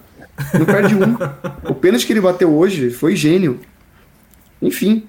Não 0.55 0.65
perde 0.65 0.95
um. 0.95 1.19
o 1.71 1.75
pênalti 1.75 2.07
que 2.07 2.15
ele 2.15 2.23
bateu 2.23 2.57
hoje 2.57 2.89
foi 2.89 3.15
gênio. 3.15 3.61
Enfim. 4.62 5.05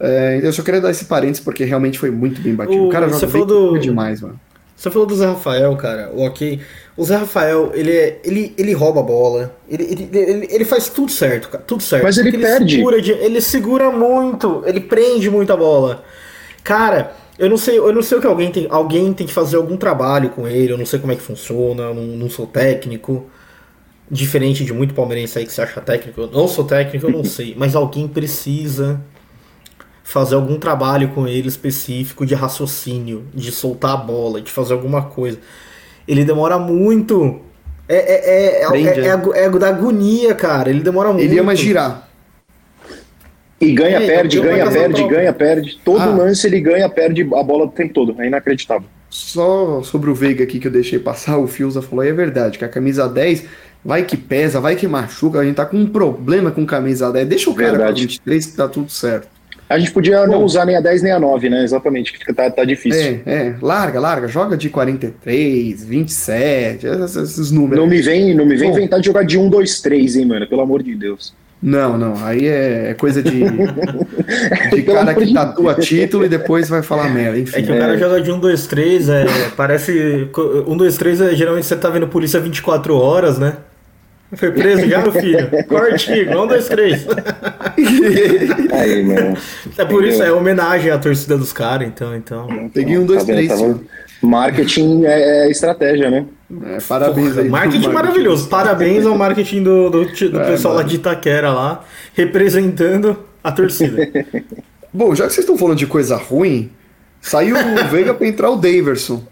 É, 0.00 0.40
eu 0.42 0.52
só 0.52 0.62
queria 0.62 0.80
dar 0.80 0.90
esse 0.90 1.04
parênteses 1.04 1.44
porque 1.44 1.64
realmente 1.64 1.98
foi 1.98 2.10
muito 2.10 2.40
bem 2.40 2.54
batido. 2.54 2.84
O, 2.84 2.88
o 2.88 2.90
cara 2.90 3.06
joga 3.06 3.44
do... 3.44 3.78
demais, 3.78 4.22
mano. 4.22 4.40
Você 4.80 4.90
falou 4.90 5.06
do 5.06 5.14
Zé 5.14 5.26
Rafael, 5.26 5.76
cara. 5.76 6.10
O 6.14 6.24
ok. 6.24 6.58
O 6.96 7.04
Zé 7.04 7.14
Rafael, 7.16 7.70
ele, 7.74 7.92
é, 7.92 8.18
ele, 8.24 8.54
ele 8.56 8.72
rouba 8.72 9.00
a 9.00 9.02
bola. 9.02 9.54
Ele, 9.68 9.82
ele, 9.84 10.08
ele, 10.10 10.48
ele 10.50 10.64
faz 10.64 10.88
tudo 10.88 11.12
certo, 11.12 11.50
cara. 11.50 11.62
Tudo 11.66 11.82
certo. 11.82 12.02
Mas 12.02 12.16
ele 12.16 12.32
perde. 12.38 12.76
Segura 12.76 13.02
de, 13.02 13.12
ele 13.12 13.42
segura 13.42 13.90
muito. 13.90 14.62
Ele 14.64 14.80
prende 14.80 15.28
muito 15.28 15.52
a 15.52 15.56
bola. 15.56 16.02
Cara, 16.64 17.12
eu 17.38 17.50
não 17.50 17.58
sei, 17.58 17.76
eu 17.76 17.92
não 17.92 18.00
sei 18.00 18.16
o 18.16 18.20
que 18.22 18.26
alguém 18.26 18.50
tem. 18.50 18.68
Alguém 18.70 19.12
tem 19.12 19.26
que 19.26 19.34
fazer 19.34 19.58
algum 19.58 19.76
trabalho 19.76 20.30
com 20.30 20.48
ele. 20.48 20.72
Eu 20.72 20.78
não 20.78 20.86
sei 20.86 20.98
como 20.98 21.12
é 21.12 21.16
que 21.16 21.20
funciona. 21.20 21.92
Não, 21.92 22.02
não 22.02 22.30
sou 22.30 22.46
técnico. 22.46 23.26
Diferente 24.10 24.64
de 24.64 24.72
muito 24.72 24.94
palmeirense 24.94 25.38
aí 25.38 25.44
que 25.44 25.52
se 25.52 25.60
acha 25.60 25.78
técnico. 25.82 26.22
Eu 26.22 26.30
não 26.30 26.48
sou 26.48 26.64
técnico, 26.64 27.06
eu 27.06 27.12
não 27.12 27.22
sei. 27.22 27.54
Mas 27.54 27.76
alguém 27.76 28.08
precisa 28.08 28.98
fazer 30.10 30.34
algum 30.34 30.58
trabalho 30.58 31.10
com 31.10 31.28
ele 31.28 31.46
específico 31.46 32.26
de 32.26 32.34
raciocínio, 32.34 33.24
de 33.32 33.52
soltar 33.52 33.92
a 33.92 33.96
bola, 33.96 34.40
de 34.40 34.50
fazer 34.50 34.72
alguma 34.72 35.02
coisa. 35.02 35.38
Ele 36.06 36.24
demora 36.24 36.58
muito. 36.58 37.40
É, 37.88 37.94
é, 37.94 38.00
é, 38.00 38.62
é, 38.64 39.06
é, 39.06 39.42
é, 39.42 39.44
é 39.44 39.50
da 39.50 39.68
agonia, 39.68 40.34
cara. 40.34 40.68
Ele 40.68 40.80
demora 40.80 41.12
muito. 41.12 41.24
Ele 41.24 41.38
ama 41.38 41.54
girar. 41.54 42.08
E 43.60 43.72
ganha, 43.72 43.98
é, 43.98 44.06
perde, 44.06 44.40
ganha, 44.40 44.70
perde, 44.70 45.06
ganha, 45.06 45.32
perde. 45.32 45.80
Todo 45.84 46.00
ah. 46.00 46.06
lance 46.06 46.44
ele 46.46 46.60
ganha, 46.60 46.88
perde 46.88 47.22
a 47.22 47.42
bola 47.42 47.66
o 47.66 47.68
tempo 47.68 47.94
todo. 47.94 48.20
É 48.20 48.26
inacreditável. 48.26 48.88
Só 49.08 49.82
sobre 49.82 50.10
o 50.10 50.14
Veiga 50.14 50.42
aqui 50.42 50.58
que 50.58 50.66
eu 50.66 50.72
deixei 50.72 50.98
passar, 50.98 51.38
o 51.38 51.46
Fiuza 51.46 51.82
falou, 51.82 52.04
e 52.04 52.08
é 52.08 52.12
verdade, 52.12 52.58
que 52.58 52.64
a 52.64 52.68
camisa 52.68 53.08
10 53.08 53.44
vai 53.84 54.04
que 54.04 54.16
pesa, 54.16 54.60
vai 54.60 54.76
que 54.76 54.86
machuca, 54.86 55.40
a 55.40 55.44
gente 55.44 55.56
tá 55.56 55.66
com 55.66 55.76
um 55.76 55.86
problema 55.86 56.50
com 56.50 56.64
camisa 56.64 57.12
10. 57.12 57.28
Deixa 57.28 57.50
o 57.50 57.54
cara 57.54 57.72
verdade. 57.72 58.02
com 58.02 58.08
23 58.08 58.46
que 58.46 58.56
tá 58.56 58.68
tudo 58.68 58.90
certo. 58.90 59.39
A 59.70 59.78
gente 59.78 59.92
podia 59.92 60.26
Bom, 60.26 60.32
não 60.32 60.44
usar 60.44 60.66
nem 60.66 60.76
a 60.76 60.80
10 60.80 61.02
nem 61.02 61.12
a 61.12 61.20
9, 61.20 61.48
né? 61.48 61.62
Exatamente, 61.62 62.12
que 62.12 62.32
tá, 62.32 62.50
tá 62.50 62.64
difícil. 62.64 63.20
É, 63.24 63.32
é, 63.32 63.54
larga, 63.62 64.00
larga, 64.00 64.26
joga 64.26 64.56
de 64.56 64.68
43, 64.68 65.84
27, 65.84 66.86
esses, 66.88 67.16
esses 67.16 67.50
números. 67.52 67.78
Não 67.78 67.86
me 67.86 68.02
vem, 68.02 68.34
não 68.34 68.44
me 68.44 68.56
vem 68.56 68.70
inventar 68.70 68.98
de 68.98 69.06
jogar 69.06 69.22
de 69.22 69.38
1, 69.38 69.48
2, 69.48 69.80
3, 69.80 70.16
hein, 70.16 70.26
mano? 70.26 70.48
Pelo 70.48 70.60
amor 70.60 70.82
de 70.82 70.96
Deus. 70.96 71.32
Não, 71.62 71.96
não, 71.96 72.14
aí 72.24 72.48
é, 72.48 72.90
é 72.90 72.94
coisa 72.94 73.22
de, 73.22 73.44
de 74.74 74.82
cara 74.82 75.14
que 75.14 75.32
tatua 75.32 75.74
título 75.74 76.24
e 76.24 76.28
depois 76.28 76.68
vai 76.68 76.82
falar 76.82 77.08
merda. 77.08 77.38
Enfim, 77.38 77.60
é 77.60 77.62
que 77.62 77.70
o 77.70 77.78
cara 77.78 77.94
é... 77.94 77.98
joga 77.98 78.20
de 78.20 78.32
1, 78.32 78.40
2, 78.40 78.66
3, 78.66 79.08
é, 79.08 79.24
parece. 79.56 80.28
1, 80.66 80.76
2, 80.76 80.96
3 80.96 81.20
é 81.20 81.34
geralmente 81.36 81.66
você 81.66 81.76
tá 81.76 81.88
vendo 81.90 82.08
polícia 82.08 82.40
24 82.40 82.96
horas, 82.96 83.38
né? 83.38 83.58
Foi 84.34 84.52
preso 84.52 84.88
já, 84.88 85.02
meu 85.02 85.12
filho? 85.12 85.50
Corte, 85.66 86.12
um, 86.28 86.46
dois, 86.46 86.68
três. 86.68 87.06
Aí, 88.72 89.02
mano. 89.02 89.36
É 89.76 89.84
por 89.84 90.04
isso, 90.04 90.22
é 90.22 90.32
homenagem 90.32 90.90
à 90.90 90.98
torcida 90.98 91.36
dos 91.36 91.52
caras, 91.52 91.88
então, 91.88 92.14
então. 92.14 92.70
Peguei 92.72 92.96
um, 92.96 93.04
dois, 93.04 93.24
tá 93.24 93.32
três. 93.32 93.48
Tá 93.48 93.56
marketing 94.22 95.04
é, 95.04 95.46
é, 95.46 95.50
estratégia, 95.50 96.10
né? 96.10 96.26
É, 96.66 96.78
parabéns 96.80 97.38
aí. 97.38 97.48
Marketing, 97.48 97.50
marketing 97.50 97.88
maravilhoso. 97.88 98.48
Parabéns 98.48 99.06
ao 99.06 99.16
marketing 99.16 99.62
do, 99.62 99.90
do, 99.90 100.04
do 100.04 100.40
é, 100.40 100.44
pessoal 100.44 100.74
mano. 100.74 100.84
lá 100.84 100.88
de 100.88 100.96
Itaquera 100.96 101.52
lá, 101.52 101.84
representando 102.14 103.16
a 103.42 103.50
torcida. 103.50 104.08
Bom, 104.92 105.14
já 105.14 105.26
que 105.26 105.32
vocês 105.32 105.44
estão 105.44 105.56
falando 105.56 105.78
de 105.78 105.86
coisa 105.86 106.16
ruim, 106.16 106.70
saiu 107.20 107.56
o 107.56 107.88
Veiga 107.88 108.12
pra 108.12 108.26
entrar 108.26 108.50
o 108.50 108.56
Daverson. 108.56 109.22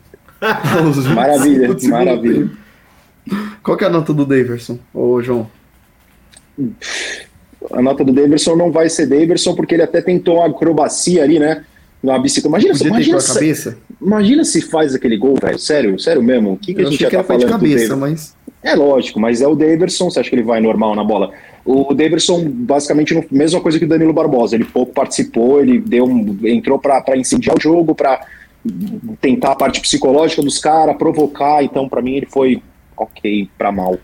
maravilha, 1.15 1.77
maravilha. 1.89 2.51
Qual 3.63 3.77
que 3.77 3.85
é 3.85 3.87
a 3.87 3.91
nota 3.91 4.13
do 4.13 4.25
Daverson, 4.25 4.79
ô 4.93 5.21
João? 5.23 5.49
A 7.73 7.83
nota 7.83 8.05
do 8.05 8.13
Daverson 8.13 8.57
não 8.57 8.71
vai 8.71 8.89
ser 8.89 9.07
Daverson 9.07 9.55
porque 9.55 9.75
ele 9.75 9.83
até 9.83 10.01
tentou 10.01 10.37
uma 10.37 10.47
acrobacia 10.47 11.23
ali, 11.23 11.39
né? 11.39 11.65
Na 12.03 12.19
bicicleta. 12.19 12.49
Imagina, 12.49 12.73
Podia 12.73 12.89
imagina, 12.89 13.21
se, 13.21 13.35
cabeça. 13.35 13.79
imagina 14.01 14.45
se 14.45 14.63
faz 14.63 14.95
aquele 14.95 15.17
gol, 15.17 15.37
velho. 15.41 15.59
Sério, 15.59 15.99
sério 15.99 16.23
mesmo. 16.23 16.53
O 16.53 16.57
que, 16.57 16.75
que 16.75 16.83
a 16.83 16.85
gente 16.85 17.01
já 17.01 17.11
tá 17.11 17.25
falando? 17.25 17.45
De 17.45 17.51
cabeça, 17.51 17.97
mas... 17.97 18.37
É 18.63 18.75
lógico, 18.75 19.21
mas 19.21 19.41
é 19.41 19.47
o 19.47 19.55
Daverson. 19.55 20.11
Você 20.11 20.21
acha 20.21 20.31
que 20.31 20.37
ele 20.37 20.43
vai 20.43 20.61
normal 20.61 20.95
na 20.95 21.05
bola? 21.05 21.33
O 21.65 21.93
Daverson, 21.93 22.49
basicamente, 22.49 23.17
a 23.17 23.25
mesma 23.31 23.61
coisa 23.61 23.79
que 23.79 23.85
o 23.85 23.89
Danilo 23.89 24.13
Barbosa. 24.13 24.55
Ele 24.55 24.65
pouco 24.65 24.93
participou, 24.93 25.61
ele 25.61 25.79
deu 25.79 26.05
um, 26.05 26.39
entrou 26.45 26.79
para 26.79 27.17
incendiar 27.17 27.57
o 27.57 27.61
jogo, 27.61 27.95
para 27.95 28.27
tentar 29.21 29.53
a 29.53 29.57
parte 29.57 29.81
psicológica 29.81 30.43
dos 30.43 30.59
caras, 30.59 30.97
provocar. 30.97 31.63
Então, 31.63 31.89
para 31.89 32.03
mim, 32.03 32.17
ele 32.17 32.27
foi 32.27 32.63
ok 32.99 33.51
pra 33.57 33.73
mal. 33.73 33.99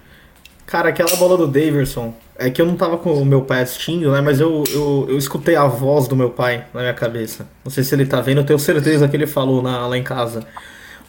Cara, 0.66 0.88
aquela 0.88 1.14
bola 1.16 1.36
do 1.36 1.46
Daverson, 1.46 2.14
é 2.36 2.50
que 2.50 2.60
eu 2.60 2.66
não 2.66 2.76
tava 2.76 2.98
com 2.98 3.12
o 3.12 3.24
meu 3.24 3.42
pai 3.42 3.62
assistindo, 3.62 4.10
né? 4.10 4.20
Mas 4.20 4.40
eu, 4.40 4.64
eu, 4.72 5.06
eu 5.08 5.18
escutei 5.18 5.56
a 5.56 5.66
voz 5.66 6.08
do 6.08 6.16
meu 6.16 6.30
pai 6.30 6.66
na 6.72 6.80
minha 6.80 6.94
cabeça. 6.94 7.46
Não 7.64 7.70
sei 7.70 7.84
se 7.84 7.94
ele 7.94 8.06
tá 8.06 8.20
vendo, 8.20 8.38
eu 8.38 8.46
tenho 8.46 8.58
certeza 8.58 9.06
que 9.06 9.16
ele 9.16 9.26
falou 9.26 9.62
na, 9.62 9.86
lá 9.86 9.96
em 9.96 10.02
casa. 10.02 10.44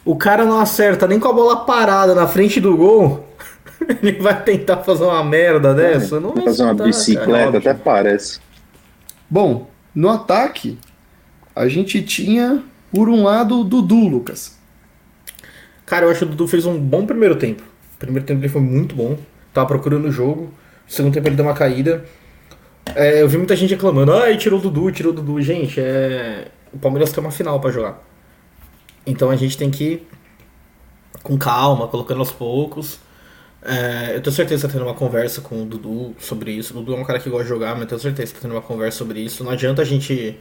O 0.04 0.14
cara 0.14 0.44
não 0.44 0.60
acerta 0.60 1.06
nem 1.08 1.18
com 1.18 1.28
a 1.28 1.32
bola 1.32 1.64
parada 1.64 2.14
na 2.14 2.28
frente 2.28 2.60
do 2.60 2.76
gol. 2.76 3.26
ele 4.02 4.12
vai 4.20 4.40
tentar 4.42 4.78
fazer 4.78 5.04
uma 5.04 5.24
merda 5.24 5.74
dessa? 5.74 6.16
É, 6.16 6.20
não 6.20 6.32
vai 6.32 6.44
fazer 6.44 6.62
uma 6.62 6.74
bicicleta, 6.74 7.52
cara, 7.52 7.58
até 7.58 7.74
parece. 7.74 8.40
Bom, 9.28 9.68
no 9.94 10.08
ataque, 10.08 10.78
a 11.54 11.66
gente 11.68 12.02
tinha, 12.02 12.62
por 12.92 13.08
um 13.08 13.24
lado, 13.24 13.60
o 13.60 13.64
Dudu, 13.64 14.08
Lucas. 14.08 14.56
Cara, 15.84 16.06
eu 16.06 16.10
acho 16.10 16.20
que 16.20 16.26
o 16.26 16.28
Dudu 16.28 16.46
fez 16.46 16.66
um 16.66 16.78
bom 16.78 17.04
primeiro 17.04 17.36
tempo. 17.36 17.62
O 17.96 17.98
primeiro 17.98 18.26
tempo 18.26 18.40
ele 18.40 18.48
foi 18.48 18.60
muito 18.60 18.94
bom. 18.94 19.18
Tava 19.52 19.66
procurando 19.66 20.06
o 20.06 20.12
jogo. 20.12 20.52
O 20.86 20.92
segundo 20.92 21.14
tempo 21.14 21.26
ele 21.28 21.36
deu 21.36 21.44
uma 21.44 21.54
caída. 21.54 22.04
É, 22.94 23.20
eu 23.20 23.28
vi 23.28 23.36
muita 23.36 23.56
gente 23.56 23.70
reclamando, 23.70 24.12
ai, 24.12 24.36
tirou 24.36 24.60
o 24.60 24.62
Dudu, 24.62 24.92
tirou 24.92 25.12
o 25.12 25.14
Dudu. 25.14 25.40
Gente, 25.42 25.80
é... 25.80 26.48
o 26.72 26.78
Palmeiras 26.78 27.10
tem 27.10 27.22
uma 27.22 27.32
final 27.32 27.58
para 27.60 27.70
jogar. 27.70 28.02
Então 29.04 29.30
a 29.30 29.36
gente 29.36 29.56
tem 29.56 29.70
que 29.70 29.84
ir 29.84 30.08
com 31.22 31.36
calma, 31.36 31.88
colocando 31.88 32.20
aos 32.20 32.30
poucos. 32.30 33.00
É, 33.62 34.14
eu 34.14 34.22
tenho 34.22 34.34
certeza 34.34 34.66
que 34.66 34.72
tá 34.72 34.78
tendo 34.78 34.88
uma 34.88 34.94
conversa 34.94 35.40
com 35.40 35.62
o 35.62 35.66
Dudu 35.66 36.14
sobre 36.20 36.52
isso. 36.52 36.72
O 36.72 36.76
Dudu 36.76 36.94
é 36.94 37.00
um 37.00 37.04
cara 37.04 37.18
que 37.18 37.28
gosta 37.28 37.44
de 37.44 37.48
jogar, 37.48 37.72
mas 37.72 37.82
eu 37.82 37.88
tenho 37.88 38.00
certeza 38.00 38.32
que 38.32 38.38
tá 38.38 38.42
tendo 38.42 38.54
uma 38.54 38.62
conversa 38.62 38.98
sobre 38.98 39.20
isso. 39.20 39.42
Não 39.42 39.50
adianta 39.50 39.82
a 39.82 39.84
gente. 39.84 40.38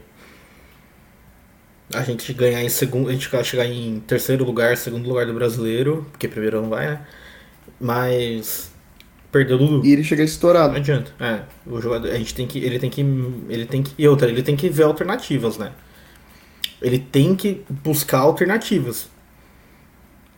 A 1.93 2.03
gente 2.03 2.31
ganhar 2.33 2.61
em 2.63 2.69
segundo. 2.69 3.09
A 3.09 3.13
gente 3.13 3.29
chegar 3.43 3.65
em 3.65 3.99
terceiro 4.01 4.45
lugar, 4.45 4.77
segundo 4.77 5.07
lugar 5.07 5.25
do 5.25 5.33
brasileiro, 5.33 6.05
porque 6.11 6.27
primeiro 6.27 6.61
não 6.61 6.69
vai, 6.69 6.87
né? 6.87 7.07
Mas 7.79 8.71
perdeu 9.31 9.57
o 9.57 9.59
Dudu. 9.59 9.85
E 9.85 9.91
ele 9.91 10.03
chega 10.03 10.23
estourado. 10.23 10.73
Não 10.73 10.79
adianta. 10.79 11.11
É, 11.19 11.41
o 11.65 11.81
jogador, 11.81 12.09
a 12.09 12.17
gente 12.17 12.33
tem 12.33 12.47
que, 12.47 12.59
ele 12.59 12.79
tem 12.79 12.89
que, 12.89 13.01
ele 13.49 13.65
tem 13.65 13.83
que, 13.83 13.93
e 13.97 14.07
outra, 14.07 14.29
ele 14.29 14.41
tem 14.41 14.55
que 14.55 14.69
ver 14.69 14.83
alternativas, 14.83 15.57
né? 15.57 15.71
Ele 16.81 16.99
tem 16.99 17.35
que 17.35 17.63
buscar 17.69 18.19
alternativas. 18.19 19.09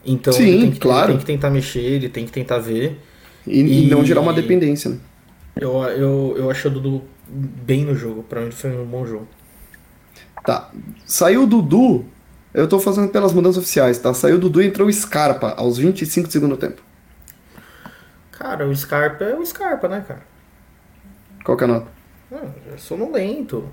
Então, 0.06 0.32
Sim, 0.34 0.48
ele 0.48 0.62
tem 0.62 0.72
que, 0.72 0.80
claro. 0.80 1.08
Tem 1.10 1.18
que 1.18 1.26
tentar 1.26 1.50
mexer, 1.50 1.80
ele 1.80 2.10
tem 2.10 2.26
que 2.26 2.32
tentar 2.32 2.60
ver. 2.60 3.00
E, 3.46 3.86
e 3.86 3.88
não 3.88 4.04
gerar 4.06 4.22
uma 4.22 4.34
dependência, 4.34 4.90
né? 4.90 4.98
Eu, 5.60 5.84
eu, 5.84 6.36
eu 6.38 6.52
achei 6.52 6.70
o 6.70 6.74
Dudu 6.74 7.04
bem 7.28 7.84
no 7.84 7.96
jogo. 7.96 8.24
Pra 8.24 8.42
mim 8.42 8.52
foi 8.52 8.72
um 8.72 8.86
bom 8.86 9.06
jogo. 9.06 9.28
Tá. 10.46 10.72
Saiu 11.06 11.44
o 11.44 11.48
Dudu. 11.48 12.06
Eu 12.54 12.68
tô 12.68 12.80
fazendo 12.80 13.10
pelas 13.10 13.34
mudanças 13.34 13.58
oficiais, 13.58 14.00
tá? 14.00 14.14
Saiu 14.14 14.38
o 14.38 14.40
Dudu 14.40 14.62
e 14.62 14.68
entrou 14.68 14.88
o 14.88 14.94
Scarpa 14.94 15.54
aos 15.58 15.78
25 15.78 16.28
do 16.28 16.32
segundo 16.32 16.58
tempo. 16.58 16.82
Cara, 18.38 18.68
o 18.68 18.76
Scarpa 18.76 19.24
é 19.24 19.36
o 19.36 19.44
Scarpa, 19.44 19.88
né, 19.88 20.06
cara? 20.08 20.22
Qual 21.44 21.58
que 21.58 21.64
é 21.64 21.68
a 21.68 21.68
nota? 21.68 21.88
Ah, 22.32 22.46
é 22.72 22.78
sonolento. 22.78 23.68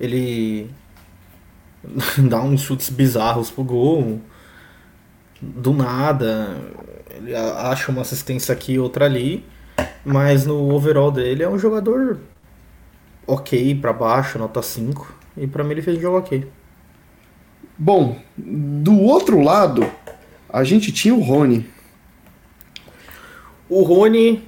Ele 0.00 0.68
dá 2.28 2.40
uns 2.40 2.62
chutes 2.62 2.90
bizarros 2.90 3.48
pro 3.48 3.62
gol. 3.62 4.20
Do 5.40 5.72
nada. 5.72 6.56
Ele 7.14 7.36
acha 7.36 7.92
uma 7.92 8.00
assistência 8.00 8.52
aqui 8.52 8.80
outra 8.80 9.04
ali. 9.04 9.44
Mas 10.04 10.44
no 10.44 10.72
overall 10.74 11.12
dele 11.12 11.44
é 11.44 11.48
um 11.48 11.58
jogador 11.58 12.18
ok 13.28 13.76
para 13.76 13.92
baixo, 13.92 14.40
nota 14.40 14.60
5. 14.60 15.14
E 15.36 15.46
para 15.46 15.62
mim 15.62 15.70
ele 15.70 15.82
fez 15.82 15.98
um 15.98 16.00
jogo 16.00 16.18
ok. 16.18 16.50
Bom, 17.78 18.20
do 18.36 18.98
outro 19.00 19.40
lado, 19.40 19.88
a 20.48 20.64
gente 20.64 20.90
tinha 20.90 21.14
o 21.14 21.20
Rony. 21.20 21.75
O 23.68 23.82
Rony. 23.82 24.42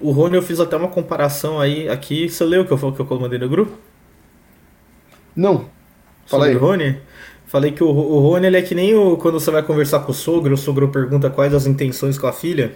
O 0.00 0.10
Rony 0.10 0.36
eu 0.36 0.42
fiz 0.42 0.60
até 0.60 0.76
uma 0.76 0.88
comparação 0.88 1.60
aí 1.60 1.88
aqui. 1.88 2.28
Você 2.28 2.44
leu 2.44 2.62
o 2.62 2.66
que 2.66 2.72
eu, 2.72 2.92
que 2.92 3.12
eu 3.12 3.20
mandei 3.20 3.38
no 3.38 3.48
grupo? 3.48 3.78
Não. 5.34 5.66
Fala 6.26 6.46
aí. 6.46 6.54
Rony? 6.54 7.00
Falei 7.46 7.72
que 7.72 7.84
o, 7.84 7.88
o 7.88 8.18
Rony 8.20 8.46
ele 8.46 8.56
é 8.56 8.62
que 8.62 8.74
nem 8.74 8.94
o, 8.94 9.16
quando 9.16 9.38
você 9.38 9.50
vai 9.50 9.62
conversar 9.62 10.00
com 10.00 10.10
o 10.10 10.14
sogro, 10.14 10.54
o 10.54 10.56
sogro 10.56 10.88
pergunta 10.88 11.30
quais 11.30 11.54
as 11.54 11.66
intenções 11.66 12.18
com 12.18 12.26
a 12.26 12.32
filha. 12.32 12.72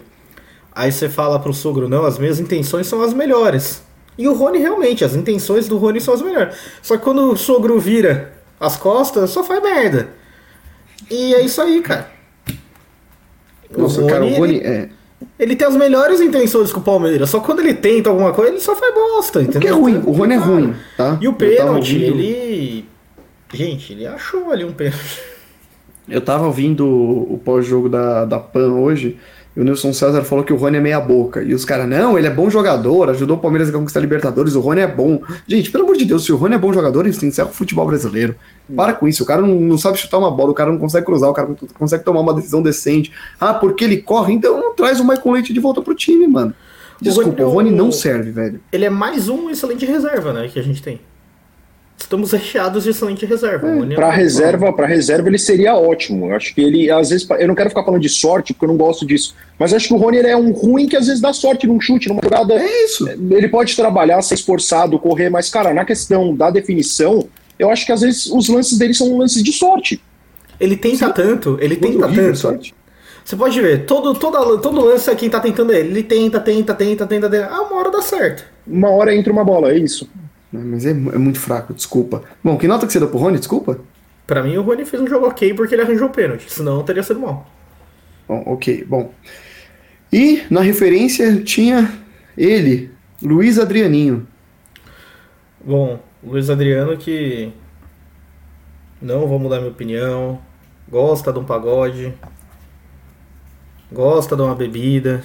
Aí 0.72 0.92
você 0.92 1.08
fala 1.08 1.38
pro 1.40 1.52
sogro, 1.52 1.88
não, 1.88 2.04
as 2.04 2.18
minhas 2.18 2.38
intenções 2.38 2.86
são 2.86 3.02
as 3.02 3.12
melhores. 3.12 3.82
E 4.16 4.28
o 4.28 4.34
Rony 4.34 4.58
realmente, 4.58 5.04
as 5.04 5.14
intenções 5.14 5.66
do 5.68 5.78
Rony 5.78 6.00
são 6.00 6.14
as 6.14 6.22
melhores. 6.22 6.56
Só 6.82 6.96
que 6.96 7.02
quando 7.02 7.32
o 7.32 7.36
sogro 7.36 7.78
vira 7.80 8.32
as 8.60 8.76
costas, 8.76 9.30
só 9.30 9.42
faz 9.42 9.62
merda. 9.62 10.10
E 11.10 11.34
é 11.34 11.40
isso 11.40 11.60
aí, 11.60 11.80
cara. 11.80 12.10
Nossa, 13.76 14.04
cara, 14.06 14.24
o 14.24 14.34
Rony 14.34 14.60
é. 14.60 14.88
Ele 15.38 15.56
tem 15.56 15.66
as 15.66 15.76
melhores 15.76 16.20
intenções 16.20 16.72
com 16.72 16.80
o 16.80 16.82
Palmeiras, 16.82 17.30
só 17.30 17.40
quando 17.40 17.60
ele 17.60 17.74
tenta 17.74 18.10
alguma 18.10 18.32
coisa, 18.32 18.52
ele 18.52 18.60
só 18.60 18.74
faz 18.76 18.94
bosta, 18.94 19.42
entendeu? 19.42 19.60
Que 19.60 19.66
é 19.68 19.70
ruim, 19.70 20.02
o 20.04 20.12
Rony 20.12 20.34
é 20.34 20.36
ruim, 20.36 20.74
tá? 20.96 21.18
E 21.20 21.28
o 21.28 21.32
pênalti, 21.32 21.96
ele. 21.96 22.84
Gente, 23.52 23.92
ele 23.92 24.06
achou 24.06 24.50
ali 24.52 24.64
um 24.64 24.72
pênalti. 24.72 25.20
Eu 26.08 26.20
tava 26.20 26.46
ouvindo 26.46 26.86
o 26.86 27.40
pós-jogo 27.44 27.88
da, 27.88 28.24
da 28.24 28.38
PAN 28.38 28.72
hoje, 28.74 29.18
e 29.58 29.60
o 29.60 29.64
Nilson 29.64 29.92
César 29.92 30.22
falou 30.22 30.44
que 30.44 30.52
o 30.52 30.56
Rony 30.56 30.76
é 30.76 30.80
meia 30.80 31.00
boca. 31.00 31.42
E 31.42 31.52
os 31.52 31.64
caras, 31.64 31.88
não, 31.88 32.16
ele 32.16 32.28
é 32.28 32.30
bom 32.30 32.48
jogador, 32.48 33.10
ajudou 33.10 33.36
o 33.36 33.40
Palmeiras 33.40 33.68
a 33.68 33.72
conquistar 33.72 33.98
a 33.98 34.02
Libertadores, 34.02 34.54
o 34.54 34.60
Rony 34.60 34.82
é 34.82 34.86
bom. 34.86 35.20
Gente, 35.48 35.68
pelo 35.72 35.82
amor 35.82 35.96
de 35.96 36.04
Deus, 36.04 36.24
se 36.24 36.32
o 36.32 36.36
Rony 36.36 36.54
é 36.54 36.58
bom 36.58 36.72
jogador, 36.72 37.08
isso 37.08 37.26
encerra 37.26 37.48
o 37.48 37.52
futebol 37.52 37.84
brasileiro. 37.84 38.36
Para 38.76 38.92
com 38.92 39.08
isso, 39.08 39.24
o 39.24 39.26
cara 39.26 39.42
não, 39.42 39.48
não, 39.48 39.76
sabe 39.76 39.98
chutar 39.98 40.18
uma 40.18 40.30
bola, 40.30 40.52
o 40.52 40.54
cara 40.54 40.70
não 40.70 40.78
consegue 40.78 41.04
cruzar, 41.04 41.28
o 41.28 41.32
cara 41.32 41.48
não 41.48 41.56
consegue 41.76 42.04
tomar 42.04 42.20
uma 42.20 42.32
decisão 42.32 42.62
decente. 42.62 43.10
Ah, 43.40 43.52
porque 43.52 43.82
ele 43.82 43.96
corre, 43.96 44.32
então 44.32 44.60
não 44.60 44.76
traz 44.76 45.00
o 45.00 45.04
Michael 45.04 45.32
Leite 45.32 45.52
de 45.52 45.58
volta 45.58 45.82
pro 45.82 45.92
time, 45.92 46.28
mano. 46.28 46.54
Desculpa, 47.02 47.42
o 47.42 47.46
Rony, 47.48 47.70
o 47.70 47.70
Rony 47.70 47.70
não 47.72 47.90
serve, 47.90 48.30
velho. 48.30 48.60
Ele 48.70 48.84
é 48.84 48.90
mais 48.90 49.28
um 49.28 49.50
excelente 49.50 49.84
reserva, 49.84 50.32
né, 50.32 50.46
que 50.46 50.60
a 50.60 50.62
gente 50.62 50.80
tem. 50.80 51.00
Estamos 51.98 52.30
recheados 52.30 52.84
de 52.84 52.90
excelente 52.90 53.26
reserva. 53.26 53.68
É, 53.68 53.94
para 53.94 54.10
reserva, 54.10 54.72
para 54.72 54.86
reserva 54.86 55.28
ele 55.28 55.38
seria 55.38 55.74
ótimo. 55.74 56.26
Eu 56.26 56.36
acho 56.36 56.54
que 56.54 56.60
ele 56.60 56.90
às 56.90 57.10
vezes 57.10 57.26
eu 57.38 57.48
não 57.48 57.54
quero 57.54 57.68
ficar 57.68 57.84
falando 57.84 58.00
de 58.00 58.08
sorte 58.08 58.54
porque 58.54 58.64
eu 58.64 58.68
não 58.68 58.76
gosto 58.76 59.04
disso, 59.04 59.34
mas 59.58 59.74
acho 59.74 59.88
que 59.88 59.94
o 59.94 59.96
Rony 59.96 60.18
é 60.18 60.36
um 60.36 60.52
ruim 60.52 60.86
que 60.86 60.96
às 60.96 61.06
vezes 61.06 61.20
dá 61.20 61.32
sorte 61.32 61.66
num 61.66 61.80
chute, 61.80 62.08
numa 62.08 62.20
jogada. 62.22 62.54
É 62.54 62.84
isso. 62.84 63.08
Ele 63.08 63.48
pode 63.48 63.74
trabalhar, 63.74 64.22
ser 64.22 64.34
esforçado, 64.34 64.98
correr, 64.98 65.28
mas 65.28 65.50
cara, 65.50 65.74
na 65.74 65.84
questão 65.84 66.34
da 66.34 66.50
definição, 66.50 67.28
eu 67.58 67.68
acho 67.68 67.84
que 67.84 67.92
às 67.92 68.00
vezes 68.00 68.26
os 68.26 68.48
lances 68.48 68.78
dele 68.78 68.94
são 68.94 69.18
lances 69.18 69.42
de 69.42 69.52
sorte. 69.52 70.00
Ele 70.60 70.76
tenta 70.76 71.06
Sim. 71.06 71.12
tanto, 71.12 71.58
ele 71.60 71.76
tenta 71.76 72.08
tanto. 72.08 72.38
Sorte. 72.38 72.74
Você 73.24 73.36
pode 73.36 73.60
ver, 73.60 73.84
todo, 73.84 74.14
todo, 74.14 74.58
todo 74.58 74.84
lance 74.84 75.10
é 75.10 75.14
quem 75.14 75.28
tá 75.28 75.38
tentando 75.38 75.72
ele. 75.72 75.90
Ele 75.90 76.02
tenta, 76.02 76.40
tenta, 76.40 76.74
tenta, 76.74 77.06
tenta, 77.06 77.28
tenta. 77.28 77.48
Ah, 77.50 77.60
uma 77.62 77.76
hora 77.76 77.90
dá 77.90 78.00
certo. 78.00 78.42
Uma 78.66 78.88
hora 78.88 79.14
entra 79.14 79.30
uma 79.30 79.44
bola, 79.44 79.70
é 79.72 79.78
isso. 79.78 80.08
Mas 80.52 80.86
é, 80.86 80.90
é, 80.90 80.94
muito 80.94 81.38
fraco, 81.38 81.74
desculpa. 81.74 82.22
Bom, 82.42 82.56
que 82.56 82.66
nota 82.66 82.86
que 82.86 82.92
você 82.92 82.98
deu 82.98 83.08
pro 83.08 83.18
Rony, 83.18 83.38
desculpa? 83.38 83.80
Pra 84.26 84.42
mim, 84.42 84.56
o 84.56 84.62
Rony 84.62 84.84
fez 84.84 85.02
um 85.02 85.06
jogo 85.06 85.26
ok 85.26 85.54
porque 85.54 85.74
ele 85.74 85.82
arranjou 85.82 86.08
o 86.08 86.12
pênalti, 86.12 86.50
senão 86.52 86.82
teria 86.82 87.02
sido 87.02 87.20
mal. 87.20 87.46
Bom, 88.26 88.42
ok, 88.46 88.84
bom. 88.84 89.12
E 90.12 90.42
na 90.50 90.60
referência 90.60 91.42
tinha 91.42 91.90
ele, 92.36 92.90
Luiz 93.22 93.58
Adrianinho. 93.58 94.26
Bom, 95.64 96.00
Luiz 96.22 96.48
Adriano 96.48 96.96
que 96.96 97.52
não 99.00 99.26
vou 99.26 99.38
mudar 99.38 99.58
minha 99.58 99.70
opinião, 99.70 100.40
gosta 100.88 101.32
de 101.32 101.38
um 101.38 101.44
pagode, 101.44 102.12
gosta 103.92 104.34
de 104.34 104.42
uma 104.42 104.54
bebida, 104.54 105.22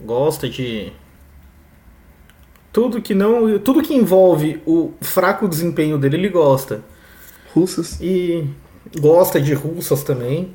gosta 0.00 0.48
de 0.48 0.92
tudo 2.76 3.00
que 3.00 3.14
não, 3.14 3.58
tudo 3.58 3.82
que 3.82 3.94
envolve 3.94 4.60
o 4.66 4.92
fraco 5.00 5.48
desempenho 5.48 5.96
dele, 5.96 6.18
ele 6.18 6.28
gosta. 6.28 6.82
Russas. 7.54 7.98
E 8.02 8.44
gosta 9.00 9.40
de 9.40 9.54
russas 9.54 10.02
também. 10.02 10.54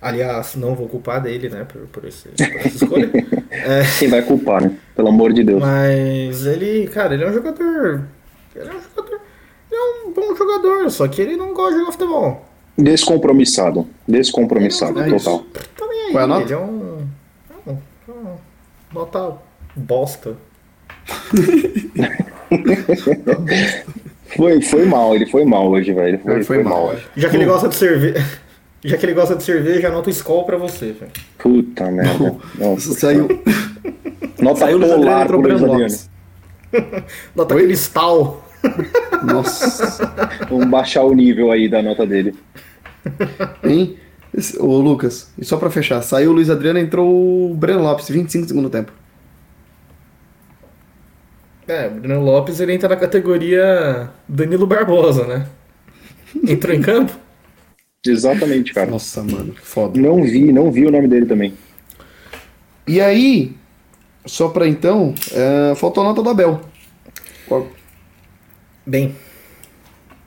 Aliás, 0.00 0.54
não 0.54 0.76
vou 0.76 0.88
culpar 0.88 1.20
dele, 1.20 1.48
né, 1.48 1.64
por, 1.64 1.88
por, 1.88 2.04
esse, 2.04 2.28
por 2.28 2.44
essa 2.44 2.68
escolha. 2.68 3.10
é, 3.50 3.82
Quem 3.98 4.06
vai 4.06 4.22
culpar, 4.22 4.62
né? 4.62 4.76
Pelo 4.94 5.08
amor 5.08 5.32
de 5.32 5.42
Deus. 5.42 5.60
Mas 5.60 6.46
ele, 6.46 6.86
cara, 6.86 7.14
ele 7.14 7.24
é 7.24 7.30
um 7.30 7.32
jogador. 7.32 8.06
Ele 8.54 8.68
é 8.68 8.72
um 8.72 8.80
jogador. 8.80 9.20
Ele 9.68 9.80
é 9.80 10.06
um 10.06 10.12
bom 10.12 10.36
jogador, 10.36 10.88
só 10.92 11.08
que 11.08 11.20
ele 11.20 11.36
não 11.36 11.52
gosta 11.52 11.72
de 11.72 11.78
jogar 11.80 11.90
futebol. 11.90 12.46
Descompromissado. 12.78 13.88
Descompromissado, 14.06 15.00
é 15.00 15.06
um 15.06 15.18
total. 15.18 15.44
Também 15.76 16.00
aí, 16.02 16.12
Qual 16.12 16.20
é 16.20 16.24
a 16.24 16.26
nota? 16.28 16.42
Ele 16.44 16.52
é 16.52 16.58
um. 16.58 17.08
É 17.50 17.70
um, 17.70 17.72
é 17.72 18.12
um 18.12 18.36
nota 18.94 19.36
bosta. 19.74 20.45
Foi, 24.36 24.60
foi 24.62 24.84
mal, 24.84 25.14
ele 25.14 25.26
foi 25.26 25.44
mal 25.44 25.68
hoje, 25.70 25.92
velho. 25.92 26.18
Foi, 26.18 26.34
foi, 26.34 26.44
foi 26.44 26.62
mal. 26.62 26.86
mal. 26.86 26.96
Já 27.16 27.28
que 27.28 27.36
ele 27.36 27.44
gosta 27.44 27.68
de 27.68 27.76
cerveja. 27.76 28.24
Já 28.84 28.96
que 28.96 29.06
ele 29.06 29.14
gosta 29.14 29.34
de 29.34 29.42
cerveja, 29.42 29.88
anota 29.88 30.08
o 30.08 30.12
Skol 30.12 30.44
pra 30.44 30.56
você, 30.56 30.92
velho. 30.92 31.10
Puta 31.38 31.90
merda. 31.90 32.36
Nossa, 32.56 32.92
saiu. 32.92 33.26
Nota 34.40 34.60
saiu 34.60 34.78
polar 34.78 35.26
pro 35.26 35.40
Luiz 35.40 35.60
Adriano. 35.62 35.96
Nota 37.34 37.54
Oi? 37.54 37.64
cristal. 37.64 38.44
Nossa. 39.24 40.14
Vamos 40.48 40.66
baixar 40.68 41.02
o 41.02 41.12
nível 41.14 41.50
aí 41.50 41.68
da 41.68 41.82
nota 41.82 42.06
dele. 42.06 42.34
Hein? 43.64 43.96
Ô, 44.58 44.78
Lucas, 44.78 45.32
e 45.38 45.44
só 45.44 45.56
pra 45.56 45.70
fechar, 45.70 46.02
saiu 46.02 46.30
o 46.30 46.34
Luiz 46.34 46.50
Adriano, 46.50 46.78
entrou 46.78 47.50
o 47.50 47.54
Breno 47.54 47.82
Lopes, 47.82 48.08
25 48.08 48.48
segundo 48.48 48.68
tempo. 48.68 48.92
É, 51.68 51.88
o 51.88 51.90
Bruno 51.90 52.24
Lopes 52.24 52.60
ele 52.60 52.74
entra 52.74 52.88
na 52.88 52.96
categoria 52.96 54.10
Danilo 54.28 54.66
Barbosa, 54.66 55.26
né? 55.26 55.48
Entrou 56.46 56.74
em 56.74 56.80
campo? 56.80 57.12
Exatamente, 58.06 58.72
cara. 58.72 58.90
Nossa, 58.90 59.22
mano, 59.22 59.54
foda. 59.60 60.00
Não 60.00 60.22
vi, 60.22 60.52
não 60.52 60.70
vi 60.70 60.86
o 60.86 60.90
nome 60.90 61.08
dele 61.08 61.26
também. 61.26 61.54
E 62.86 63.00
aí, 63.00 63.52
só 64.24 64.48
pra 64.48 64.68
então, 64.68 65.12
é, 65.32 65.74
faltou 65.74 66.04
a 66.04 66.06
nota 66.06 66.22
da 66.22 66.32
Bel. 66.32 66.60
Qual? 67.48 67.68
Bem. 68.86 69.16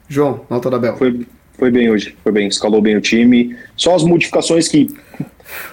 João, 0.10 0.46
nota 0.50 0.70
da 0.70 0.78
Bel. 0.78 0.98
Foi, 0.98 1.26
foi 1.54 1.72
bem 1.72 1.90
hoje, 1.90 2.18
foi 2.22 2.34
bem, 2.34 2.48
escalou 2.48 2.82
bem 2.82 2.98
o 2.98 3.02
time. 3.02 3.56
Só 3.78 3.96
as 3.96 4.04
modificações 4.04 4.68
que 4.68 4.94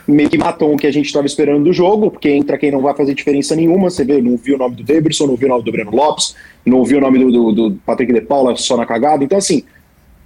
meio 0.06 0.28
que 0.28 0.38
matam 0.38 0.72
o 0.72 0.76
que 0.76 0.86
a 0.86 0.90
gente 0.90 1.06
estava 1.06 1.26
esperando 1.26 1.64
do 1.64 1.72
jogo, 1.72 2.10
porque 2.10 2.30
entra 2.30 2.58
quem 2.58 2.70
não 2.70 2.80
vai 2.80 2.94
fazer 2.96 3.14
diferença 3.14 3.54
nenhuma. 3.56 3.90
Você 3.90 4.04
vê, 4.04 4.20
não 4.20 4.36
viu 4.36 4.56
o 4.56 4.58
nome 4.58 4.76
do 4.76 4.82
Deberson, 4.82 5.26
não 5.26 5.36
viu 5.36 5.48
o 5.48 5.50
nome 5.50 5.64
do 5.64 5.72
Breno 5.72 5.90
Lopes, 5.90 6.34
não 6.64 6.84
viu 6.84 6.98
o 6.98 7.00
nome 7.00 7.18
do, 7.18 7.30
do, 7.30 7.52
do, 7.52 7.76
Patrick 7.84 8.12
de 8.12 8.20
Paula 8.20 8.56
só 8.56 8.76
na 8.76 8.86
cagada. 8.86 9.24
Então, 9.24 9.38
assim, 9.38 9.64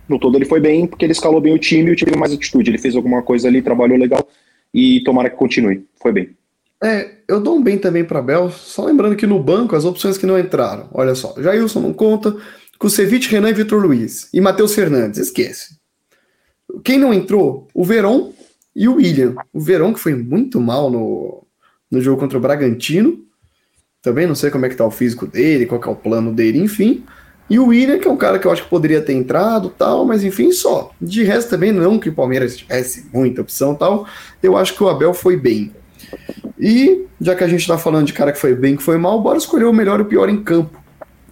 no 0.09 0.19
todo 0.19 0.37
ele 0.37 0.45
foi 0.45 0.61
bem, 0.61 0.87
porque 0.87 1.05
ele 1.05 1.13
escalou 1.13 1.41
bem 1.41 1.55
o 1.55 1.59
time 1.59 1.91
e 1.91 1.93
o 1.93 1.97
time 1.97 2.11
teve 2.11 2.21
mais 2.21 2.33
atitude. 2.33 2.71
Ele 2.71 2.79
fez 2.79 2.97
alguma 2.97 3.23
coisa 3.23 3.49
ali, 3.49 3.63
trabalhou 3.63 3.99
legal 3.99 4.27
e 4.73 5.03
tomara 5.05 5.31
que 5.31 5.37
continue. 5.37 5.85
Foi 6.01 6.13
bem. 6.13 6.31
É, 6.83 7.11
eu 7.29 7.41
dou 7.41 7.57
um 7.57 7.63
bem 7.63 7.77
também 7.77 8.05
para 8.05 8.23
Bel, 8.23 8.51
só 8.51 8.87
lembrando 8.87 9.15
que 9.15 9.27
no 9.27 9.39
banco 9.39 9.77
as 9.77 9.85
opções 9.85 10.17
que 10.17 10.25
não 10.25 10.39
entraram. 10.39 10.89
Olha 10.93 11.15
só, 11.15 11.35
Jailson 11.37 11.81
não 11.81 11.93
conta, 11.93 12.35
Kusevich, 12.79 13.31
Renan 13.31 13.51
e 13.51 13.53
Vitor 13.53 13.83
Luiz. 13.83 14.31
E 14.33 14.41
Matheus 14.41 14.75
Fernandes, 14.75 15.21
esquece. 15.21 15.79
Quem 16.83 16.99
não 16.99 17.13
entrou? 17.13 17.69
O 17.75 17.85
Verón 17.85 18.33
e 18.75 18.89
o 18.89 18.97
William. 18.97 19.35
O 19.53 19.61
Verão, 19.61 19.93
que 19.93 20.01
foi 20.01 20.14
muito 20.14 20.61
mal 20.61 20.91
no, 20.91 21.47
no 21.91 22.01
jogo 22.01 22.21
contra 22.21 22.39
o 22.39 22.41
Bragantino. 22.41 23.18
Também 24.03 24.27
não 24.27 24.35
sei 24.35 24.51
como 24.51 24.64
é 24.64 24.68
que 24.68 24.77
tá 24.77 24.85
o 24.87 24.91
físico 24.91 25.27
dele, 25.27 25.66
qual 25.66 25.83
é 25.83 25.89
o 25.89 25.97
plano 25.97 26.33
dele, 26.33 26.59
enfim. 26.59 27.05
E 27.51 27.59
o 27.59 27.66
William, 27.66 27.99
que 27.99 28.07
é 28.07 28.11
um 28.11 28.16
cara 28.16 28.39
que 28.39 28.47
eu 28.47 28.53
acho 28.53 28.62
que 28.62 28.71
poderia 28.71 29.03
ter 29.03 29.12
entrado 29.12 29.71
tal, 29.71 30.05
mas 30.05 30.23
enfim, 30.23 30.53
só. 30.53 30.93
De 31.01 31.25
resto 31.25 31.51
também, 31.51 31.73
não 31.73 31.99
que 31.99 32.09
o 32.09 32.14
Palmeiras 32.14 32.57
tivesse 32.57 33.07
muita 33.12 33.43
opção 33.43 33.75
tal, 33.75 34.07
eu 34.41 34.57
acho 34.57 34.75
que 34.75 34.83
o 34.83 34.89
Abel 34.89 35.12
foi 35.12 35.37
bem. 35.37 35.73
E, 36.59 37.07
já 37.21 37.35
que 37.35 37.43
a 37.43 37.49
gente 37.49 37.66
tá 37.66 37.77
falando 37.77 38.07
de 38.07 38.12
cara 38.12 38.33
que 38.33 38.39
foi 38.39 38.55
bem, 38.55 38.77
que 38.77 38.83
foi 38.83 38.97
mal, 38.97 39.21
bora 39.21 39.37
escolher 39.37 39.64
o 39.64 39.73
melhor 39.73 39.99
e 39.99 40.03
o 40.03 40.07
pior 40.07 40.29
em 40.29 40.43
campo. 40.43 40.81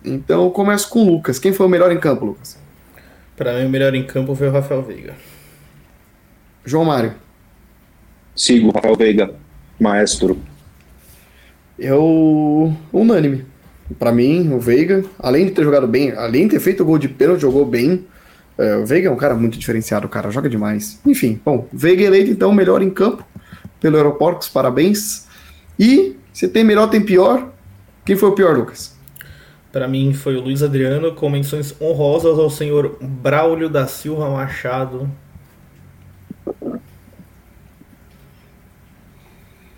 Então 0.05 0.45
eu 0.45 0.51
começo 0.51 0.89
com 0.89 1.05
o 1.05 1.11
Lucas. 1.11 1.39
Quem 1.39 1.53
foi 1.53 1.67
o 1.67 1.69
melhor 1.69 1.93
em 1.93 2.01
campo, 2.01 2.25
Lucas? 2.25 2.59
Para 3.37 3.59
mim, 3.61 3.67
o 3.67 3.71
melhor 3.71 3.95
em 3.95 4.05
campo 4.05 4.35
foi 4.35 4.49
o 4.49 4.53
Rafael 4.53 4.83
Veiga. 4.83 5.15
João 6.65 6.85
Mário. 6.85 7.15
Sigo 8.39 8.71
Rafael 8.71 8.95
Veiga, 8.95 9.35
maestro. 9.81 10.39
Eu. 11.77 12.73
unânime. 12.93 13.45
Para 13.99 14.13
mim, 14.13 14.53
o 14.53 14.61
Veiga, 14.61 15.05
além 15.19 15.47
de 15.47 15.51
ter 15.51 15.65
jogado 15.65 15.89
bem, 15.89 16.13
além 16.13 16.45
de 16.45 16.51
ter 16.51 16.61
feito 16.61 16.85
o 16.85 16.87
gol 16.87 16.99
de 16.99 17.09
pênalti, 17.09 17.41
jogou 17.41 17.67
bem. 17.67 18.07
É, 18.57 18.77
o 18.77 18.87
Veiga 18.87 19.09
é 19.09 19.11
um 19.11 19.17
cara 19.17 19.35
muito 19.35 19.59
diferenciado, 19.59 20.07
o 20.07 20.09
cara 20.09 20.31
joga 20.31 20.49
demais. 20.49 21.01
Enfim, 21.05 21.41
bom, 21.45 21.67
Veiga 21.73 22.05
eleito 22.05 22.31
então 22.31 22.53
melhor 22.53 22.81
em 22.81 22.91
campo 22.91 23.27
pelo 23.81 23.97
Aeroportos, 23.97 24.49
parabéns. 24.49 25.27
E 25.77 26.17
se 26.33 26.47
tem 26.47 26.63
melhor, 26.63 26.89
tem 26.89 27.01
pior. 27.01 27.51
Quem 28.05 28.15
foi 28.15 28.29
o 28.29 28.33
pior, 28.33 28.57
Lucas? 28.57 28.97
Para 29.73 29.89
mim 29.89 30.15
foi 30.15 30.37
o 30.37 30.41
Luiz 30.41 30.63
Adriano, 30.63 31.13
com 31.13 31.29
menções 31.29 31.75
honrosas 31.81 32.39
ao 32.39 32.51
senhor 32.51 32.99
Braulio 33.01 33.69
da 33.69 33.89
Silva 33.89 34.31
Machado, 34.31 35.11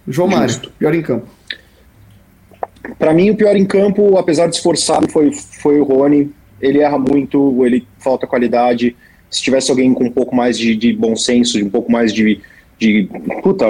João 0.07 0.29
Mário, 0.29 0.61
pior 0.79 0.95
em 0.95 1.03
campo. 1.03 1.27
Para 2.99 3.13
mim, 3.13 3.31
o 3.31 3.37
pior 3.37 3.57
em 3.57 3.65
campo, 3.65 4.17
apesar 4.17 4.47
de 4.47 4.57
esforçado, 4.57 5.09
foi, 5.09 5.33
foi 5.33 5.81
o 5.81 5.85
Rony. 5.85 6.31
Ele 6.61 6.81
erra 6.81 6.99
muito, 6.99 7.65
ele 7.65 7.87
falta 7.99 8.27
qualidade. 8.27 8.97
Se 9.31 9.43
tivesse 9.43 9.71
alguém 9.71 9.93
com 9.95 10.05
um 10.05 10.11
pouco 10.11 10.35
mais 10.35 10.59
de, 10.59 10.75
de 10.75 10.93
bom 10.93 11.15
senso, 11.15 11.59
de 11.59 11.65
um 11.65 11.71
pouco 11.71 11.91
mais 11.91 12.13
de, 12.13 12.41
de 12.79 13.09
puta, 13.43 13.67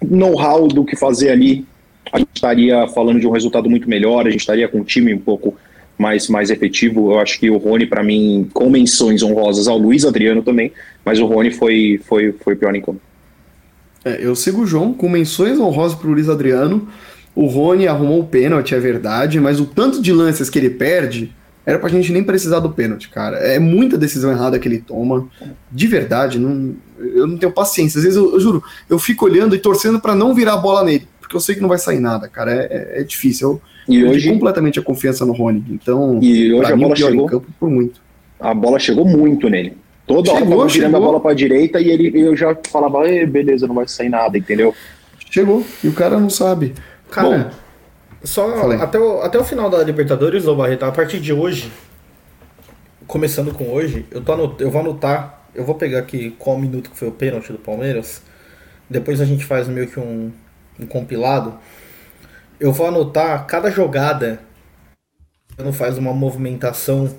know-how 0.00 0.68
do 0.68 0.84
que 0.84 0.96
fazer 0.96 1.30
ali, 1.30 1.66
a 2.12 2.18
gente 2.18 2.30
estaria 2.34 2.86
falando 2.88 3.18
de 3.18 3.26
um 3.26 3.30
resultado 3.30 3.68
muito 3.68 3.88
melhor, 3.88 4.26
a 4.26 4.30
gente 4.30 4.40
estaria 4.40 4.68
com 4.68 4.78
um 4.78 4.84
time 4.84 5.12
um 5.12 5.18
pouco 5.18 5.56
mais, 5.98 6.28
mais 6.28 6.50
efetivo. 6.50 7.12
Eu 7.12 7.18
acho 7.18 7.38
que 7.38 7.50
o 7.50 7.56
Rony, 7.56 7.86
para 7.86 8.02
mim, 8.02 8.48
com 8.52 8.70
menções 8.70 9.22
honrosas 9.22 9.66
ao 9.66 9.78
Luiz 9.78 10.04
Adriano 10.04 10.42
também, 10.42 10.72
mas 11.04 11.18
o 11.18 11.26
Rony 11.26 11.50
foi, 11.50 12.00
foi, 12.04 12.32
foi 12.32 12.54
pior 12.54 12.74
em 12.74 12.80
campo. 12.80 13.00
É, 14.04 14.18
eu 14.20 14.34
sigo 14.36 14.62
o 14.62 14.66
João 14.66 14.92
com 14.92 15.08
menções 15.08 15.58
honrosas 15.58 15.96
para 15.96 16.08
o 16.08 16.12
Luiz 16.12 16.28
Adriano. 16.28 16.88
O 17.34 17.46
Rony 17.46 17.88
arrumou 17.88 18.20
o 18.20 18.26
pênalti, 18.26 18.74
é 18.74 18.78
verdade, 18.78 19.40
mas 19.40 19.58
o 19.58 19.66
tanto 19.66 20.00
de 20.00 20.12
lances 20.12 20.48
que 20.48 20.58
ele 20.58 20.70
perde 20.70 21.32
era 21.66 21.78
pra 21.78 21.88
gente 21.88 22.12
nem 22.12 22.22
precisar 22.22 22.60
do 22.60 22.70
pênalti, 22.70 23.08
cara. 23.08 23.38
É 23.38 23.58
muita 23.58 23.96
decisão 23.96 24.30
errada 24.30 24.58
que 24.58 24.68
ele 24.68 24.78
toma. 24.78 25.26
De 25.72 25.86
verdade, 25.86 26.38
não, 26.38 26.76
eu 26.98 27.26
não 27.26 27.38
tenho 27.38 27.50
paciência. 27.50 27.98
Às 27.98 28.04
vezes 28.04 28.16
eu, 28.16 28.34
eu 28.34 28.40
juro, 28.40 28.62
eu 28.88 28.98
fico 28.98 29.24
olhando 29.24 29.54
e 29.54 29.58
torcendo 29.58 29.98
para 29.98 30.14
não 30.14 30.34
virar 30.34 30.54
a 30.54 30.58
bola 30.58 30.84
nele, 30.84 31.08
porque 31.20 31.34
eu 31.34 31.40
sei 31.40 31.54
que 31.54 31.62
não 31.62 31.68
vai 31.68 31.78
sair 31.78 32.00
nada, 32.00 32.28
cara. 32.28 32.52
É, 32.52 32.68
é, 32.70 33.00
é 33.00 33.02
difícil. 33.02 33.60
Eu 33.88 33.94
e 33.94 34.04
hoje 34.04 34.30
completamente 34.30 34.78
a 34.78 34.82
confiança 34.82 35.24
no 35.24 35.32
Rony. 35.32 35.64
Então, 35.70 36.18
e 36.22 36.52
hoje 36.52 36.72
a 36.72 36.76
mim, 36.76 36.82
bola 36.82 36.96
chegou, 36.96 37.26
campo 37.26 37.46
por 37.58 37.70
muito. 37.70 38.00
A 38.38 38.52
bola 38.52 38.78
chegou 38.78 39.06
muito 39.06 39.48
nele. 39.48 39.76
Toda 40.06 40.30
chegou, 40.30 40.48
hora 40.48 40.56
tava 40.56 40.68
girando 40.68 40.96
a 40.96 41.00
bola 41.00 41.20
pra 41.20 41.32
direita 41.32 41.80
e 41.80 41.90
ele, 41.90 42.20
eu 42.20 42.36
já 42.36 42.56
falava, 42.70 43.02
beleza, 43.26 43.66
não 43.66 43.74
vai 43.74 43.88
sair 43.88 44.10
nada, 44.10 44.36
entendeu? 44.36 44.74
Chegou, 45.30 45.64
e 45.82 45.88
o 45.88 45.92
cara 45.92 46.20
não 46.20 46.28
sabe. 46.28 46.74
Cara, 47.10 47.28
Bom, 47.28 47.50
só 48.22 48.72
até 48.72 48.98
o, 48.98 49.22
até 49.22 49.38
o 49.38 49.44
final 49.44 49.70
da 49.70 49.82
Libertadores, 49.82 50.46
ô 50.46 50.54
Barreto, 50.54 50.84
a 50.84 50.92
partir 50.92 51.20
de 51.20 51.32
hoje, 51.32 51.72
começando 53.06 53.52
com 53.54 53.70
hoje, 53.70 54.04
eu, 54.10 54.22
tô 54.22 54.32
anot, 54.32 54.60
eu 54.62 54.70
vou 54.70 54.80
anotar, 54.80 55.46
eu 55.54 55.64
vou 55.64 55.74
pegar 55.74 56.00
aqui 56.00 56.34
qual 56.38 56.58
minuto 56.58 56.90
que 56.90 56.96
foi 56.96 57.08
o 57.08 57.12
pênalti 57.12 57.50
do 57.50 57.58
Palmeiras, 57.58 58.22
depois 58.88 59.20
a 59.20 59.24
gente 59.24 59.44
faz 59.44 59.68
meio 59.68 59.86
que 59.86 59.98
um, 59.98 60.30
um 60.78 60.86
compilado. 60.86 61.54
Eu 62.60 62.72
vou 62.72 62.86
anotar 62.86 63.46
cada 63.46 63.70
jogada, 63.70 64.40
não 65.58 65.72
faz 65.72 65.96
uma 65.96 66.12
movimentação 66.12 67.14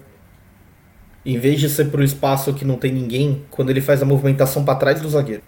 em 1.25 1.39
vez 1.39 1.59
de 1.59 1.69
ser 1.69 1.85
pro 1.85 2.03
espaço 2.03 2.53
que 2.53 2.63
não 2.63 2.75
tem 2.75 2.93
ninguém, 2.93 3.41
quando 3.49 3.69
ele 3.71 3.81
faz 3.81 4.01
a 4.01 4.05
movimentação 4.05 4.63
para 4.63 4.75
trás 4.75 5.01
do 5.01 5.09
zagueiro. 5.09 5.41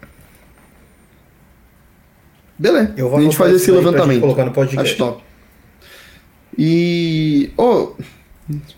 Beleza. 2.57 2.93
Eu 2.97 3.09
vou 3.09 3.19
a 3.19 3.21
gente 3.21 3.37
faz 3.37 3.53
esse 3.53 3.69
levantamento. 3.69 4.21
Colocar 4.21 4.45
no 4.45 4.51
podcast. 4.51 4.89
Acho 4.89 4.97
top. 4.97 5.23
E. 6.57 7.51
Oh, 7.55 7.91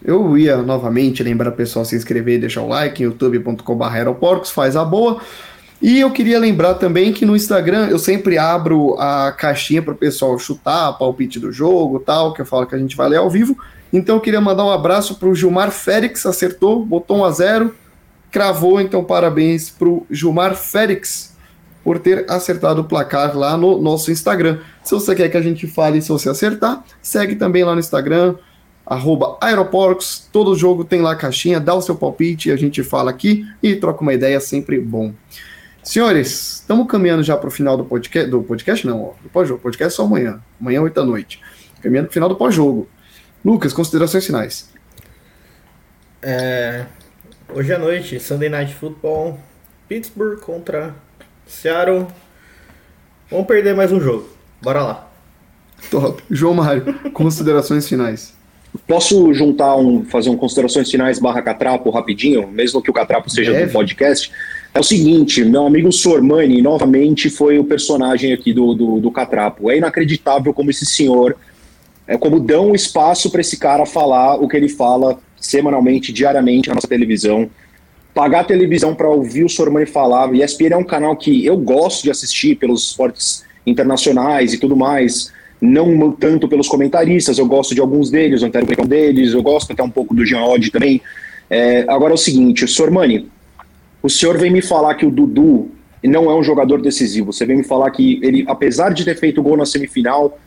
eu 0.04 0.38
ia 0.38 0.58
novamente 0.58 1.24
lembrar 1.24 1.50
o 1.50 1.54
pessoal 1.54 1.86
se 1.86 1.95
inscrever 1.95 2.36
e 2.36 2.39
deixar 2.39 2.62
o 2.62 2.68
like 2.68 3.02
youtube.com.br 3.02 3.84
aeroporcos, 3.86 4.52
faz 4.52 4.76
a 4.76 4.84
boa. 4.84 5.22
E 5.82 6.02
eu 6.02 6.12
queria 6.12 6.38
lembrar 6.38 6.74
também 6.74 7.14
que 7.14 7.26
no 7.26 7.38
Instagram 7.38 7.88
eu 7.88 7.97
sempre 7.97 8.38
abro 8.38 9.00
a 9.00 9.32
caixinha 9.32 9.82
para 9.82 9.93
o 9.93 9.97
pessoal 9.97 10.38
chutar, 10.38 10.97
palpite 10.97 11.39
do 11.39 11.54
jogo 11.54 12.00
tal, 12.00 12.34
que 12.34 12.41
eu 12.41 12.45
falo 12.45 12.66
que 12.66 12.76
a 12.76 12.78
gente 12.78 12.97
vai 12.97 13.08
ler 13.08 13.18
ao 13.18 13.30
vivo. 13.30 13.58
Então 13.92 14.16
eu 14.16 14.22
queria 14.22 14.42
mandar 14.42 14.66
um 14.66 14.72
abraço 14.72 15.16
para 15.16 15.28
o 15.28 15.36
Gilmar 15.36 15.72
Félix, 15.72 16.26
acertou, 16.26 16.86
botou 16.86 17.18
1 17.18 17.26
a 17.26 17.32
0 17.32 17.76
cravou, 18.32 18.80
então 18.80 19.04
parabéns 19.04 19.70
para 19.70 19.88
o 19.88 20.06
Gilmar 20.10 20.56
Félix 20.56 21.36
por 21.84 21.98
ter 22.00 22.30
acertado 22.30 22.82
o 22.82 22.84
placar 22.84 23.36
lá 23.36 23.58
no 23.58 23.82
nosso 23.82 24.12
Instagram. 24.12 24.60
Se 24.84 24.94
você 24.94 25.16
quer 25.16 25.30
que 25.30 25.38
a 25.38 25.42
gente 25.42 25.66
fale 25.66 26.02
se 26.02 26.10
você 26.10 26.30
acertar, 26.30 26.84
segue 27.02 27.36
também 27.36 27.64
lá 27.64 27.74
no 27.74 27.80
Instagram, 27.80 28.36
arroba 28.86 29.38
Aeroporcos, 29.42 30.28
todo 30.32 30.56
jogo 30.56 30.84
tem 30.84 31.02
lá 31.02 31.14
a 31.14 31.16
caixinha, 31.16 31.60
dá 31.60 31.74
o 31.74 31.82
seu 31.82 31.96
palpite, 31.96 32.52
a 32.52 32.56
gente 32.56 32.84
fala 32.84 33.10
aqui 33.10 33.46
e 33.64 33.76
troca 33.76 34.02
uma 34.02 34.14
ideia, 34.14 34.40
sempre 34.40 34.80
bom. 34.80 35.14
Senhores, 35.82 36.60
estamos 36.60 36.86
caminhando 36.88 37.24
já 37.24 37.38
para 37.38 37.48
o 37.48 37.52
final 37.52 37.78
do 37.78 37.86
podcast, 37.86 38.30
do 38.30 38.44
podcast 38.44 38.86
não, 38.86 39.14
do 39.24 39.30
pós-jogo, 39.30 39.62
podcast 39.62 39.96
só 39.96 40.04
amanhã, 40.04 40.40
amanhã 40.60 40.82
8 40.82 40.94
da 40.94 41.04
noite, 41.04 41.42
caminhando 41.82 42.06
para 42.06 42.12
o 42.12 42.14
final 42.14 42.30
do 42.30 42.36
pós-jogo. 42.36 42.88
Lucas, 43.44 43.74
considerações 43.74 44.26
finais. 44.26 44.70
É, 46.22 46.86
hoje 47.54 47.74
à 47.74 47.80
noite, 47.80 48.20
Sunday 48.20 48.50
Night 48.50 48.74
Football, 48.76 49.40
Pittsburgh 49.88 50.40
contra 50.40 50.94
Seattle. 51.48 52.08
Vamos 53.32 53.48
perder 53.48 53.76
mais 53.76 53.92
um 53.92 54.00
jogo. 54.00 54.30
Bora 54.62 54.82
lá. 54.82 55.12
Top. 55.90 56.22
João 56.30 56.54
Mário, 56.54 56.94
considerações 57.14 57.88
finais. 57.88 58.34
Posso 58.86 59.34
juntar 59.34 59.76
um, 59.78 60.04
fazer 60.06 60.30
um 60.30 60.38
considerações 60.38 60.92
finais 60.92 61.18
barra 61.18 61.42
catrapo 61.42 61.90
rapidinho, 61.90 62.48
mesmo 62.48 62.82
que 62.82 62.92
o 62.92 62.94
catrapo 62.94 63.30
seja 63.30 63.52
Deve. 63.52 63.68
do 63.68 63.72
podcast? 63.72 64.32
É 64.74 64.80
o 64.80 64.84
seguinte, 64.84 65.44
meu 65.44 65.66
amigo 65.66 65.92
Sormani, 65.92 66.62
novamente, 66.62 67.30
foi 67.30 67.58
o 67.58 67.64
personagem 67.64 68.32
aqui 68.32 68.54
do, 68.54 68.76
do, 68.76 69.00
do 69.00 69.10
catrapo. 69.10 69.72
É 69.72 69.78
inacreditável 69.78 70.54
como 70.54 70.70
esse 70.70 70.86
senhor, 70.86 71.36
é 72.10 72.18
como 72.18 72.39
dão 72.39 72.76
espaço 72.76 73.32
para 73.32 73.39
esse 73.39 73.57
cara 73.57 73.86
falar 73.86 74.36
o 74.36 74.47
que 74.47 74.57
ele 74.57 74.68
fala 74.68 75.18
semanalmente, 75.39 76.12
diariamente 76.12 76.68
na 76.68 76.76
nossa 76.76 76.88
televisão 76.88 77.49
pagar 78.14 78.41
a 78.41 78.43
televisão 78.43 78.93
para 78.93 79.10
ouvir 79.10 79.45
o 79.45 79.49
Sormani 79.49 79.86
falar. 79.86 80.34
E 80.34 80.43
ESPN 80.43 80.74
é 80.74 80.78
um 80.78 80.84
canal 80.84 81.16
que 81.16 81.45
eu 81.45 81.57
gosto 81.57 82.03
de 82.03 82.12
assistir 82.12 82.55
pelos 82.55 82.89
esportes 82.89 83.45
internacionais 83.66 84.53
e 84.53 84.57
tudo 84.57 84.76
mais. 84.76 85.32
Não 85.62 86.12
tanto 86.12 86.47
pelos 86.47 86.68
comentaristas, 86.68 87.38
eu 87.38 87.45
gosto 87.45 87.76
de 87.76 87.82
alguns 87.82 88.10
deles, 88.10 88.41
eu 88.41 88.49
quero 88.49 88.66
deles, 88.86 89.34
eu 89.34 89.41
gosto 89.41 89.72
até 89.72 89.84
um 89.84 89.89
pouco 89.89 90.14
do 90.14 90.26
Jean 90.26 90.43
Odd 90.43 90.72
também. 90.72 91.01
É, 91.49 91.86
agora 91.88 92.12
é 92.12 92.16
o 92.16 92.18
seguinte, 92.18 92.68
Sormani, 92.68 93.30
o 94.01 94.10
senhor 94.10 94.38
vem 94.38 94.51
me 94.51 94.62
falar 94.62 94.95
que 94.95 95.05
o 95.05 95.12
Dudu 95.12 95.70
não 96.03 96.30
é 96.30 96.36
um 96.36 96.43
jogador 96.43 96.82
decisivo. 96.82 97.34
Você 97.34 97.45
vem 97.45 97.57
me 97.57 97.64
falar 97.64 97.91
que 97.91 98.20
ele, 98.24 98.45
apesar 98.47 98.93
de 98.93 99.03
ter 99.03 99.18
feito 99.18 99.43
gol 99.43 99.57
na 99.57 99.66
semifinal, 99.66 100.38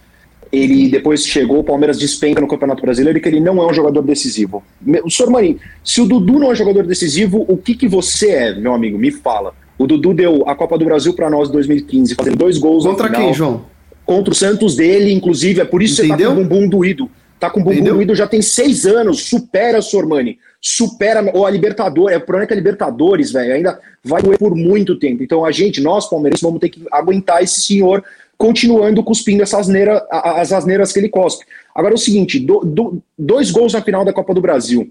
ele 0.52 0.90
depois 0.90 1.26
chegou, 1.26 1.60
o 1.60 1.64
Palmeiras 1.64 1.98
despenca 1.98 2.40
no 2.40 2.46
Campeonato 2.46 2.82
Brasileiro 2.82 3.18
e 3.18 3.22
que 3.22 3.28
ele 3.28 3.40
não 3.40 3.62
é 3.62 3.66
um 3.66 3.72
jogador 3.72 4.02
decisivo. 4.02 4.62
O 5.02 5.10
senhor 5.10 5.30
Marinho, 5.30 5.58
se 5.82 6.02
o 6.02 6.06
Dudu 6.06 6.38
não 6.38 6.48
é 6.48 6.52
um 6.52 6.54
jogador 6.54 6.86
decisivo, 6.86 7.46
o 7.48 7.56
que, 7.56 7.74
que 7.74 7.88
você 7.88 8.30
é, 8.30 8.54
meu 8.54 8.74
amigo? 8.74 8.98
Me 8.98 9.10
fala. 9.10 9.54
O 9.78 9.86
Dudu 9.86 10.12
deu 10.12 10.44
a 10.46 10.54
Copa 10.54 10.76
do 10.76 10.84
Brasil 10.84 11.14
para 11.14 11.30
nós 11.30 11.48
em 11.48 11.52
2015, 11.52 12.14
fazendo 12.14 12.36
dois 12.36 12.58
gols 12.58 12.84
Contra 12.84 13.06
final, 13.06 13.22
quem, 13.22 13.32
João? 13.32 13.64
Contra 14.04 14.32
o 14.32 14.36
Santos 14.36 14.76
dele, 14.76 15.10
inclusive. 15.10 15.60
É 15.60 15.64
por 15.64 15.82
isso 15.82 16.02
que 16.02 16.08
você 16.08 16.16
tá 16.16 16.18
com 16.18 16.32
o 16.32 16.44
bumbum 16.44 16.68
doído. 16.68 17.10
Tá 17.42 17.50
com 17.50 17.58
o 17.58 17.64
bumbum 17.64 17.74
Entendeu? 17.74 17.96
doído 17.96 18.14
já 18.14 18.28
tem 18.28 18.40
seis 18.40 18.86
anos. 18.86 19.24
Supera, 19.24 19.82
Sormani. 19.82 20.38
Supera. 20.60 21.28
Ou 21.34 21.44
a 21.44 21.50
Libertadores. 21.50 22.14
É 22.14 22.18
o 22.18 22.20
problema 22.20 22.44
é 22.44 22.46
que 22.46 22.52
a 22.52 22.56
Libertadores, 22.56 23.32
velho, 23.32 23.52
ainda 23.52 23.80
vai 24.04 24.22
doer 24.22 24.38
por 24.38 24.54
muito 24.54 24.96
tempo. 24.96 25.24
Então 25.24 25.44
a 25.44 25.50
gente, 25.50 25.80
nós, 25.80 26.08
palmeirenses, 26.08 26.40
vamos 26.40 26.60
ter 26.60 26.68
que 26.68 26.84
aguentar 26.92 27.42
esse 27.42 27.60
senhor 27.62 28.04
continuando 28.38 29.02
cuspindo 29.02 29.42
essa 29.42 29.58
asneira, 29.58 30.06
as 30.08 30.52
asneiras 30.52 30.92
que 30.92 31.00
ele 31.00 31.08
cospe. 31.08 31.44
Agora 31.74 31.94
é 31.94 31.96
o 31.96 31.98
seguinte: 31.98 32.38
do, 32.38 32.60
do, 32.60 33.02
dois 33.18 33.50
gols 33.50 33.72
na 33.72 33.82
final 33.82 34.04
da 34.04 34.12
Copa 34.12 34.32
do 34.32 34.40
Brasil 34.40 34.88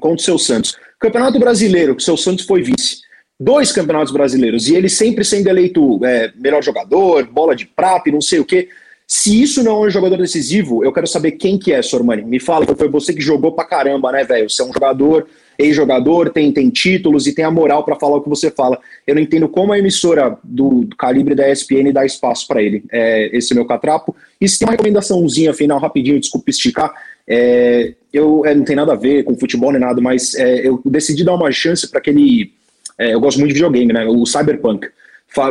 contra 0.00 0.16
o 0.16 0.24
seu 0.24 0.38
Santos. 0.40 0.76
Campeonato 0.98 1.38
Brasileiro, 1.38 1.94
que 1.94 2.02
o 2.02 2.04
seu 2.04 2.16
Santos 2.16 2.44
foi 2.44 2.62
vice. 2.62 3.02
Dois 3.38 3.70
campeonatos 3.70 4.12
brasileiros, 4.12 4.66
e 4.66 4.74
ele 4.74 4.88
sempre 4.88 5.22
sendo 5.22 5.48
eleito 5.48 6.04
é, 6.04 6.32
melhor 6.34 6.64
jogador, 6.64 7.24
bola 7.26 7.54
de 7.54 7.64
prata 7.64 8.08
e 8.08 8.12
não 8.12 8.20
sei 8.20 8.40
o 8.40 8.44
quê. 8.44 8.70
Se 9.06 9.40
isso 9.40 9.62
não 9.62 9.84
é 9.84 9.86
um 9.86 9.90
jogador 9.90 10.16
decisivo, 10.16 10.84
eu 10.84 10.92
quero 10.92 11.06
saber 11.06 11.32
quem 11.32 11.58
que 11.58 11.72
é, 11.72 11.80
Sormani. 11.80 12.24
Me 12.24 12.40
fala, 12.40 12.66
foi 12.66 12.88
você 12.88 13.12
que 13.12 13.20
jogou 13.20 13.52
pra 13.52 13.64
caramba, 13.64 14.10
né, 14.10 14.24
velho? 14.24 14.50
Você 14.50 14.62
é 14.62 14.64
um 14.64 14.72
jogador 14.72 15.26
ex-jogador, 15.58 16.30
tem, 16.30 16.52
tem 16.52 16.68
títulos 16.68 17.26
e 17.26 17.34
tem 17.34 17.44
a 17.44 17.50
moral 17.50 17.84
para 17.84 17.96
falar 17.96 18.16
o 18.16 18.20
que 18.20 18.28
você 18.28 18.50
fala. 18.50 18.78
Eu 19.06 19.14
não 19.14 19.22
entendo 19.22 19.48
como 19.48 19.72
a 19.72 19.78
emissora 19.78 20.36
do, 20.42 20.84
do 20.84 20.96
calibre 20.96 21.34
da 21.34 21.50
ESPN 21.50 21.92
dá 21.92 22.04
espaço 22.04 22.46
para 22.46 22.62
ele. 22.62 22.84
É, 22.90 23.34
esse 23.36 23.52
é 23.52 23.54
meu 23.54 23.64
catrapo. 23.64 24.14
E 24.40 24.48
se 24.48 24.58
tem 24.58 24.66
uma 24.66 24.72
recomendaçãozinha 24.72 25.54
final, 25.54 25.78
rapidinho, 25.78 26.20
desculpa 26.20 26.50
esticar. 26.50 26.92
É, 27.26 27.94
eu 28.12 28.44
é, 28.44 28.54
não 28.54 28.64
tem 28.64 28.76
nada 28.76 28.92
a 28.92 28.96
ver 28.96 29.24
com 29.24 29.36
futebol 29.36 29.72
nem 29.72 29.80
nada, 29.80 30.00
mas 30.00 30.34
é, 30.34 30.66
eu 30.66 30.80
decidi 30.84 31.24
dar 31.24 31.34
uma 31.34 31.50
chance 31.50 31.88
para 31.88 31.98
aquele. 31.98 32.52
É, 32.98 33.14
eu 33.14 33.20
gosto 33.20 33.38
muito 33.38 33.48
de 33.48 33.54
videogame, 33.54 33.92
né? 33.92 34.04
O 34.06 34.24
Cyberpunk. 34.26 34.88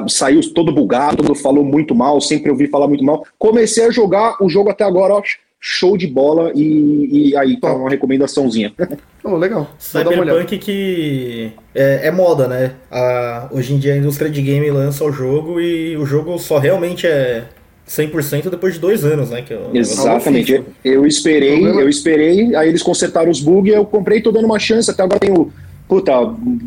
Saiu 0.07 0.41
todo 0.53 0.71
bugado, 0.71 1.23
todo 1.23 1.36
falou 1.36 1.63
muito 1.63 1.93
mal, 1.93 2.19
sempre 2.21 2.51
ouvi 2.51 2.67
falar 2.67 2.88
muito 2.88 3.03
mal. 3.03 3.25
Comecei 3.38 3.86
a 3.86 3.91
jogar 3.91 4.36
o 4.41 4.49
jogo 4.49 4.69
até 4.69 4.83
agora, 4.83 5.15
ó, 5.15 5.21
show 5.67 5.97
de 5.97 6.05
bola 6.05 6.51
e, 6.53 7.29
e 7.29 7.38
aí 7.38 7.59
tá 7.59 7.73
uma 7.73 7.89
recomendaçãozinha. 7.89 8.73
Oh, 9.27 9.38
legal. 9.38 9.67
Cyberpunk 9.79 10.59
que 10.59 11.51
é, 11.73 12.09
é, 12.09 12.11
moda, 12.11 12.47
né? 12.47 12.73
A, 12.91 13.49
hoje 13.51 13.73
em 13.73 13.79
dia 13.79 13.95
a 13.95 13.97
indústria 13.97 14.29
de 14.29 14.39
game 14.39 14.69
lança 14.69 15.03
o 15.03 15.11
jogo 15.11 15.59
e 15.59 15.97
o 15.97 16.05
jogo 16.05 16.38
só 16.38 16.59
realmente 16.59 17.07
é 17.07 17.45
100% 17.89 18.51
depois 18.51 18.75
de 18.75 18.79
dois 18.79 19.03
anos, 19.03 19.31
né? 19.31 19.41
Que 19.41 19.55
é 19.55 19.59
Exatamente. 19.73 20.53
Eu, 20.53 20.65
eu 20.83 21.07
esperei, 21.07 21.65
eu 21.65 21.89
esperei, 21.89 22.55
aí 22.55 22.69
eles 22.69 22.83
consertaram 22.83 23.31
os 23.31 23.41
bugs, 23.41 23.73
eu 23.73 23.83
comprei, 23.83 24.21
tô 24.21 24.31
dando 24.31 24.45
uma 24.45 24.59
chance, 24.59 24.91
até 24.91 25.01
agora 25.01 25.19
tenho 25.19 25.51
puta, 25.88 26.11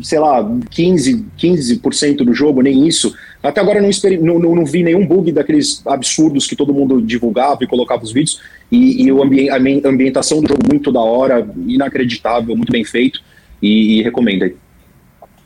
sei 0.01 0.19
lá, 0.19 0.43
15%, 0.43 1.25
15 1.37 1.81
do 2.23 2.33
jogo, 2.33 2.61
nem 2.61 2.87
isso. 2.87 3.13
Até 3.41 3.61
agora 3.61 3.81
não, 3.81 3.89
não, 4.21 4.39
não, 4.39 4.55
não, 4.55 4.65
vi 4.65 4.83
nenhum 4.83 5.05
bug 5.05 5.31
daqueles 5.31 5.81
absurdos 5.85 6.45
que 6.45 6.55
todo 6.55 6.73
mundo 6.73 7.01
divulgava 7.01 7.63
e 7.63 7.67
colocava 7.67 8.03
os 8.03 8.11
vídeos. 8.11 8.41
E, 8.71 9.03
e 9.03 9.11
o 9.11 9.23
ambi 9.23 9.49
a 9.49 9.57
ambientação 9.57 10.41
do 10.41 10.47
jogo 10.47 10.61
muito 10.67 10.91
da 10.91 10.99
hora, 10.99 11.47
inacreditável, 11.67 12.55
muito 12.55 12.71
bem 12.71 12.83
feito. 12.83 13.21
E, 13.61 13.99
e 13.99 14.03
recomendo 14.03 14.43
aí. 14.43 14.55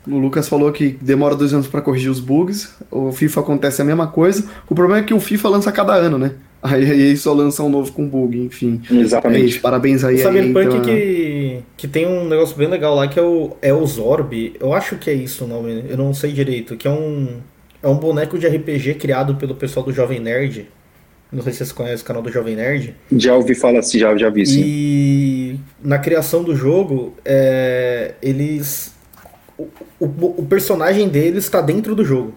O 0.08 0.18
Lucas 0.18 0.50
falou 0.50 0.72
que 0.72 0.98
demora 1.02 1.36
dois 1.36 1.54
anos 1.54 1.68
para 1.68 1.82
corrigir 1.82 2.12
os 2.12 2.20
bugs. 2.20 2.76
O 2.92 3.12
FIFA 3.12 3.40
acontece 3.40 3.82
a 3.82 3.86
mesma 3.86 4.08
coisa. 4.08 4.50
O 4.70 4.76
problema 4.76 5.02
é 5.02 5.04
que 5.04 5.14
o 5.14 5.20
FIFA 5.20 5.50
lança 5.50 5.70
a 5.70 5.74
cada 5.74 5.94
ano, 5.94 6.18
né? 6.18 6.32
Aí, 6.64 6.90
aí 6.90 7.18
só 7.18 7.34
lança 7.34 7.62
um 7.62 7.68
novo 7.68 7.92
com 7.92 8.08
bug, 8.08 8.40
enfim. 8.40 8.82
Exatamente. 8.90 9.42
É 9.42 9.46
isso, 9.48 9.60
parabéns 9.60 10.02
aí. 10.02 10.16
O 10.16 10.18
Cyberpunk 10.20 10.58
aí, 10.60 10.66
então, 10.66 10.82
que, 10.82 11.60
que 11.76 11.88
tem 11.90 12.08
um 12.08 12.26
negócio 12.26 12.56
bem 12.56 12.70
legal 12.70 12.96
lá 12.96 13.06
que 13.06 13.20
é 13.20 13.22
o, 13.22 13.58
é 13.62 13.74
o 13.74 13.86
Zorb. 13.86 14.56
Eu 14.58 14.74
acho 14.74 14.96
que 14.96 15.10
é 15.10 15.14
isso 15.14 15.44
o 15.44 15.48
nome, 15.48 15.84
eu 15.90 15.98
não 15.98 16.14
sei 16.14 16.32
direito. 16.32 16.78
Que 16.78 16.88
é 16.88 16.92
um, 16.92 17.42
é 17.82 17.88
um 17.90 17.98
boneco 17.98 18.40
de 18.40 18.48
RPG 18.48 18.94
criado 18.94 19.36
pelo 19.36 19.56
pessoal 19.56 19.86
do 19.86 19.92
Jovem 19.92 20.22
Nerd. 20.22 20.70
Não 21.34 21.44
sei 21.44 21.52
se 21.52 21.58
vocês 21.58 21.72
conhecem 21.74 22.04
o 22.04 22.08
canal 22.08 22.22
do 22.22 22.32
Jovem 22.32 22.56
Nerd. 22.56 22.96
Já 23.12 23.36
ouvi 23.36 23.56
falar 23.56 23.80
assim, 23.80 24.00
já, 24.00 24.16
já 24.16 24.30
vi 24.30 24.46
sim. 24.46 24.62
E 24.64 25.60
na 25.84 25.98
criação 25.98 26.44
do 26.44 26.56
jogo, 26.56 27.14
é, 27.26 28.14
eles. 28.22 28.94
O, 29.58 29.68
o, 30.00 30.36
o 30.38 30.46
personagem 30.46 31.10
deles 31.10 31.44
está 31.44 31.60
dentro 31.60 31.94
do 31.94 32.06
jogo. 32.06 32.34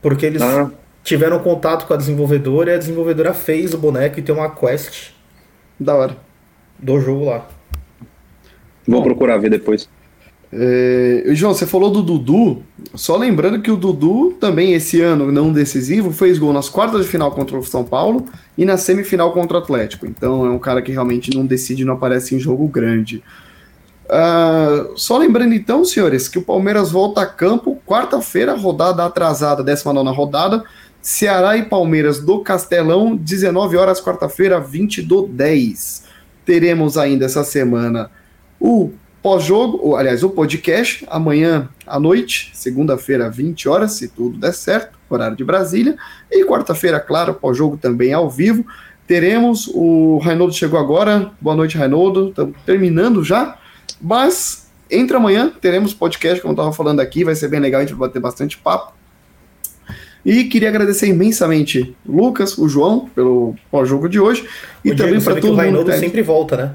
Porque 0.00 0.24
eles 0.26 0.40
Ah, 0.40 0.70
tiveram 1.04 1.38
contato 1.38 1.86
com 1.86 1.94
a 1.94 1.96
desenvolvedora 1.96 2.72
e 2.72 2.74
a 2.74 2.78
desenvolvedora 2.78 3.34
fez 3.34 3.74
o 3.74 3.78
boneco 3.78 4.18
e 4.18 4.22
tem 4.22 4.34
uma 4.34 4.50
quest 4.50 5.10
Da 5.78 5.94
hora. 5.94 6.16
do 6.78 6.98
jogo 7.00 7.26
lá. 7.26 7.46
vou 8.88 8.98
Bom. 9.00 9.04
procurar 9.04 9.36
ver 9.38 9.50
depois. 9.50 9.88
É, 10.56 11.24
João, 11.32 11.52
você 11.52 11.66
falou 11.66 11.90
do 11.90 12.00
Dudu. 12.02 12.62
Só 12.94 13.16
lembrando 13.16 13.60
que 13.60 13.70
o 13.70 13.76
Dudu 13.76 14.36
também 14.40 14.72
esse 14.72 15.00
ano 15.00 15.30
não 15.32 15.52
decisivo 15.52 16.12
fez 16.12 16.38
gol 16.38 16.52
nas 16.52 16.68
quartas 16.68 17.02
de 17.02 17.08
final 17.08 17.32
contra 17.32 17.58
o 17.58 17.64
São 17.64 17.84
Paulo 17.84 18.24
e 18.56 18.64
na 18.64 18.76
semifinal 18.76 19.32
contra 19.32 19.58
o 19.58 19.60
Atlético. 19.60 20.06
Então 20.06 20.46
é 20.46 20.50
um 20.50 20.58
cara 20.58 20.80
que 20.80 20.92
realmente 20.92 21.34
não 21.34 21.44
decide, 21.44 21.84
não 21.84 21.94
aparece 21.94 22.34
em 22.34 22.38
jogo 22.38 22.66
grande. 22.68 23.22
Ah, 24.08 24.86
só 24.96 25.18
lembrando 25.18 25.54
então, 25.54 25.84
senhores, 25.84 26.28
que 26.28 26.38
o 26.38 26.42
Palmeiras 26.42 26.92
volta 26.92 27.22
a 27.22 27.26
campo 27.26 27.80
quarta-feira, 27.86 28.54
rodada 28.54 29.04
atrasada, 29.04 29.62
19 29.62 30.16
rodada. 30.16 30.62
Ceará 31.04 31.54
e 31.54 31.62
Palmeiras 31.62 32.18
do 32.18 32.38
Castelão, 32.38 33.14
19 33.14 33.76
horas, 33.76 34.00
quarta-feira, 34.00 34.58
20 34.58 35.02
do 35.02 35.26
10. 35.26 36.04
Teremos 36.46 36.96
ainda 36.96 37.26
essa 37.26 37.44
semana 37.44 38.10
o 38.58 38.90
pós-jogo, 39.22 39.96
aliás, 39.96 40.24
o 40.24 40.30
podcast, 40.30 41.04
amanhã 41.10 41.68
à 41.86 42.00
noite, 42.00 42.52
segunda-feira, 42.54 43.28
20 43.28 43.68
horas, 43.68 43.92
se 43.92 44.08
tudo 44.08 44.38
der 44.38 44.54
certo, 44.54 44.98
horário 45.10 45.36
de 45.36 45.44
Brasília. 45.44 45.94
E 46.30 46.42
quarta-feira, 46.46 46.98
claro, 46.98 47.34
pós-jogo 47.34 47.76
também 47.76 48.14
ao 48.14 48.30
vivo. 48.30 48.64
Teremos 49.06 49.70
o 49.74 50.16
Reinaldo 50.24 50.54
chegou 50.54 50.80
agora. 50.80 51.32
Boa 51.38 51.54
noite, 51.54 51.76
Reinaldo. 51.76 52.30
Estamos 52.30 52.56
terminando 52.64 53.22
já. 53.22 53.58
Mas 54.00 54.70
entre 54.90 55.18
amanhã 55.18 55.52
teremos 55.60 55.92
podcast, 55.92 56.40
como 56.40 56.52
eu 56.52 56.54
estava 56.54 56.72
falando 56.72 57.00
aqui, 57.00 57.24
vai 57.24 57.34
ser 57.34 57.48
bem 57.48 57.60
legal, 57.60 57.82
a 57.82 57.84
gente 57.84 57.94
vai 57.94 58.08
bater 58.08 58.20
bastante 58.20 58.56
papo. 58.56 59.03
E 60.24 60.44
queria 60.44 60.68
agradecer 60.70 61.06
imensamente 61.06 61.94
o 62.06 62.16
Lucas, 62.24 62.56
o 62.56 62.68
João, 62.68 63.08
pelo 63.14 63.54
pós-jogo 63.70 64.08
de 64.08 64.18
hoje. 64.18 64.48
E 64.84 64.90
o 64.92 64.96
também 64.96 65.20
para 65.20 65.40
todo 65.40 65.52
o 65.52 65.56
mundo. 65.56 65.84
Que 65.84 65.90
tá- 65.92 65.98
sempre 65.98 66.22
volta, 66.22 66.56
né? 66.56 66.74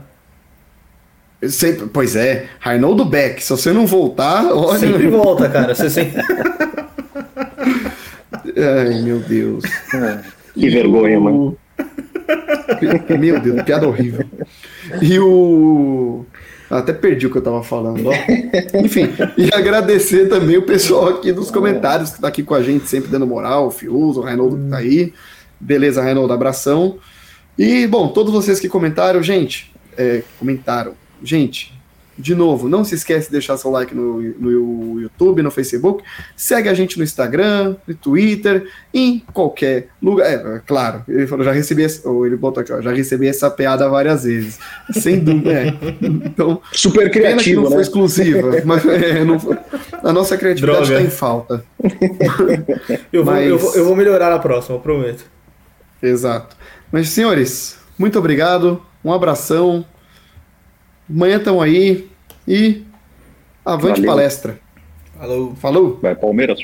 Sempre, 1.49 1.87
pois 1.87 2.15
é, 2.17 2.47
Reinaldo 2.59 3.05
Beck, 3.05 3.41
se 3.41 3.49
você 3.49 3.71
não 3.71 3.87
voltar, 3.87 4.45
olha. 4.53 4.77
Sempre 4.79 5.07
volta, 5.07 5.47
cara. 5.49 5.73
Você 5.73 5.89
sempre... 5.89 6.21
Ai, 8.57 9.01
meu 9.01 9.19
Deus. 9.19 9.63
Que 10.53 10.69
vergonha, 10.69 11.19
mano. 11.19 11.57
Meu 13.19 13.39
Deus, 13.39 13.63
piada 13.63 13.87
horrível. 13.87 14.23
E 15.01 15.19
o. 15.19 16.25
Até 16.69 16.93
perdi 16.93 17.25
o 17.25 17.31
que 17.31 17.37
eu 17.37 17.41
tava 17.41 17.63
falando. 17.63 18.09
Enfim, 18.83 19.09
e 19.37 19.49
agradecer 19.53 20.29
também 20.29 20.57
o 20.57 20.61
pessoal 20.61 21.07
aqui 21.09 21.31
dos 21.31 21.49
comentários 21.49 22.11
que 22.11 22.21
tá 22.21 22.27
aqui 22.27 22.43
com 22.43 22.53
a 22.53 22.61
gente, 22.61 22.87
sempre 22.87 23.09
dando 23.09 23.25
moral, 23.25 23.67
o 23.67 23.71
Fiuso, 23.71 24.21
o 24.21 24.23
Reinaldo 24.23 24.57
que 24.57 24.69
tá 24.69 24.77
aí. 24.77 25.13
Beleza, 25.59 26.01
Reinaldo, 26.01 26.31
abração. 26.31 26.97
E, 27.57 27.87
bom, 27.87 28.09
todos 28.09 28.31
vocês 28.31 28.59
que 28.59 28.69
comentaram, 28.69 29.21
gente, 29.23 29.73
é, 29.97 30.21
comentaram. 30.37 30.93
Gente, 31.23 31.73
de 32.19 32.35
novo, 32.35 32.67
não 32.67 32.83
se 32.83 32.95
esquece 32.95 33.27
de 33.27 33.31
deixar 33.31 33.55
seu 33.55 33.71
like 33.71 33.95
no, 33.95 34.21
no 34.21 34.99
YouTube, 34.99 35.41
no 35.41 35.49
Facebook. 35.49 36.03
Segue 36.35 36.67
a 36.67 36.73
gente 36.73 36.97
no 36.97 37.03
Instagram, 37.03 37.77
no 37.87 37.95
Twitter, 37.95 38.67
em 38.93 39.23
qualquer 39.33 39.87
lugar. 40.01 40.27
É, 40.27 40.33
é, 40.35 40.61
claro, 40.65 41.03
ele 41.07 41.25
falou, 41.25 41.45
já 41.45 41.53
recebi, 41.53 41.83
essa, 41.83 42.07
ou 42.09 42.25
ele 42.27 42.35
botou 42.35 42.59
aqui, 42.61 42.73
ó, 42.73 42.81
já 42.81 42.91
recebi 42.91 43.27
essa 43.27 43.49
piada 43.49 43.87
várias 43.87 44.25
vezes. 44.25 44.59
Sem 44.91 45.19
dúvida, 45.23 45.51
é. 45.53 45.73
Então, 46.01 46.61
Super 46.73 47.09
criativo, 47.09 47.61
não 47.61 47.67
foi 47.69 47.77
né? 47.77 47.83
exclusiva, 47.83 48.51
mas 48.65 48.85
é, 48.85 49.23
não 49.23 49.39
foi- 49.39 49.57
a 50.03 50.11
nossa 50.11 50.37
criatividade 50.37 50.91
está 50.91 51.01
em 51.01 51.09
falta. 51.09 51.63
eu, 53.13 53.23
vou, 53.23 53.33
Mas- 53.33 53.47
eu, 53.47 53.57
vou, 53.57 53.75
eu 53.75 53.85
vou 53.85 53.95
melhorar 53.95 54.29
na 54.29 54.39
próxima, 54.39 54.75
eu 54.75 54.81
prometo. 54.81 55.23
Exato. 56.03 56.57
Mas, 56.91 57.09
senhores, 57.09 57.77
muito 57.97 58.19
obrigado, 58.19 58.81
um 59.03 59.13
abração. 59.13 59.85
Amanhã 61.09 61.37
estão 61.37 61.61
aí 61.61 62.08
e 62.49 62.83
avante 63.63 64.01
Valeu. 64.01 64.05
palestra. 64.07 64.59
Falou. 65.19 65.55
Falou! 65.55 65.99
Vai, 66.01 66.15
Palmeiras. 66.15 66.59